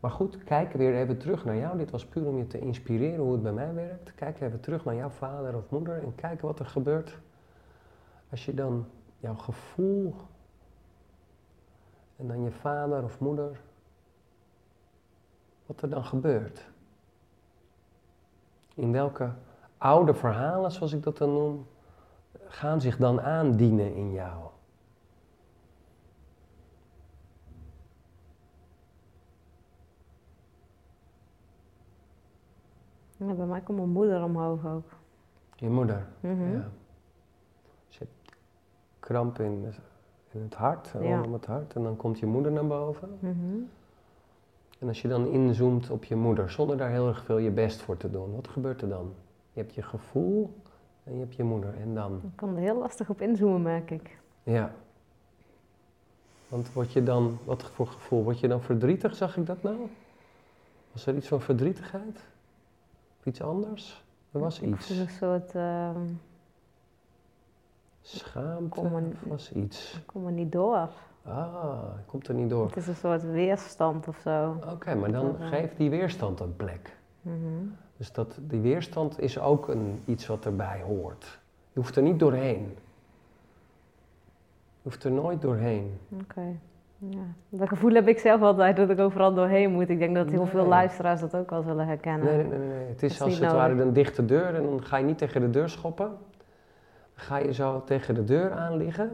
Maar 0.00 0.10
goed, 0.10 0.44
kijk 0.44 0.72
weer 0.72 0.94
even 0.94 1.18
terug 1.18 1.44
naar 1.44 1.56
jou. 1.56 1.78
Dit 1.78 1.90
was 1.90 2.06
puur 2.06 2.26
om 2.26 2.38
je 2.38 2.46
te 2.46 2.58
inspireren 2.58 3.24
hoe 3.24 3.32
het 3.32 3.42
bij 3.42 3.52
mij 3.52 3.74
werkt. 3.74 4.14
Kijk 4.14 4.40
even 4.40 4.60
terug 4.60 4.84
naar 4.84 4.94
jouw 4.94 5.08
vader 5.08 5.56
of 5.56 5.70
moeder 5.70 6.02
en 6.02 6.14
kijk 6.14 6.40
wat 6.40 6.58
er 6.58 6.66
gebeurt. 6.66 7.18
Als 8.30 8.44
je 8.44 8.54
dan 8.54 8.86
jouw 9.18 9.34
gevoel 9.34 10.14
en 12.16 12.26
dan 12.26 12.42
je 12.42 12.50
vader 12.50 13.04
of 13.04 13.20
moeder, 13.20 13.60
wat 15.66 15.82
er 15.82 15.90
dan 15.90 16.04
gebeurt. 16.04 16.70
In 18.74 18.92
welke 18.92 19.30
oude 19.78 20.14
verhalen, 20.14 20.72
zoals 20.72 20.92
ik 20.92 21.02
dat 21.02 21.16
dan 21.16 21.32
noem, 21.32 21.66
gaan 22.46 22.80
zich 22.80 22.96
dan 22.96 23.20
aandienen 23.20 23.94
in 23.94 24.12
jou. 24.12 24.50
Ja, 33.26 33.32
bij 33.34 33.46
mij 33.46 33.60
komt 33.60 33.78
mijn 33.78 33.90
moeder 33.90 34.24
omhoog 34.24 34.66
ook. 34.66 34.84
Je 35.56 35.68
moeder? 35.68 36.06
Mhm. 36.20 36.52
Ja. 36.52 36.68
Dus 37.86 37.98
je 37.98 38.04
hebt 38.04 38.36
kramp 39.00 39.38
in, 39.38 39.72
in 40.30 40.42
het 40.42 40.54
hart, 40.54 40.92
rondom 40.92 41.32
het 41.32 41.46
hart. 41.46 41.74
En 41.74 41.82
dan 41.82 41.96
komt 41.96 42.18
je 42.18 42.26
moeder 42.26 42.52
naar 42.52 42.66
boven. 42.66 43.08
Mhm. 43.18 43.56
En 44.78 44.88
als 44.88 45.02
je 45.02 45.08
dan 45.08 45.26
inzoomt 45.26 45.90
op 45.90 46.04
je 46.04 46.16
moeder, 46.16 46.50
zonder 46.50 46.76
daar 46.76 46.90
heel 46.90 47.08
erg 47.08 47.24
veel 47.24 47.38
je 47.38 47.50
best 47.50 47.80
voor 47.80 47.96
te 47.96 48.10
doen, 48.10 48.34
wat 48.34 48.48
gebeurt 48.48 48.82
er 48.82 48.88
dan? 48.88 49.12
Je 49.52 49.60
hebt 49.60 49.74
je 49.74 49.82
gevoel 49.82 50.54
en 51.04 51.14
je 51.14 51.20
hebt 51.20 51.34
je 51.34 51.44
moeder. 51.44 51.74
En 51.80 51.94
dan? 51.94 52.20
Ik 52.22 52.36
kan 52.36 52.56
er 52.56 52.60
heel 52.60 52.78
lastig 52.78 53.08
op 53.08 53.20
inzoomen, 53.20 53.62
merk 53.62 53.90
ik. 53.90 54.18
Ja. 54.42 54.72
Want 56.48 56.72
word 56.72 56.92
je 56.92 57.02
dan, 57.02 57.38
wat 57.44 57.62
voor 57.62 57.86
gevoel? 57.86 58.22
Word 58.24 58.40
je 58.40 58.48
dan 58.48 58.62
verdrietig, 58.62 59.14
zag 59.14 59.36
ik 59.36 59.46
dat 59.46 59.62
nou? 59.62 59.76
Was 60.92 61.06
er 61.06 61.16
iets 61.16 61.28
van 61.28 61.40
verdrietigheid? 61.40 62.20
Iets 63.26 63.42
anders? 63.42 64.04
Er 64.32 64.40
was 64.40 64.60
iets. 64.60 64.90
Een 64.90 65.08
soort... 65.08 65.54
Uh, 65.54 65.90
Schaamte 68.00 68.80
er, 68.80 69.02
was 69.28 69.52
iets. 69.52 69.94
Ik 69.94 70.06
kom 70.06 70.26
er 70.26 70.32
niet 70.32 70.52
door. 70.52 70.88
Ah, 71.24 71.82
komt 72.06 72.28
er 72.28 72.34
niet 72.34 72.50
door. 72.50 72.66
Het 72.66 72.76
is 72.76 72.86
een 72.86 72.96
soort 72.96 73.22
weerstand 73.22 74.08
of 74.08 74.18
zo. 74.22 74.56
Oké, 74.70 74.94
maar 74.94 75.12
dan 75.12 75.36
uh, 75.40 75.48
geeft 75.48 75.76
die 75.76 75.90
weerstand 75.90 76.40
een 76.40 76.56
plek. 76.56 76.96
Mm 77.20 77.32
-hmm. 77.42 77.76
Dus 77.96 78.12
dat, 78.12 78.38
die 78.40 78.60
weerstand 78.60 79.20
is 79.20 79.38
ook 79.38 79.68
een, 79.68 80.02
iets 80.04 80.26
wat 80.26 80.44
erbij 80.44 80.80
hoort. 80.80 81.40
Je 81.72 81.80
hoeft 81.80 81.96
er 81.96 82.02
niet 82.02 82.18
doorheen. 82.18 82.76
Je 84.82 84.88
hoeft 84.88 85.04
er 85.04 85.12
nooit 85.12 85.42
doorheen. 85.42 85.98
Oké. 86.08 86.22
Okay. 86.22 86.58
Ja, 87.08 87.24
dat 87.48 87.68
gevoel 87.68 87.92
heb 87.92 88.08
ik 88.08 88.18
zelf 88.18 88.42
altijd 88.42 88.76
dat 88.76 88.90
ik 88.90 88.98
overal 88.98 89.34
doorheen 89.34 89.72
moet. 89.72 89.88
Ik 89.88 89.98
denk 89.98 90.14
dat 90.14 90.30
heel 90.30 90.42
nee. 90.42 90.50
veel 90.50 90.66
luisteraars 90.66 91.20
dat 91.20 91.36
ook 91.36 91.50
wel 91.50 91.62
zullen 91.62 91.86
herkennen. 91.86 92.26
Nee, 92.26 92.36
nee, 92.36 92.58
nee. 92.58 92.68
nee. 92.68 92.88
Het 92.88 93.02
is, 93.02 93.20
als 93.20 93.38
het 93.38 93.52
ware 93.52 93.82
een 93.82 93.92
dichte 93.92 94.24
deur 94.24 94.54
en 94.54 94.62
dan 94.62 94.84
ga 94.84 94.96
je 94.96 95.04
niet 95.04 95.18
tegen 95.18 95.40
de 95.40 95.50
deur 95.50 95.68
schoppen. 95.68 96.06
Dan 96.06 97.24
ga 97.24 97.36
je 97.36 97.52
zo 97.52 97.82
tegen 97.84 98.14
de 98.14 98.24
deur 98.24 98.52
aan 98.52 98.76
liggen. 98.76 99.10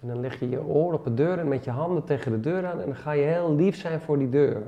En 0.00 0.08
dan 0.08 0.20
leg 0.20 0.40
je 0.40 0.48
je 0.48 0.64
oor 0.64 0.92
op 0.92 1.04
de 1.04 1.14
deur 1.14 1.38
en 1.38 1.48
met 1.48 1.64
je 1.64 1.70
handen 1.70 2.04
tegen 2.04 2.32
de 2.32 2.40
deur 2.40 2.66
aan. 2.66 2.80
En 2.80 2.86
dan 2.86 2.96
ga 2.96 3.12
je 3.12 3.22
heel 3.22 3.54
lief 3.54 3.76
zijn 3.76 4.00
voor 4.00 4.18
die 4.18 4.28
deur. 4.28 4.62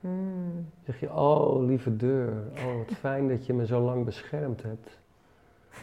Hmm. 0.00 0.52
Dan 0.54 0.64
zeg 0.84 1.00
je, 1.00 1.12
oh 1.12 1.64
lieve 1.66 1.96
deur, 1.96 2.32
oh 2.54 2.76
wat 2.76 2.96
fijn 2.98 3.28
dat 3.28 3.46
je 3.46 3.52
me 3.52 3.66
zo 3.66 3.80
lang 3.80 4.04
beschermd 4.04 4.62
hebt. 4.62 4.98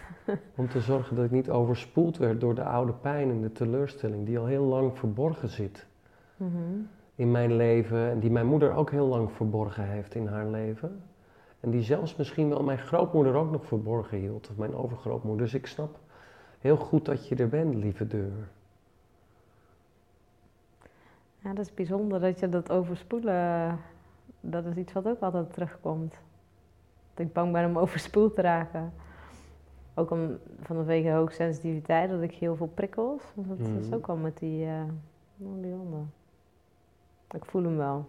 Om 0.56 0.70
te 0.70 0.82
zorgen 0.82 1.16
dat 1.16 1.26
ik 1.26 1.32
niet 1.32 1.50
overspoeld 1.50 2.18
werd 2.18 2.42
door 2.42 2.56
de 2.56 2.64
oude 2.64 2.94
pijn 2.94 3.30
en 3.30 3.42
de 3.42 3.52
teleurstelling 3.52 4.26
die 4.26 4.40
al 4.40 4.46
heel 4.46 4.64
lang 4.64 4.98
verborgen 4.98 5.50
zit 5.50 5.88
mm 6.38 6.52
-hmm. 6.52 6.88
in 7.16 7.32
mijn 7.32 7.56
leven. 7.56 8.10
En 8.10 8.20
die 8.20 8.32
mijn 8.32 8.48
moeder 8.48 8.74
ook 8.74 8.92
heel 8.92 9.08
lang 9.08 9.32
verborgen 9.32 9.88
heeft 9.88 10.16
in 10.16 10.28
haar 10.28 10.48
leven. 10.48 11.02
En 11.60 11.70
die 11.70 11.82
zelfs 11.82 12.16
misschien 12.16 12.50
wel 12.50 12.64
mijn 12.64 12.78
grootmoeder 12.78 13.34
ook 13.34 13.52
nog 13.52 13.66
verborgen 13.66 14.18
hield, 14.18 14.50
of 14.50 14.58
mijn 14.58 14.76
overgrootmoeder. 14.76 15.46
Dus 15.46 15.54
ik 15.54 15.68
snap 15.68 16.00
heel 16.60 16.78
goed 16.78 17.06
dat 17.06 17.28
je 17.28 17.36
er 17.36 17.50
bent, 17.50 17.76
lieve 17.76 18.08
deur. 18.08 18.48
Ja, 21.40 21.54
dat 21.54 21.66
is 21.66 21.74
bijzonder 21.74 22.20
dat 22.20 22.40
je 22.40 22.50
dat 22.50 22.72
overspoelen, 22.72 23.80
dat 24.40 24.66
is 24.66 24.76
iets 24.76 24.94
wat 24.94 25.08
ook 25.08 25.20
altijd 25.20 25.54
terugkomt. 25.54 26.16
Dat 27.14 27.26
ik 27.26 27.34
bang 27.34 27.52
ben 27.52 27.66
om 27.66 27.78
overspoeld 27.78 28.36
te 28.36 28.42
raken. 28.42 28.94
Ook 29.94 30.12
om, 30.12 30.38
vanwege 30.62 31.12
hoogsensitiviteit, 31.12 32.10
dat 32.10 32.22
ik 32.22 32.34
heel 32.34 32.56
veel 32.56 32.72
prikkels. 32.74 33.22
Dat 33.36 33.58
mm. 33.58 33.78
is 33.80 33.94
ook 33.94 34.08
al 34.08 34.16
met 34.16 34.38
die, 34.38 34.66
uh, 34.66 34.84
die 35.36 35.74
honden. 35.74 36.14
Ik 37.32 37.46
voel 37.46 37.64
hem 37.64 37.78
wel. 37.78 38.06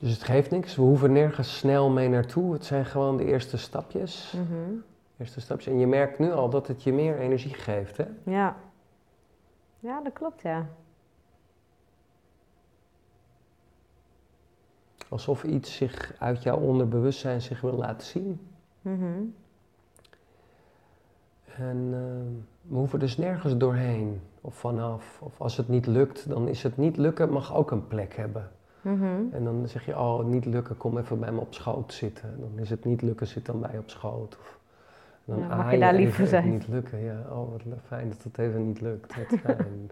Dus 0.00 0.12
het 0.12 0.22
geeft 0.22 0.50
niks, 0.50 0.76
we 0.76 0.82
hoeven 0.82 1.12
nergens 1.12 1.58
snel 1.58 1.90
mee 1.90 2.08
naartoe. 2.08 2.52
Het 2.52 2.64
zijn 2.64 2.84
gewoon 2.84 3.16
de 3.16 3.24
eerste 3.24 3.58
stapjes. 3.58 4.34
Mm 4.36 4.46
-hmm. 4.46 4.82
Eerste 5.16 5.40
stapjes. 5.40 5.72
En 5.72 5.78
je 5.78 5.86
merkt 5.86 6.18
nu 6.18 6.32
al 6.32 6.50
dat 6.50 6.66
het 6.66 6.82
je 6.82 6.92
meer 6.92 7.18
energie 7.18 7.54
geeft, 7.54 7.96
hè? 7.96 8.04
Ja. 8.24 8.56
Ja, 9.78 10.00
dat 10.02 10.12
klopt, 10.12 10.42
ja. 10.42 10.66
Alsof 15.12 15.44
iets 15.44 15.74
zich 15.76 16.14
uit 16.18 16.42
jouw 16.42 16.56
onderbewustzijn 16.58 17.40
zich 17.42 17.60
wil 17.60 17.72
laten 17.76 18.06
zien. 18.06 18.40
Mhm. 18.80 19.20
En 21.56 21.76
uh, 21.76 21.98
we 22.62 22.76
hoeven 22.76 22.98
dus 22.98 23.16
nergens 23.16 23.56
doorheen 23.56 24.20
of 24.40 24.54
vanaf. 24.54 25.18
Of 25.22 25.40
als 25.40 25.56
het 25.56 25.68
niet 25.68 25.86
lukt, 25.86 26.28
dan 26.28 26.48
is 26.48 26.62
het 26.62 26.76
niet 26.76 26.96
lukken, 26.96 27.30
mag 27.30 27.54
ook 27.54 27.70
een 27.70 27.86
plek 27.86 28.16
hebben. 28.16 28.50
Mhm. 28.80 29.20
En 29.30 29.44
dan 29.44 29.68
zeg 29.68 29.86
je, 29.86 29.98
oh, 29.98 30.24
niet 30.24 30.44
lukken, 30.44 30.76
kom 30.76 30.98
even 30.98 31.20
bij 31.20 31.32
me 31.32 31.40
op 31.40 31.54
schoot 31.54 31.92
zitten. 31.92 32.36
Dan 32.40 32.58
is 32.58 32.70
het 32.70 32.84
niet 32.84 33.02
lukken, 33.02 33.26
zit 33.26 33.46
dan 33.46 33.60
bij 33.60 33.72
je 33.72 33.78
op 33.78 33.90
schoot. 33.90 34.36
Of, 34.40 34.58
dan 35.24 35.38
Ja, 35.38 35.56
mag 35.56 35.72
je 35.72 35.78
daar 35.78 35.98
het 35.98 36.28
zijn. 36.28 36.50
niet 36.50 36.68
lukken, 36.68 36.98
ja. 36.98 37.24
Oh, 37.30 37.50
wat 37.50 37.62
fijn 37.86 38.08
dat 38.08 38.22
het 38.22 38.38
even 38.38 38.66
niet 38.66 38.80
lukt. 38.80 39.16
Wat 39.16 39.38
fijn. 39.44 39.90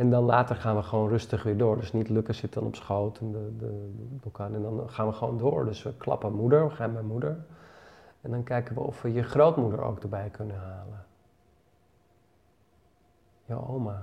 En 0.00 0.10
dan 0.10 0.24
later 0.24 0.56
gaan 0.56 0.76
we 0.76 0.82
gewoon 0.82 1.08
rustig 1.08 1.42
weer 1.42 1.56
door. 1.56 1.76
Dus 1.76 1.92
niet 1.92 2.08
lukken 2.08 2.34
zit 2.34 2.52
dan 2.52 2.64
op 2.64 2.74
schoot 2.76 3.18
en 3.18 3.32
de, 3.32 3.56
de, 3.58 3.92
de. 4.22 4.42
En 4.42 4.62
dan 4.62 4.90
gaan 4.90 5.06
we 5.06 5.12
gewoon 5.12 5.38
door. 5.38 5.64
Dus 5.64 5.82
we 5.82 5.96
klappen 5.96 6.32
moeder, 6.32 6.64
we 6.68 6.74
gaan 6.74 6.92
bij 6.92 7.02
moeder. 7.02 7.36
En 8.20 8.30
dan 8.30 8.42
kijken 8.42 8.74
we 8.74 8.80
of 8.80 9.02
we 9.02 9.12
je 9.12 9.22
grootmoeder 9.22 9.82
ook 9.82 10.02
erbij 10.02 10.28
kunnen 10.30 10.56
halen. 10.56 11.04
Jouw 13.44 13.66
oma. 13.68 14.02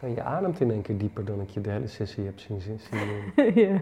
En 0.00 0.10
je 0.14 0.22
ademt 0.22 0.60
in 0.60 0.70
één 0.70 0.82
keer 0.82 0.98
dieper 0.98 1.24
dan 1.24 1.40
ik 1.40 1.50
je 1.50 1.60
de 1.60 1.70
hele 1.70 1.86
sessie 1.86 2.24
heb 2.24 2.38
zien, 2.38 2.60
zien, 2.60 2.80
ja. 3.68 3.80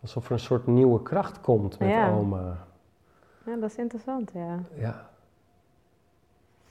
Alsof 0.00 0.26
er 0.26 0.32
een 0.32 0.38
soort 0.38 0.66
nieuwe 0.66 1.02
kracht 1.02 1.40
komt 1.40 1.78
met 1.78 1.88
Ja. 1.88 2.10
oma. 2.10 2.66
ja, 3.46 3.56
dat 3.56 3.70
is 3.70 3.76
interessant, 3.76 4.30
ja. 4.34 4.58
Ja. 4.74 5.10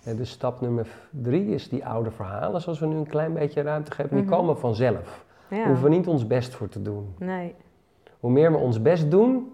En 0.08 0.16
dus 0.16 0.30
stap 0.30 0.62
nummer 0.62 0.88
drie 1.10 1.46
is 1.48 1.70
die 1.70 1.86
oude 1.86 2.12
verhalen, 2.12 2.62
zoals 2.62 2.80
we 2.80 2.86
nu 2.86 2.96
een 2.96 3.08
klein 3.08 3.34
beetje 3.34 3.62
ruimte 3.62 3.92
geven. 3.92 4.16
Die 4.16 4.26
Mhm. 4.26 4.36
komen 4.36 4.58
vanzelf. 4.58 5.26
Daar 5.50 5.60
ja. 5.60 5.66
hoeven 5.66 5.84
we 5.84 5.90
niet 5.90 6.08
ons 6.08 6.28
best 6.28 6.54
voor 6.56 6.70
te 6.70 6.82
doen. 6.82 7.14
Nee. 7.20 7.56
Hoe 8.20 8.32
meer 8.32 8.52
we 8.52 8.58
ons 8.58 8.82
best 8.82 9.12
doen, 9.12 9.52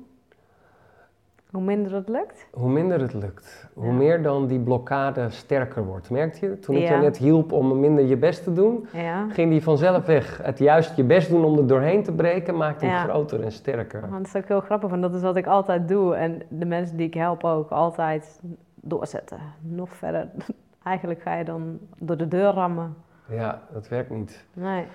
Hoe 1.51 1.61
minder 1.61 1.93
het 1.93 2.09
lukt? 2.09 2.47
hoe 2.53 2.69
minder 2.69 3.01
het 3.01 3.13
lukt. 3.13 3.69
Hoe 3.73 3.91
meer 3.91 4.23
dan 4.23 4.47
die 4.47 4.59
blokkade 4.59 5.29
sterker 5.29 5.85
wordt. 5.85 6.09
Merkt 6.09 6.37
je? 6.39 6.59
Toen 6.59 6.75
ik 6.75 6.81
Ja. 6.81 6.95
je 6.95 7.01
net 7.01 7.17
hielp 7.17 7.51
om 7.51 7.79
minder 7.79 8.05
je 8.05 8.17
best 8.17 8.43
te 8.43 8.53
doen, 8.53 8.87
Ja. 8.93 9.27
ging 9.29 9.49
die 9.49 9.63
vanzelf 9.63 10.05
weg. 10.05 10.39
Het 10.43 10.59
juist 10.59 10.95
je 10.95 11.03
best 11.03 11.29
doen 11.29 11.43
om 11.45 11.57
er 11.57 11.67
doorheen 11.67 12.03
te 12.03 12.11
breken, 12.11 12.57
maakt 12.57 12.81
hem 12.81 13.07
groter 13.09 13.43
en 13.43 13.51
sterker. 13.51 14.01
Want 14.01 14.11
dat 14.11 14.25
is 14.25 14.35
ook 14.35 14.47
heel 14.47 14.59
grappig, 14.61 14.89
want 14.89 15.01
dat 15.01 15.13
is 15.13 15.21
wat 15.21 15.35
ik 15.35 15.47
altijd 15.47 15.87
doe. 15.87 16.15
En 16.15 16.41
de 16.49 16.65
mensen 16.65 16.97
die 16.97 17.07
ik 17.07 17.13
help 17.13 17.43
ook 17.43 17.69
altijd 17.69 18.39
doorzetten. 18.83 19.39
Nog 19.59 19.95
verder. 19.95 20.29
Eigenlijk 20.83 21.21
ga 21.21 21.35
je 21.35 21.43
dan 21.43 21.79
door 21.97 22.17
de 22.17 22.27
deur 22.27 22.51
rammen. 22.51 22.95
Ja, 23.27 23.61
dat 23.71 23.87
werkt 23.87 24.09
niet. 24.09 24.45
Nee. 24.53 24.85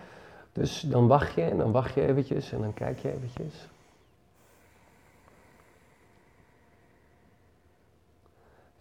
Dus 0.53 0.80
dan 0.80 1.07
wacht 1.07 1.34
je 1.34 1.43
en 1.43 1.57
dan 1.57 1.72
wacht 1.72 1.95
je 1.95 2.07
eventjes 2.07 2.53
en 2.53 2.61
dan 2.61 2.74
kijk 2.74 2.99
je 2.99 3.12
eventjes. 3.12 3.68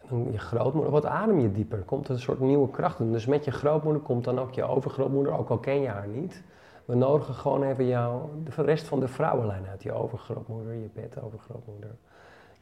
En 0.01 0.07
dan 0.09 0.31
je 0.31 0.37
grootmoeder, 0.37 0.91
wat 0.91 1.05
adem 1.05 1.39
je 1.39 1.51
dieper? 1.51 1.77
Komt 1.79 2.07
er 2.07 2.13
een 2.13 2.19
soort 2.19 2.39
nieuwe 2.39 2.69
kracht 2.69 2.99
in. 2.99 3.11
Dus 3.11 3.25
met 3.25 3.45
je 3.45 3.51
grootmoeder 3.51 4.01
komt 4.01 4.23
dan 4.23 4.39
ook 4.39 4.53
je 4.53 4.63
overgrootmoeder, 4.63 5.37
ook 5.37 5.49
al 5.49 5.57
ken 5.57 5.81
je 5.81 5.87
haar 5.87 6.07
niet. 6.07 6.43
We 6.85 6.95
nodigen 6.95 7.33
gewoon 7.33 7.63
even 7.63 7.85
jou, 7.85 8.29
de 8.43 8.61
rest 8.61 8.87
van 8.87 8.99
de 8.99 9.07
vrouwenlijn 9.07 9.67
uit. 9.67 9.83
Je 9.83 9.91
overgrootmoeder, 9.91 10.73
je 10.73 10.89
bedovergrootmoeder. 10.93 11.89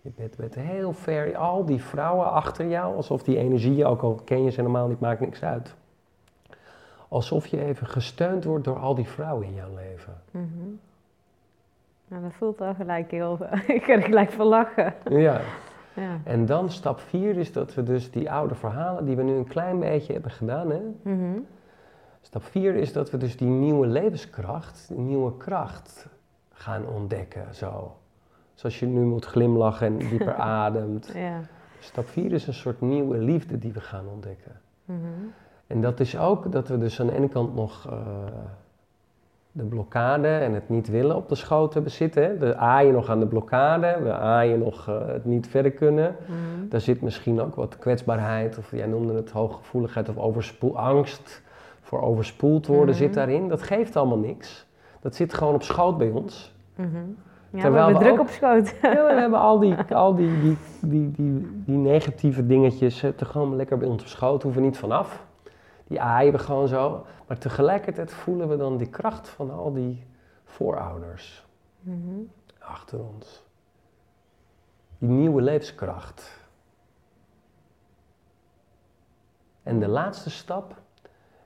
Je 0.05 0.11
bed, 0.15 0.35
bed 0.37 0.55
heel 0.55 0.93
ver, 0.93 1.37
al 1.37 1.65
die 1.65 1.83
vrouwen 1.83 2.31
achter 2.31 2.67
jou, 2.67 2.95
alsof 2.95 3.23
die 3.23 3.37
energie, 3.37 3.85
ook 3.85 4.01
al 4.01 4.19
ken 4.25 4.43
je 4.43 4.49
ze 4.49 4.59
helemaal 4.59 4.87
niet, 4.87 4.99
maakt 4.99 5.19
niks 5.19 5.43
uit. 5.43 5.75
Alsof 7.07 7.47
je 7.47 7.63
even 7.63 7.87
gesteund 7.87 8.43
wordt 8.43 8.63
door 8.63 8.79
al 8.79 8.95
die 8.95 9.07
vrouwen 9.07 9.47
in 9.47 9.53
jouw 9.53 9.73
leven. 9.75 10.21
Mhm. 10.31 10.67
Nou, 12.07 12.23
dat 12.23 12.33
voelt 12.33 12.61
al 12.61 12.73
gelijk 12.73 13.11
heel... 13.11 13.39
ik 13.67 13.81
kan 13.81 13.95
er 13.95 14.01
gelijk 14.01 14.31
van 14.31 14.45
lachen. 14.45 14.93
Ja. 15.09 15.41
Ja. 15.93 16.19
En 16.23 16.45
dan 16.45 16.69
stap 16.69 16.99
4 16.99 17.37
is 17.37 17.51
dat 17.51 17.73
we 17.73 17.83
dus 17.83 18.11
die 18.11 18.31
oude 18.31 18.55
verhalen 18.55 19.05
die 19.05 19.15
we 19.15 19.23
nu 19.23 19.33
een 19.33 19.47
klein 19.47 19.79
beetje 19.79 20.13
hebben 20.13 20.31
gedaan. 20.31 20.69
Hè? 20.69 20.81
Mhm. 21.01 21.39
Stap 22.21 22.43
4 22.43 22.75
is 22.75 22.93
dat 22.93 23.11
we 23.11 23.17
dus 23.17 23.37
die 23.37 23.47
nieuwe 23.47 23.87
levenskracht, 23.87 24.87
die 24.87 24.97
nieuwe 24.97 25.37
kracht 25.37 26.07
gaan 26.53 26.87
ontdekken. 26.87 27.55
Zo. 27.55 27.95
Zoals 28.55 28.79
je 28.79 28.85
nu 28.85 29.01
moet 29.01 29.25
glimlachen 29.25 29.87
en 29.87 29.97
dieper 29.97 30.33
ademt. 30.63 31.11
Ja. 31.13 31.39
Stap 31.79 32.07
4 32.07 32.31
is 32.31 32.47
een 32.47 32.53
soort 32.53 32.81
nieuwe 32.81 33.17
liefde 33.17 33.57
die 33.59 33.73
we 33.73 33.81
gaan 33.81 34.05
ontdekken. 34.13 34.51
Mhm. 34.85 34.99
En 35.67 35.81
dat 35.81 35.99
is 35.99 36.17
ook 36.17 36.51
dat 36.51 36.67
we 36.67 36.77
dus 36.77 36.99
aan 36.99 37.07
de 37.07 37.15
ene 37.15 37.29
kant 37.29 37.55
nog 37.55 37.87
eh, 37.89 37.97
de 39.51 39.63
blokkade 39.63 40.27
en 40.27 40.53
het 40.53 40.69
niet 40.69 40.87
willen 40.89 41.15
op 41.15 41.29
de 41.29 41.35
schoot 41.35 41.73
hebben 41.73 41.91
zitten. 41.91 42.23
Hè. 42.23 42.37
We 42.37 42.55
aaien 42.55 42.93
nog 42.93 43.09
aan 43.09 43.19
de 43.19 43.27
blokkade, 43.27 43.99
we 44.03 44.11
aaien 44.13 44.59
nog 44.59 44.87
eh, 44.89 45.07
het 45.07 45.25
niet 45.25 45.47
verder 45.47 45.71
kunnen. 45.71 46.15
Mhm. 46.25 46.67
Daar 46.69 46.81
zit 46.81 47.01
misschien 47.01 47.41
ook 47.41 47.55
wat 47.55 47.77
kwetsbaarheid, 47.77 48.57
of 48.57 48.71
jij 48.71 48.87
noemde 48.87 49.13
het 49.13 49.31
hooggevoeligheid 49.31 50.09
of 50.09 50.17
overspoel, 50.17 50.77
angst 50.79 51.41
voor 51.81 52.01
overspoeld 52.01 52.67
worden 52.67 52.95
Mhm. 52.95 53.03
zit 53.03 53.13
daarin. 53.13 53.47
Dat 53.47 53.61
geeft 53.61 53.95
allemaal 53.95 54.17
niks. 54.17 54.65
Dat 54.99 55.15
zit 55.15 55.33
gewoon 55.33 55.53
op 55.53 55.63
schoot 55.63 55.97
bij 55.97 56.09
ons. 56.09 56.53
Mhm. 56.75 56.89
Ja, 57.49 57.61
Terwijl 57.61 57.85
we 57.85 57.91
hebben 57.91 57.97
we 57.97 58.03
druk 58.03 58.13
ook- 58.13 58.19
op 58.19 58.33
schoot. 58.33 58.75
Ja, 58.81 59.05
we 59.13 59.19
hebben 59.19 59.39
al 59.39 59.59
die, 59.59 59.75
al 59.95 60.15
die, 60.15 60.39
die, 60.41 60.57
die, 60.81 61.11
die, 61.11 61.63
die 61.65 61.77
negatieve 61.77 62.45
dingetjes 62.45 63.03
eh, 63.03 63.09
te 63.11 63.25
gewoon 63.25 63.55
lekker 63.55 63.77
bij 63.77 63.87
ons 63.87 64.01
op 64.01 64.07
schoot, 64.07 64.43
hoeven 64.43 64.61
niet 64.61 64.77
vanaf. 64.77 65.25
Die 65.87 66.01
aaien 66.01 66.31
we 66.33 66.39
gewoon 66.39 66.67
zo. 66.67 67.05
Maar 67.27 67.37
tegelijkertijd 67.37 68.13
voelen 68.13 68.47
we 68.49 68.57
dan 68.57 68.77
die 68.77 68.89
kracht 68.89 69.29
van 69.29 69.51
al 69.51 69.73
die 69.73 70.03
voorouders 70.43 71.45
Mhm. 71.81 72.19
achter 72.59 72.99
ons. 72.99 73.43
Die 74.97 75.09
nieuwe 75.09 75.41
levenskracht. 75.41 76.43
En 79.63 79.79
de 79.79 79.87
laatste 79.87 80.29
stap 80.29 80.75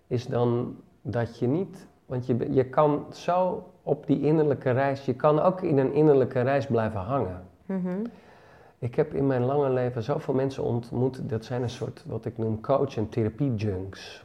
is 0.08 0.28
dan 0.28 0.76
dat 1.02 1.40
je 1.40 1.48
niet, 1.48 1.88
want 2.06 2.26
je, 2.26 2.54
je 2.54 2.64
kan 2.70 3.06
zo 3.12 3.70
op 3.90 4.08
die 4.08 4.22
innerlijke 4.22 4.72
reis, 4.72 5.06
je 5.06 5.14
kan 5.14 5.40
ook 5.42 5.62
in 5.62 5.78
een 5.78 5.94
innerlijke 5.94 6.42
reis 6.42 6.66
blijven 6.68 7.00
hangen. 7.00 7.42
Mhm. 7.66 7.90
Ik 8.80 8.96
heb 8.96 9.14
in 9.14 9.28
mijn 9.28 9.46
lange 9.46 9.70
leven 9.70 10.04
zoveel 10.04 10.34
mensen 10.34 10.64
ontmoet, 10.64 11.30
dat 11.30 11.46
zijn 11.46 11.62
een 11.62 11.70
soort 11.70 12.04
wat 12.08 12.26
ik 12.26 12.38
noem 12.38 12.62
coach- 12.62 12.98
en 12.98 13.10
therapie-junks. 13.10 14.24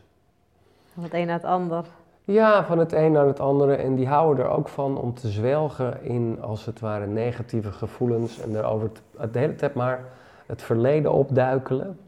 Van 0.94 1.02
het 1.02 1.14
een 1.14 1.26
naar 1.26 1.36
het 1.36 1.44
ander. 1.44 1.84
Ja, 2.24 2.64
van 2.64 2.78
het 2.78 2.92
een 2.92 3.12
naar 3.12 3.26
het 3.26 3.40
andere. 3.40 3.74
En 3.74 3.94
die 3.94 4.06
houden 4.06 4.44
er 4.44 4.50
ook 4.50 4.68
van 4.68 4.96
om 4.98 5.14
te 5.14 5.28
zwelgen 5.28 6.02
in, 6.02 6.38
als 6.40 6.64
het 6.64 6.80
ware, 6.80 7.06
negatieve 7.06 7.72
gevoelens. 7.72 8.40
En 8.40 8.56
erover 8.56 8.90
te- 8.92 9.30
de 9.30 9.38
hele 9.38 9.54
tijd 9.54 9.74
maar 9.74 10.04
het 10.46 10.62
verleden 10.62 11.12
opduikelen. 11.12 11.98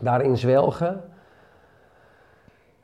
Daarin 0.00 0.36
zwelgen. 0.36 1.00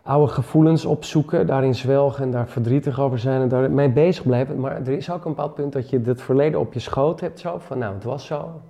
Oude 0.09 0.33
gevoelens 0.33 0.85
opzoeken, 0.85 1.47
daarin 1.47 1.75
zwelgen 1.75 2.25
en 2.25 2.31
daar 2.31 2.49
verdrietig 2.49 3.01
over 3.01 3.19
zijn 3.19 3.41
en 3.41 3.49
daarmee 3.49 3.91
bezig 3.91 4.23
blijven. 4.23 4.61
Maar 4.61 4.77
er 4.77 4.89
is 4.89 5.11
ook 5.11 5.25
een 5.25 5.35
bepaald 5.35 5.55
punt 5.55 5.73
dat 5.73 5.91
je 5.91 6.01
het 6.01 6.23
verleden 6.23 6.61
op 6.61 6.73
je 6.73 6.81
schoot 6.81 7.21
hebt. 7.21 7.41
Zo 7.41 7.59
van, 7.59 7.79
nou, 7.79 7.95
het 7.95 8.05
was 8.05 8.27
zo. 8.27 8.61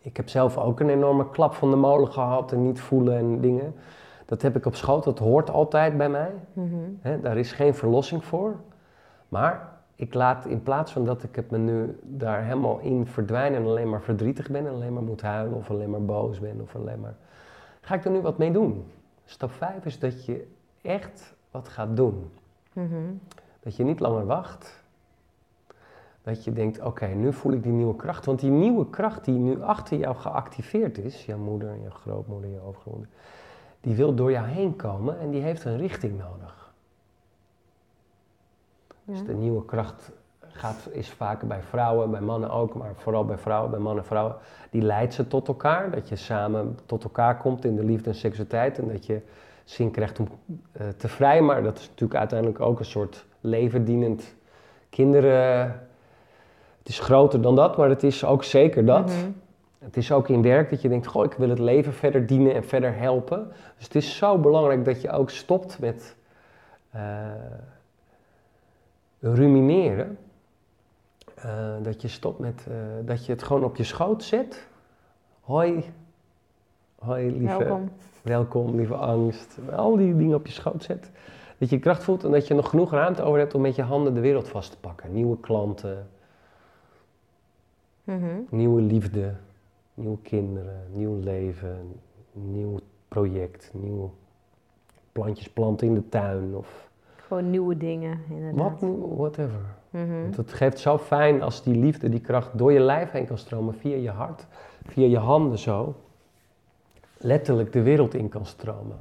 Ik 0.00 0.16
heb 0.16 0.28
zelf 0.28 0.58
ook 0.58 0.80
een 0.80 0.88
enorme 0.88 1.30
klap 1.30 1.54
van 1.54 1.70
de 1.70 1.76
molen 1.76 2.12
gehad 2.12 2.52
en 2.52 2.62
niet 2.62 2.80
voelen 2.80 3.16
en 3.16 3.40
dingen. 3.40 3.74
Dat 4.24 4.42
heb 4.42 4.56
ik 4.56 4.66
op 4.66 4.74
schoot, 4.74 5.04
dat 5.04 5.18
hoort 5.18 5.50
altijd 5.50 5.96
bij 5.96 6.08
mij. 6.08 6.32
Hè, 7.00 7.20
daar 7.20 7.36
is 7.36 7.52
geen 7.52 7.74
verlossing 7.74 8.24
voor. 8.24 8.54
Maar 9.28 9.68
ik 9.94 10.14
laat 10.14 10.46
in 10.46 10.62
plaats 10.62 10.92
van 10.92 11.04
dat 11.04 11.22
ik 11.22 11.36
het 11.36 11.50
me 11.50 11.58
nu 11.58 11.98
daar 12.02 12.42
helemaal 12.42 12.78
in 12.78 13.06
verdwijnen 13.06 13.60
en 13.60 13.66
alleen 13.66 13.90
maar 13.90 14.02
verdrietig 14.02 14.50
ben 14.50 14.66
en 14.66 14.72
alleen 14.72 14.92
maar 14.92 15.02
moet 15.02 15.22
huilen 15.22 15.56
of 15.56 15.70
alleen 15.70 15.90
maar 15.90 16.04
boos 16.04 16.40
ben 16.40 16.60
of 16.62 16.76
alleen 16.76 17.00
maar. 17.00 17.14
Ga 17.80 17.94
ik 17.94 18.04
er 18.04 18.10
nu 18.10 18.20
wat 18.20 18.38
mee 18.38 18.52
doen? 18.52 18.84
Stap 19.26 19.50
5 19.50 19.84
is 19.84 19.98
dat 19.98 20.24
je 20.24 20.46
echt 20.82 21.34
wat 21.50 21.68
gaat 21.68 21.96
doen. 21.96 22.30
Mhm. 22.72 23.12
Dat 23.60 23.76
je 23.76 23.84
niet 23.84 24.00
langer 24.00 24.26
wacht. 24.26 24.84
Dat 26.22 26.44
je 26.44 26.52
denkt, 26.52 26.80
oké, 26.80 27.06
nu 27.06 27.32
voel 27.32 27.52
ik 27.52 27.62
die 27.62 27.72
nieuwe 27.72 27.96
kracht. 27.96 28.24
Want 28.24 28.40
die 28.40 28.50
nieuwe 28.50 28.90
kracht 28.90 29.24
die 29.24 29.38
nu 29.38 29.62
achter 29.62 29.98
jou 29.98 30.16
geactiveerd 30.16 30.98
is, 30.98 31.24
jouw 31.24 31.38
moeder, 31.38 31.80
jouw 31.80 31.90
grootmoeder, 31.90 32.50
jouw 32.50 32.62
overgrootmoeder, 32.62 33.14
die 33.80 33.94
wil 33.94 34.14
door 34.14 34.30
jou 34.30 34.46
heen 34.46 34.76
komen 34.76 35.18
en 35.18 35.30
die 35.30 35.42
heeft 35.42 35.64
een 35.64 35.76
richting 35.76 36.18
nodig. 36.18 36.72
Dus 39.04 39.24
de 39.24 39.34
nieuwe 39.34 39.64
kracht 39.64 40.10
gaat, 40.56 40.88
is 40.90 41.10
vaker 41.10 41.46
bij 41.46 41.62
vrouwen, 41.68 42.10
bij 42.10 42.20
mannen 42.20 42.50
ook, 42.50 42.74
maar 42.74 42.92
vooral 42.96 43.24
bij 43.24 43.38
vrouwen, 43.38 43.70
bij 43.70 43.80
mannen 43.80 44.02
en 44.02 44.08
vrouwen. 44.08 44.36
Die 44.70 44.82
leidt 44.82 45.14
ze 45.14 45.26
tot 45.26 45.48
elkaar, 45.48 45.90
dat 45.90 46.08
je 46.08 46.16
samen 46.16 46.78
tot 46.86 47.04
elkaar 47.04 47.36
komt 47.36 47.64
in 47.64 47.76
de 47.76 47.84
liefde 47.84 48.10
en 48.10 48.16
seksualiteit 48.16 48.78
en 48.78 48.88
dat 48.88 49.06
je 49.06 49.20
zin 49.64 49.90
krijgt 49.90 50.20
om 50.20 50.28
eh, 50.72 50.88
te 50.96 51.08
vrijen. 51.08 51.44
Maar 51.44 51.62
dat 51.62 51.78
is 51.78 51.88
natuurlijk 51.88 52.18
uiteindelijk 52.18 52.60
ook 52.60 52.78
een 52.78 52.84
soort 52.84 53.24
levendienend 53.40 54.34
kinderen 54.90 55.80
Het 56.78 56.88
is 56.88 56.98
groter 56.98 57.42
dan 57.42 57.56
dat, 57.56 57.76
maar 57.76 57.88
het 57.88 58.02
is 58.02 58.24
ook 58.24 58.44
zeker 58.44 58.84
dat. 58.84 59.06
Mhm. 59.06 59.30
Het 59.78 59.96
is 59.96 60.12
ook 60.12 60.28
in 60.28 60.42
werk 60.42 60.70
dat 60.70 60.82
je 60.82 60.88
denkt, 60.88 61.06
goh, 61.06 61.24
ik 61.24 61.32
wil 61.32 61.48
het 61.48 61.58
leven 61.58 61.92
verder 61.92 62.26
dienen 62.26 62.54
en 62.54 62.64
verder 62.64 62.98
helpen. 62.98 63.48
Dus 63.76 63.84
het 63.84 63.94
is 63.94 64.16
zo 64.16 64.38
belangrijk 64.38 64.84
dat 64.84 65.00
je 65.00 65.10
ook 65.10 65.30
stopt 65.30 65.78
met 65.78 66.16
eh, 66.90 67.00
rumineren. 69.20 70.18
Eh, 71.36 71.74
dat 71.82 72.02
je 72.02 72.08
stopt 72.08 72.38
met, 72.38 72.66
eh, 72.68 72.74
dat 73.04 73.26
je 73.26 73.32
het 73.32 73.42
gewoon 73.42 73.64
op 73.64 73.76
je 73.76 73.84
schoot 73.84 74.22
zet. 74.22 74.66
Hoi, 75.40 75.84
hoi 76.98 77.30
lieve, 77.30 77.58
Welkom. 77.58 77.90
welkom, 78.22 78.74
lieve 78.76 78.94
angst. 78.94 79.58
Al 79.76 79.96
die 79.96 80.16
dingen 80.16 80.36
op 80.36 80.46
je 80.46 80.52
schoot 80.52 80.82
zet. 80.82 81.10
Dat 81.58 81.70
je 81.70 81.78
kracht 81.78 82.04
voelt 82.04 82.24
en 82.24 82.30
dat 82.30 82.46
je 82.46 82.54
nog 82.54 82.68
genoeg 82.68 82.90
ruimte 82.90 83.22
over 83.22 83.38
hebt 83.38 83.54
om 83.54 83.60
met 83.60 83.74
je 83.76 83.82
handen 83.82 84.14
de 84.14 84.20
wereld 84.20 84.48
vast 84.48 84.70
te 84.70 84.78
pakken. 84.78 85.12
Nieuwe 85.12 85.40
klanten, 85.40 86.08
Mhm. 88.04 88.26
nieuwe 88.50 88.80
liefde, 88.80 89.32
nieuwe 89.94 90.18
kinderen, 90.22 90.80
nieuw 90.92 91.18
leven, 91.20 92.00
nieuw 92.32 92.78
project, 93.08 93.70
nieuw 93.74 94.14
plantjes 95.12 95.48
planten 95.50 95.86
in 95.86 95.94
de 95.94 96.08
tuin 96.08 96.54
of 96.56 96.90
Gewoon 97.16 97.50
nieuwe 97.50 97.76
dingen, 97.76 98.18
inderdaad. 98.30 98.80
wat, 98.80 98.90
whatever. 99.16 99.60
Mhm. 100.04 100.36
Het 100.36 100.52
geeft 100.52 100.78
zo 100.78 100.98
fijn 100.98 101.42
als 101.42 101.62
die 101.62 101.74
liefde, 101.76 102.08
die 102.08 102.20
kracht 102.20 102.58
door 102.58 102.72
je 102.72 102.80
lijf 102.80 103.10
heen 103.10 103.26
kan 103.26 103.38
stromen, 103.38 103.74
via 103.74 103.96
je 103.96 104.10
hart, 104.10 104.46
via 104.86 105.06
je 105.06 105.18
handen 105.18 105.58
zo, 105.58 105.94
letterlijk 107.16 107.72
de 107.72 107.82
wereld 107.82 108.14
in 108.14 108.28
kan 108.28 108.46
stromen. 108.46 108.96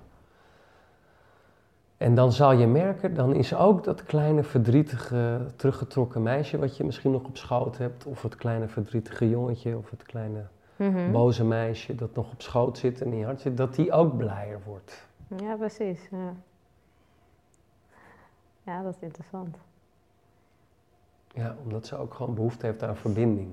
En 1.98 2.16
dan 2.16 2.32
zal 2.32 2.52
je 2.52 2.68
merken, 2.68 3.14
dan 3.14 3.34
is 3.36 3.56
ook 3.56 3.84
dat 3.84 4.04
kleine 4.04 4.44
verdrietige, 4.44 5.46
teruggetrokken 5.56 6.24
meisje 6.24 6.58
wat 6.60 6.78
je 6.78 6.84
misschien 6.84 7.12
nog 7.12 7.24
op 7.24 7.38
schoot 7.38 7.78
hebt, 7.78 8.06
of 8.06 8.22
het 8.22 8.36
kleine 8.36 8.68
verdrietige 8.68 9.30
jongetje, 9.30 9.78
of 9.78 9.90
het 9.90 10.04
kleine 10.04 10.46
Mhm. 10.76 11.12
boze 11.12 11.44
meisje 11.44 11.96
dat 11.96 12.16
nog 12.16 12.32
op 12.32 12.42
schoot 12.42 12.78
zit 12.78 13.02
en 13.02 13.12
in 13.12 13.18
je 13.18 13.26
hart 13.26 13.42
zit, 13.42 13.58
dat 13.58 13.76
die 13.76 13.92
ook 13.92 14.18
blijer 14.18 14.60
wordt. 14.66 15.08
Ja, 15.38 15.56
precies. 15.56 16.00
Ja. 16.12 16.34
ja, 18.64 18.84
dat 18.84 18.94
is 18.96 19.02
interessant. 19.02 19.58
Ja, 21.36 21.56
omdat 21.64 21.86
ze 21.88 21.98
ook 21.98 22.14
gewoon 22.14 22.36
behoefte 22.36 22.66
heeft 22.66 22.84
aan 22.84 22.96
verbinding. 22.96 23.50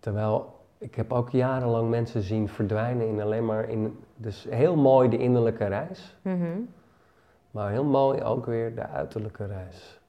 Terwijl 0.00 0.60
ik 0.78 0.94
heb 0.94 1.12
ook 1.12 1.30
jarenlang 1.30 1.90
mensen 1.90 2.22
zien 2.22 2.48
verdwijnen 2.48 3.06
in 3.08 3.20
alleen 3.20 3.44
maar 3.44 3.68
in, 3.68 3.98
dus 4.16 4.46
heel 4.50 4.76
mooi 4.76 5.08
de 5.08 5.18
innerlijke 5.18 5.64
reis, 5.66 6.16
Mhm. 6.22 6.46
maar 7.50 7.70
heel 7.70 7.84
mooi 7.84 8.22
ook 8.22 8.46
weer 8.46 8.74
de 8.74 8.86
uiterlijke 8.86 9.46
reis. 9.46 10.00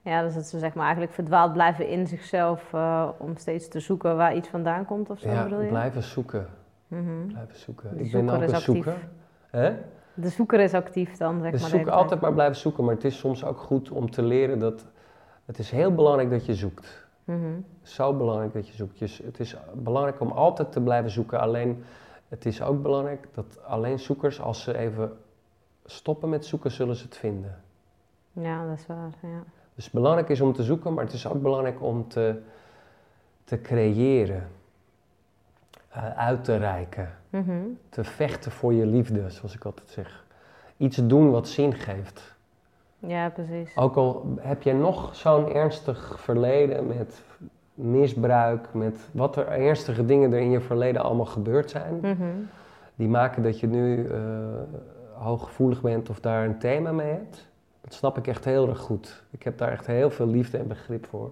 Ja, 0.00 0.22
dus 0.22 0.34
dat 0.34 0.44
ze 0.44 0.58
zeg 0.58 0.74
maar 0.74 0.84
eigenlijk 0.84 1.14
verdwaald 1.14 1.52
blijven 1.52 1.88
in 1.88 2.06
zichzelf 2.06 2.72
eh, 2.72 3.08
om 3.18 3.36
steeds 3.36 3.68
te 3.68 3.80
zoeken 3.80 4.16
waar 4.16 4.34
iets 4.36 4.48
vandaan 4.48 4.84
komt 4.84 5.10
of 5.10 5.18
zo, 5.18 5.28
ja, 5.30 5.42
bedoel 5.44 5.60
je? 5.60 5.68
blijven 5.68 6.02
zoeken, 6.02 6.46
Mhm. 6.86 7.26
blijven 7.26 7.56
zoeken. 7.58 7.96
De 7.96 8.04
ik 8.04 8.12
ben 8.12 8.28
ook 8.28 8.34
een 8.36 8.42
actief. 8.42 8.62
zoeker. 8.64 9.08
Hè? 9.50 9.74
De 10.14 10.28
zoeker 10.28 10.60
is 10.60 10.74
actief 10.74 11.16
dan, 11.16 11.32
zeg 11.32 11.42
maar. 11.42 11.50
de 11.50 11.58
zoeken 11.58 11.84
tijd. 11.84 11.96
altijd 11.96 12.20
maar 12.20 12.32
blijven 12.32 12.56
zoeken, 12.56 12.84
maar 12.84 12.94
het 12.94 13.04
is 13.04 13.18
soms 13.18 13.44
ook 13.44 13.58
goed 13.58 13.90
om 13.90 14.10
te 14.10 14.22
leren 14.22 14.58
dat 14.58 14.86
het 15.44 15.58
is 15.58 15.70
heel 15.70 15.94
belangrijk 15.94 16.30
dat 16.30 16.46
je 16.46 16.54
zoekt. 16.54 17.06
Mhm. 17.24 17.60
Zo 17.82 18.12
belangrijk 18.16 18.52
dat 18.52 18.68
je 18.68 18.74
zoekt. 18.74 19.00
Het 19.24 19.40
is 19.40 19.56
belangrijk 19.74 20.20
om 20.20 20.30
altijd 20.30 20.72
te 20.72 20.80
blijven 20.80 21.10
zoeken. 21.10 21.40
Alleen, 21.40 21.84
het 22.28 22.46
is 22.46 22.62
ook 22.62 22.82
belangrijk 22.82 23.28
dat 23.34 23.64
alleen 23.64 23.98
zoekers, 23.98 24.40
als 24.40 24.62
ze 24.62 24.78
even 24.78 25.18
stoppen 25.84 26.28
met 26.28 26.46
zoeken, 26.46 26.70
zullen 26.70 26.96
ze 26.96 27.04
het 27.04 27.16
vinden. 27.16 27.60
Ja, 28.32 28.66
dat 28.68 28.78
is 28.78 28.86
waar, 28.86 29.10
ja. 29.22 29.42
Dus 29.74 29.90
belangrijk 29.90 30.28
is 30.28 30.40
om 30.40 30.52
te 30.52 30.62
zoeken, 30.62 30.94
maar 30.94 31.04
het 31.04 31.12
is 31.12 31.26
ook 31.26 31.42
belangrijk 31.42 31.82
om 31.82 32.08
te, 32.08 32.40
te 33.44 33.60
creëren, 33.60 34.48
eh, 35.88 36.16
uit 36.18 36.44
te 36.44 36.56
reiken, 36.56 37.10
Mhm. 37.30 37.60
te 37.88 38.04
vechten 38.04 38.50
voor 38.52 38.72
je 38.72 38.86
liefde, 38.86 39.30
zoals 39.30 39.54
ik 39.54 39.64
altijd 39.64 39.88
zeg. 39.90 40.24
Iets 40.76 40.96
doen 40.96 41.30
wat 41.30 41.48
zin 41.48 41.74
geeft. 41.74 42.31
Ja, 43.06 43.28
precies. 43.28 43.76
Ook 43.76 43.96
al 43.96 44.34
heb 44.40 44.62
je 44.62 44.72
nog 44.72 45.14
zo'n 45.16 45.52
ernstig 45.52 46.20
verleden 46.20 46.86
met 46.86 47.22
misbruik, 47.74 48.68
met 48.74 48.98
wat 49.12 49.36
er 49.36 49.46
ernstige 49.48 50.04
dingen 50.04 50.32
er 50.32 50.38
in 50.40 50.50
je 50.50 50.60
verleden 50.60 51.02
allemaal 51.02 51.26
gebeurd 51.26 51.70
zijn, 51.70 51.98
Mhm. 52.02 52.22
die 52.94 53.08
maken 53.08 53.42
dat 53.42 53.60
je 53.60 53.66
nu 53.66 54.06
eh, 54.06 54.18
hooggevoelig 55.12 55.80
bent 55.82 56.10
of 56.10 56.20
daar 56.20 56.44
een 56.44 56.58
thema 56.58 56.92
mee 56.92 57.10
hebt. 57.10 57.48
Dat 57.80 57.94
snap 57.94 58.18
ik 58.18 58.26
echt 58.26 58.44
heel 58.44 58.68
erg 58.68 58.78
goed. 58.78 59.22
Ik 59.30 59.42
heb 59.42 59.58
daar 59.58 59.70
echt 59.72 59.86
heel 59.86 60.10
veel 60.10 60.26
liefde 60.26 60.58
en 60.58 60.66
begrip 60.68 61.06
voor. 61.06 61.30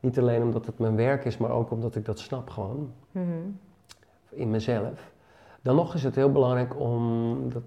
Niet 0.00 0.18
alleen 0.18 0.42
omdat 0.42 0.66
het 0.66 0.78
mijn 0.78 0.96
werk 0.96 1.24
is, 1.24 1.36
maar 1.36 1.50
ook 1.50 1.70
omdat 1.70 1.94
ik 1.94 2.04
dat 2.04 2.18
snap 2.18 2.50
gewoon 2.50 2.92
Mhm. 3.10 3.26
in 4.28 4.50
mezelf. 4.50 5.10
Dan 5.62 5.74
nog 5.76 5.94
is 5.94 6.04
het 6.04 6.14
heel 6.14 6.32
belangrijk 6.32 6.80
om 6.80 7.36
dat 7.52 7.62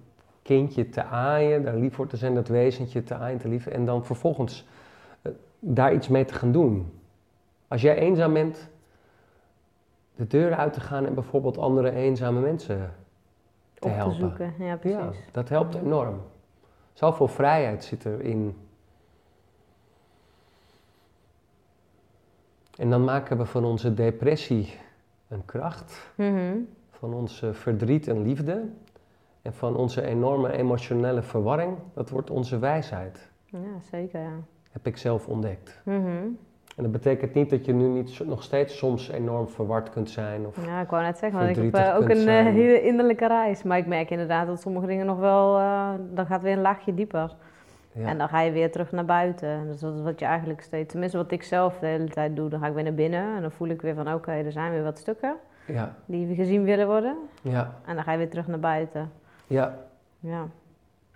kindje 0.45 0.89
te 0.89 1.03
aaien, 1.03 1.63
daar 1.63 1.75
lief 1.75 1.93
voor 1.95 2.07
te 2.07 2.17
zijn, 2.17 2.35
dat 2.35 2.47
wezentje 2.47 3.03
te 3.03 3.15
aaien, 3.15 3.37
te 3.39 3.47
lief. 3.47 3.67
En 3.67 3.85
dan 3.85 4.05
vervolgens 4.05 4.65
eh, 5.21 5.31
daar 5.59 5.93
iets 5.93 6.07
mee 6.07 6.25
te 6.25 6.33
gaan 6.33 6.51
doen. 6.51 6.93
Als 7.67 7.81
jij 7.81 7.95
eenzaam 7.97 8.33
bent, 8.33 8.67
de 10.15 10.27
deur 10.27 10.55
uit 10.55 10.73
te 10.73 10.79
gaan 10.81 11.05
en 11.05 11.13
bijvoorbeeld 11.13 11.57
andere 11.57 11.91
eenzame 11.91 12.39
mensen 12.39 12.93
te 13.73 13.85
Op 13.87 13.93
helpen. 13.93 14.13
te 14.13 14.19
zoeken, 14.19 14.53
ja, 14.59 14.75
precies. 14.75 14.97
Ja, 14.99 15.11
dat 15.31 15.49
helpt 15.49 15.75
enorm. 15.75 16.21
Zoveel 16.93 17.27
vrijheid 17.27 17.83
zit 17.83 18.05
erin. 18.05 18.57
En 22.77 22.89
dan 22.89 23.03
maken 23.03 23.37
we 23.37 23.45
van 23.45 23.65
onze 23.65 23.93
depressie 23.93 24.73
een 25.27 25.45
kracht, 25.45 26.09
Mhm. 26.15 26.55
van 26.91 27.13
onze 27.13 27.53
verdriet 27.53 28.07
een 28.07 28.21
liefde 28.21 28.63
en 29.45 29.53
van 29.53 29.75
onze 29.75 30.01
enorme 30.01 30.51
emotionele 30.51 31.21
verwarring, 31.21 31.77
dat 31.93 32.09
wordt 32.09 32.29
onze 32.29 32.59
wijsheid. 32.59 33.29
Ja, 33.45 33.79
zeker, 33.91 34.19
ja. 34.19 34.33
Heb 34.71 34.87
ik 34.87 34.97
zelf 34.97 35.27
ontdekt. 35.27 35.81
Mhm. 35.83 36.27
En 36.75 36.83
dat 36.83 36.91
betekent 36.91 37.33
niet 37.33 37.49
dat 37.49 37.65
je 37.65 37.73
nu 37.73 37.87
niet 37.87 38.19
nog 38.25 38.43
steeds 38.43 38.77
soms 38.77 39.09
enorm 39.09 39.47
verward 39.47 39.89
kunt 39.89 40.09
zijn. 40.09 40.45
Of, 40.47 40.65
Ja, 40.65 40.81
ik 40.81 40.89
wou 40.89 41.03
net 41.03 41.17
zeggen, 41.17 41.39
want 41.39 41.57
ik 41.57 41.63
heb 41.63 41.73
eh, 41.73 41.95
ook 41.95 42.09
een 42.09 42.17
eh, 42.17 42.23
zijn. 42.23 42.45
hele 42.53 42.81
innerlijke 42.81 43.27
reis. 43.27 43.63
Maar 43.63 43.77
ik 43.77 43.85
merk 43.87 44.09
inderdaad 44.09 44.47
dat 44.47 44.61
sommige 44.61 44.87
dingen 44.87 45.05
nog 45.05 45.19
wel, 45.19 45.57
eh, 45.57 45.89
dan 46.13 46.25
gaat 46.25 46.41
weer 46.41 46.53
een 46.53 46.61
laagje 46.61 46.93
dieper. 46.93 47.35
ja. 47.91 48.07
En 48.07 48.17
dan 48.17 48.29
ga 48.29 48.41
je 48.41 48.51
weer 48.51 48.71
terug 48.71 48.91
naar 48.91 49.05
buiten. 49.05 49.67
Dus 49.67 49.79
dat 49.79 49.95
is 49.95 50.01
wat 50.01 50.19
je 50.19 50.25
eigenlijk 50.25 50.61
steeds, 50.61 50.91
tenminste 50.91 51.17
wat 51.17 51.31
ik 51.31 51.43
zelf 51.43 51.79
de 51.79 51.85
hele 51.87 52.09
tijd 52.09 52.35
doe, 52.35 52.49
dan 52.49 52.59
ga 52.59 52.67
ik 52.67 52.73
weer 52.73 52.83
naar 52.83 52.93
binnen. 52.93 53.35
En 53.35 53.41
dan 53.41 53.51
voel 53.51 53.67
ik 53.67 53.81
weer 53.81 53.95
van, 53.95 54.13
oké, 54.13 54.31
er 54.31 54.51
zijn 54.51 54.71
weer 54.71 54.83
wat 54.83 54.97
stukken 54.97 55.35
ja, 55.65 55.95
die 56.05 56.35
gezien 56.35 56.63
willen 56.63 56.87
worden. 56.87 57.17
ja, 57.41 57.73
En 57.85 57.95
dan 57.95 58.03
ga 58.03 58.11
je 58.11 58.17
weer 58.17 58.29
terug 58.29 58.47
naar 58.47 58.59
buiten. 58.59 59.11
Ja, 59.47 59.75
Ja. 60.19 60.45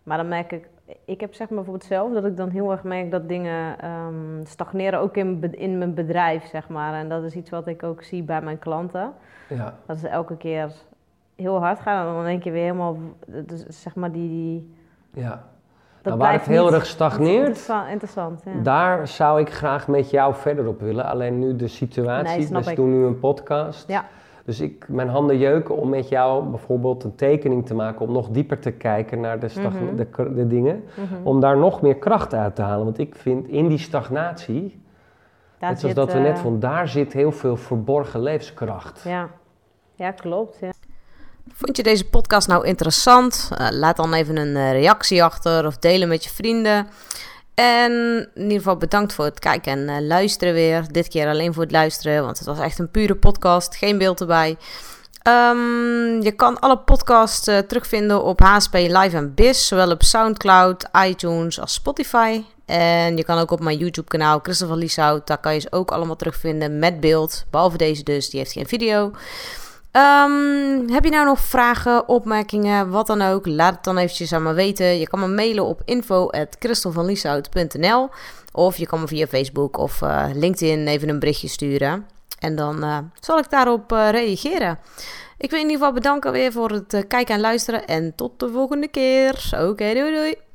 Maar 0.03 0.17
dan 0.17 0.27
merk 0.27 0.51
ik, 0.51 0.67
ik 1.05 1.21
heb 1.21 1.33
zeg 1.33 1.47
maar 1.47 1.57
bijvoorbeeld 1.57 1.89
zelf 1.89 2.13
dat 2.13 2.25
ik 2.25 2.37
dan 2.37 2.49
heel 2.49 2.71
erg 2.71 2.83
merk 2.83 3.11
dat 3.11 3.27
dingen 3.29 3.79
ehm, 3.79 4.45
stagneren, 4.45 4.99
ook 4.99 5.15
in, 5.15 5.53
in 5.53 5.77
mijn 5.77 5.93
bedrijf, 5.93 6.45
zeg 6.45 6.69
maar. 6.69 6.93
En 6.93 7.09
dat 7.09 7.23
is 7.23 7.35
iets 7.35 7.49
wat 7.49 7.67
ik 7.67 7.83
ook 7.83 8.03
zie 8.03 8.23
bij 8.23 8.41
mijn 8.41 8.59
klanten. 8.59 9.13
ja, 9.49 9.73
Dat 9.85 9.97
ze 9.97 10.07
elke 10.07 10.37
keer 10.37 10.71
heel 11.35 11.59
hard 11.59 11.79
gaan 11.79 12.07
en 12.07 12.13
dan 12.13 12.23
denk 12.23 12.43
je 12.43 12.51
weer 12.51 12.63
helemaal, 12.63 12.97
dus 13.27 13.65
zeg 13.65 13.95
maar 13.95 14.11
die... 14.11 14.29
die 14.29 15.23
ja. 15.23 15.43
dat 16.01 16.03
Nou, 16.03 16.17
waar 16.17 16.33
het 16.33 16.45
heel 16.45 16.73
erg 16.73 16.85
stagneert, 16.85 17.47
Interessant, 17.47 17.89
interessant 17.89 18.41
ja. 18.45 18.51
Daar 18.63 19.07
zou 19.07 19.39
ik 19.39 19.49
graag 19.49 19.87
met 19.87 20.09
jou 20.09 20.35
verder 20.35 20.67
op 20.67 20.79
willen. 20.79 21.05
Alleen 21.05 21.39
nu 21.39 21.55
de 21.55 21.67
situatie, 21.67 22.49
Nee, 22.51 22.63
we 22.63 22.69
ik. 22.69 22.75
doen 22.75 22.89
nu 22.99 23.05
een 23.05 23.19
podcast. 23.19 23.87
Ja. 23.87 24.05
Dus 24.49 24.59
ik, 24.59 24.85
mijn 24.87 25.09
handen 25.09 25.37
jeuken 25.37 25.75
om 25.77 25.89
met 25.89 26.09
jou 26.09 26.43
bijvoorbeeld 26.43 27.03
een 27.03 27.15
tekening 27.15 27.65
te 27.65 27.73
maken, 27.73 28.05
om 28.05 28.11
nog 28.11 28.29
dieper 28.29 28.59
te 28.59 28.71
kijken 28.71 29.19
naar 29.19 29.39
de, 29.39 29.49
Mhm. 29.55 29.95
de, 29.95 30.33
de 30.35 30.47
dingen, 30.47 30.83
Mhm. 30.95 31.15
om 31.27 31.39
daar 31.39 31.57
nog 31.57 31.81
meer 31.81 31.95
kracht 31.95 32.33
uit 32.33 32.55
te 32.55 32.61
halen. 32.61 32.85
Want 32.85 32.97
ik 32.99 33.15
vind 33.15 33.47
in 33.47 33.67
die 33.67 33.77
stagnatie, 33.77 34.81
Daar 35.59 35.69
net 35.69 35.79
zoals 35.79 35.95
zit, 35.95 36.05
dat 36.05 36.13
we 36.13 36.19
net 36.19 36.35
eh, 36.35 36.41
vonden, 36.41 36.59
daar 36.59 36.87
zit 36.87 37.13
heel 37.13 37.31
veel 37.31 37.57
verborgen 37.57 38.21
levenskracht. 38.21 39.01
Ja. 39.03 39.29
ja, 39.95 40.11
klopt. 40.11 40.57
Ja. 40.61 40.71
Vond 41.53 41.77
je 41.77 41.83
deze 41.83 42.09
podcast 42.09 42.47
nou 42.47 42.65
interessant? 42.65 43.49
Eh, 43.57 43.67
laat 43.71 43.95
dan 43.97 44.13
even 44.13 44.37
een 44.37 44.55
eh, 44.55 44.71
reactie 44.71 45.23
achter 45.23 45.65
of 45.65 45.77
delen 45.77 46.07
met 46.07 46.23
je 46.23 46.29
vrienden. 46.29 46.87
En 47.59 47.91
in 48.33 48.41
ieder 48.41 48.57
geval 48.57 48.77
bedankt 48.77 49.13
voor 49.13 49.25
het 49.25 49.39
kijken 49.39 49.71
en 49.71 49.89
eh, 49.89 50.07
luisteren 50.07 50.53
weer. 50.53 50.83
Dit 50.91 51.07
keer 51.07 51.27
alleen 51.27 51.53
voor 51.53 51.63
het 51.63 51.71
luisteren, 51.71 52.23
want 52.23 52.37
het 52.37 52.47
was 52.47 52.59
echt 52.59 52.79
een 52.79 52.91
pure 52.91 53.15
podcast, 53.15 53.75
geen 53.75 53.97
beeld 53.97 54.19
erbij. 54.19 54.57
Ehm, 55.21 56.21
je 56.21 56.31
kan 56.35 56.59
alle 56.59 56.77
podcasts 56.77 57.47
eh, 57.47 57.57
terugvinden 57.57 58.23
op 58.23 58.39
HSP 58.39 58.73
Live 58.73 59.15
en 59.15 59.33
Biz, 59.33 59.67
zowel 59.67 59.91
op 59.91 60.03
Soundcloud, 60.03 60.89
iTunes 61.05 61.59
als 61.59 61.73
Spotify. 61.73 62.43
En 62.65 63.17
je 63.17 63.23
kan 63.23 63.37
ook 63.37 63.51
op 63.51 63.59
mijn 63.59 63.77
YouTube 63.77 64.07
kanaal 64.07 64.39
Christopher 64.43 64.77
Lieshout, 64.77 65.27
daar 65.27 65.37
kan 65.37 65.53
je 65.53 65.59
ze 65.59 65.71
ook 65.71 65.91
allemaal 65.91 66.15
terugvinden 66.15 66.79
met 66.79 66.99
beeld. 66.99 67.45
Behalve 67.49 67.77
deze 67.77 68.03
dus, 68.03 68.29
die 68.29 68.39
heeft 68.39 68.51
geen 68.51 68.67
video. 68.67 69.11
Ehm, 69.91 70.87
heb 70.87 71.03
je 71.03 71.09
nou 71.09 71.25
nog 71.25 71.39
vragen, 71.39 72.07
opmerkingen, 72.07 72.89
wat 72.89 73.07
dan 73.07 73.21
ook? 73.21 73.45
Laat 73.45 73.75
het 73.75 73.83
dan 73.83 73.97
eventjes 73.97 74.33
aan 74.33 74.43
me 74.43 74.53
weten. 74.53 74.99
Je 74.99 75.07
kan 75.07 75.19
me 75.19 75.27
mailen 75.27 75.65
op 75.65 75.81
info.christelvanlieshout.nl 75.85 78.09
Of 78.51 78.77
je 78.77 78.87
kan 78.87 78.99
me 78.99 79.07
via 79.07 79.27
Facebook 79.27 79.77
of 79.77 80.01
uh, 80.01 80.25
LinkedIn 80.33 80.87
even 80.87 81.09
een 81.09 81.19
berichtje 81.19 81.47
sturen. 81.47 82.07
En 82.39 82.55
dan 82.55 82.83
uh, 82.83 82.97
zal 83.19 83.37
ik 83.37 83.49
daarop 83.49 83.91
uh, 83.91 84.09
reageren. 84.09 84.79
Ik 85.37 85.49
wil 85.49 85.59
in 85.59 85.65
ieder 85.65 85.79
geval 85.79 85.93
bedanken 85.93 86.31
weer 86.31 86.51
voor 86.51 86.69
het 86.69 87.05
kijken 87.07 87.35
en 87.35 87.41
luisteren. 87.41 87.87
En 87.87 88.15
tot 88.15 88.39
de 88.39 88.49
volgende 88.49 88.87
keer. 88.87 89.49
Oké, 89.51 89.93
doei 89.93 90.13
doei. 90.13 90.48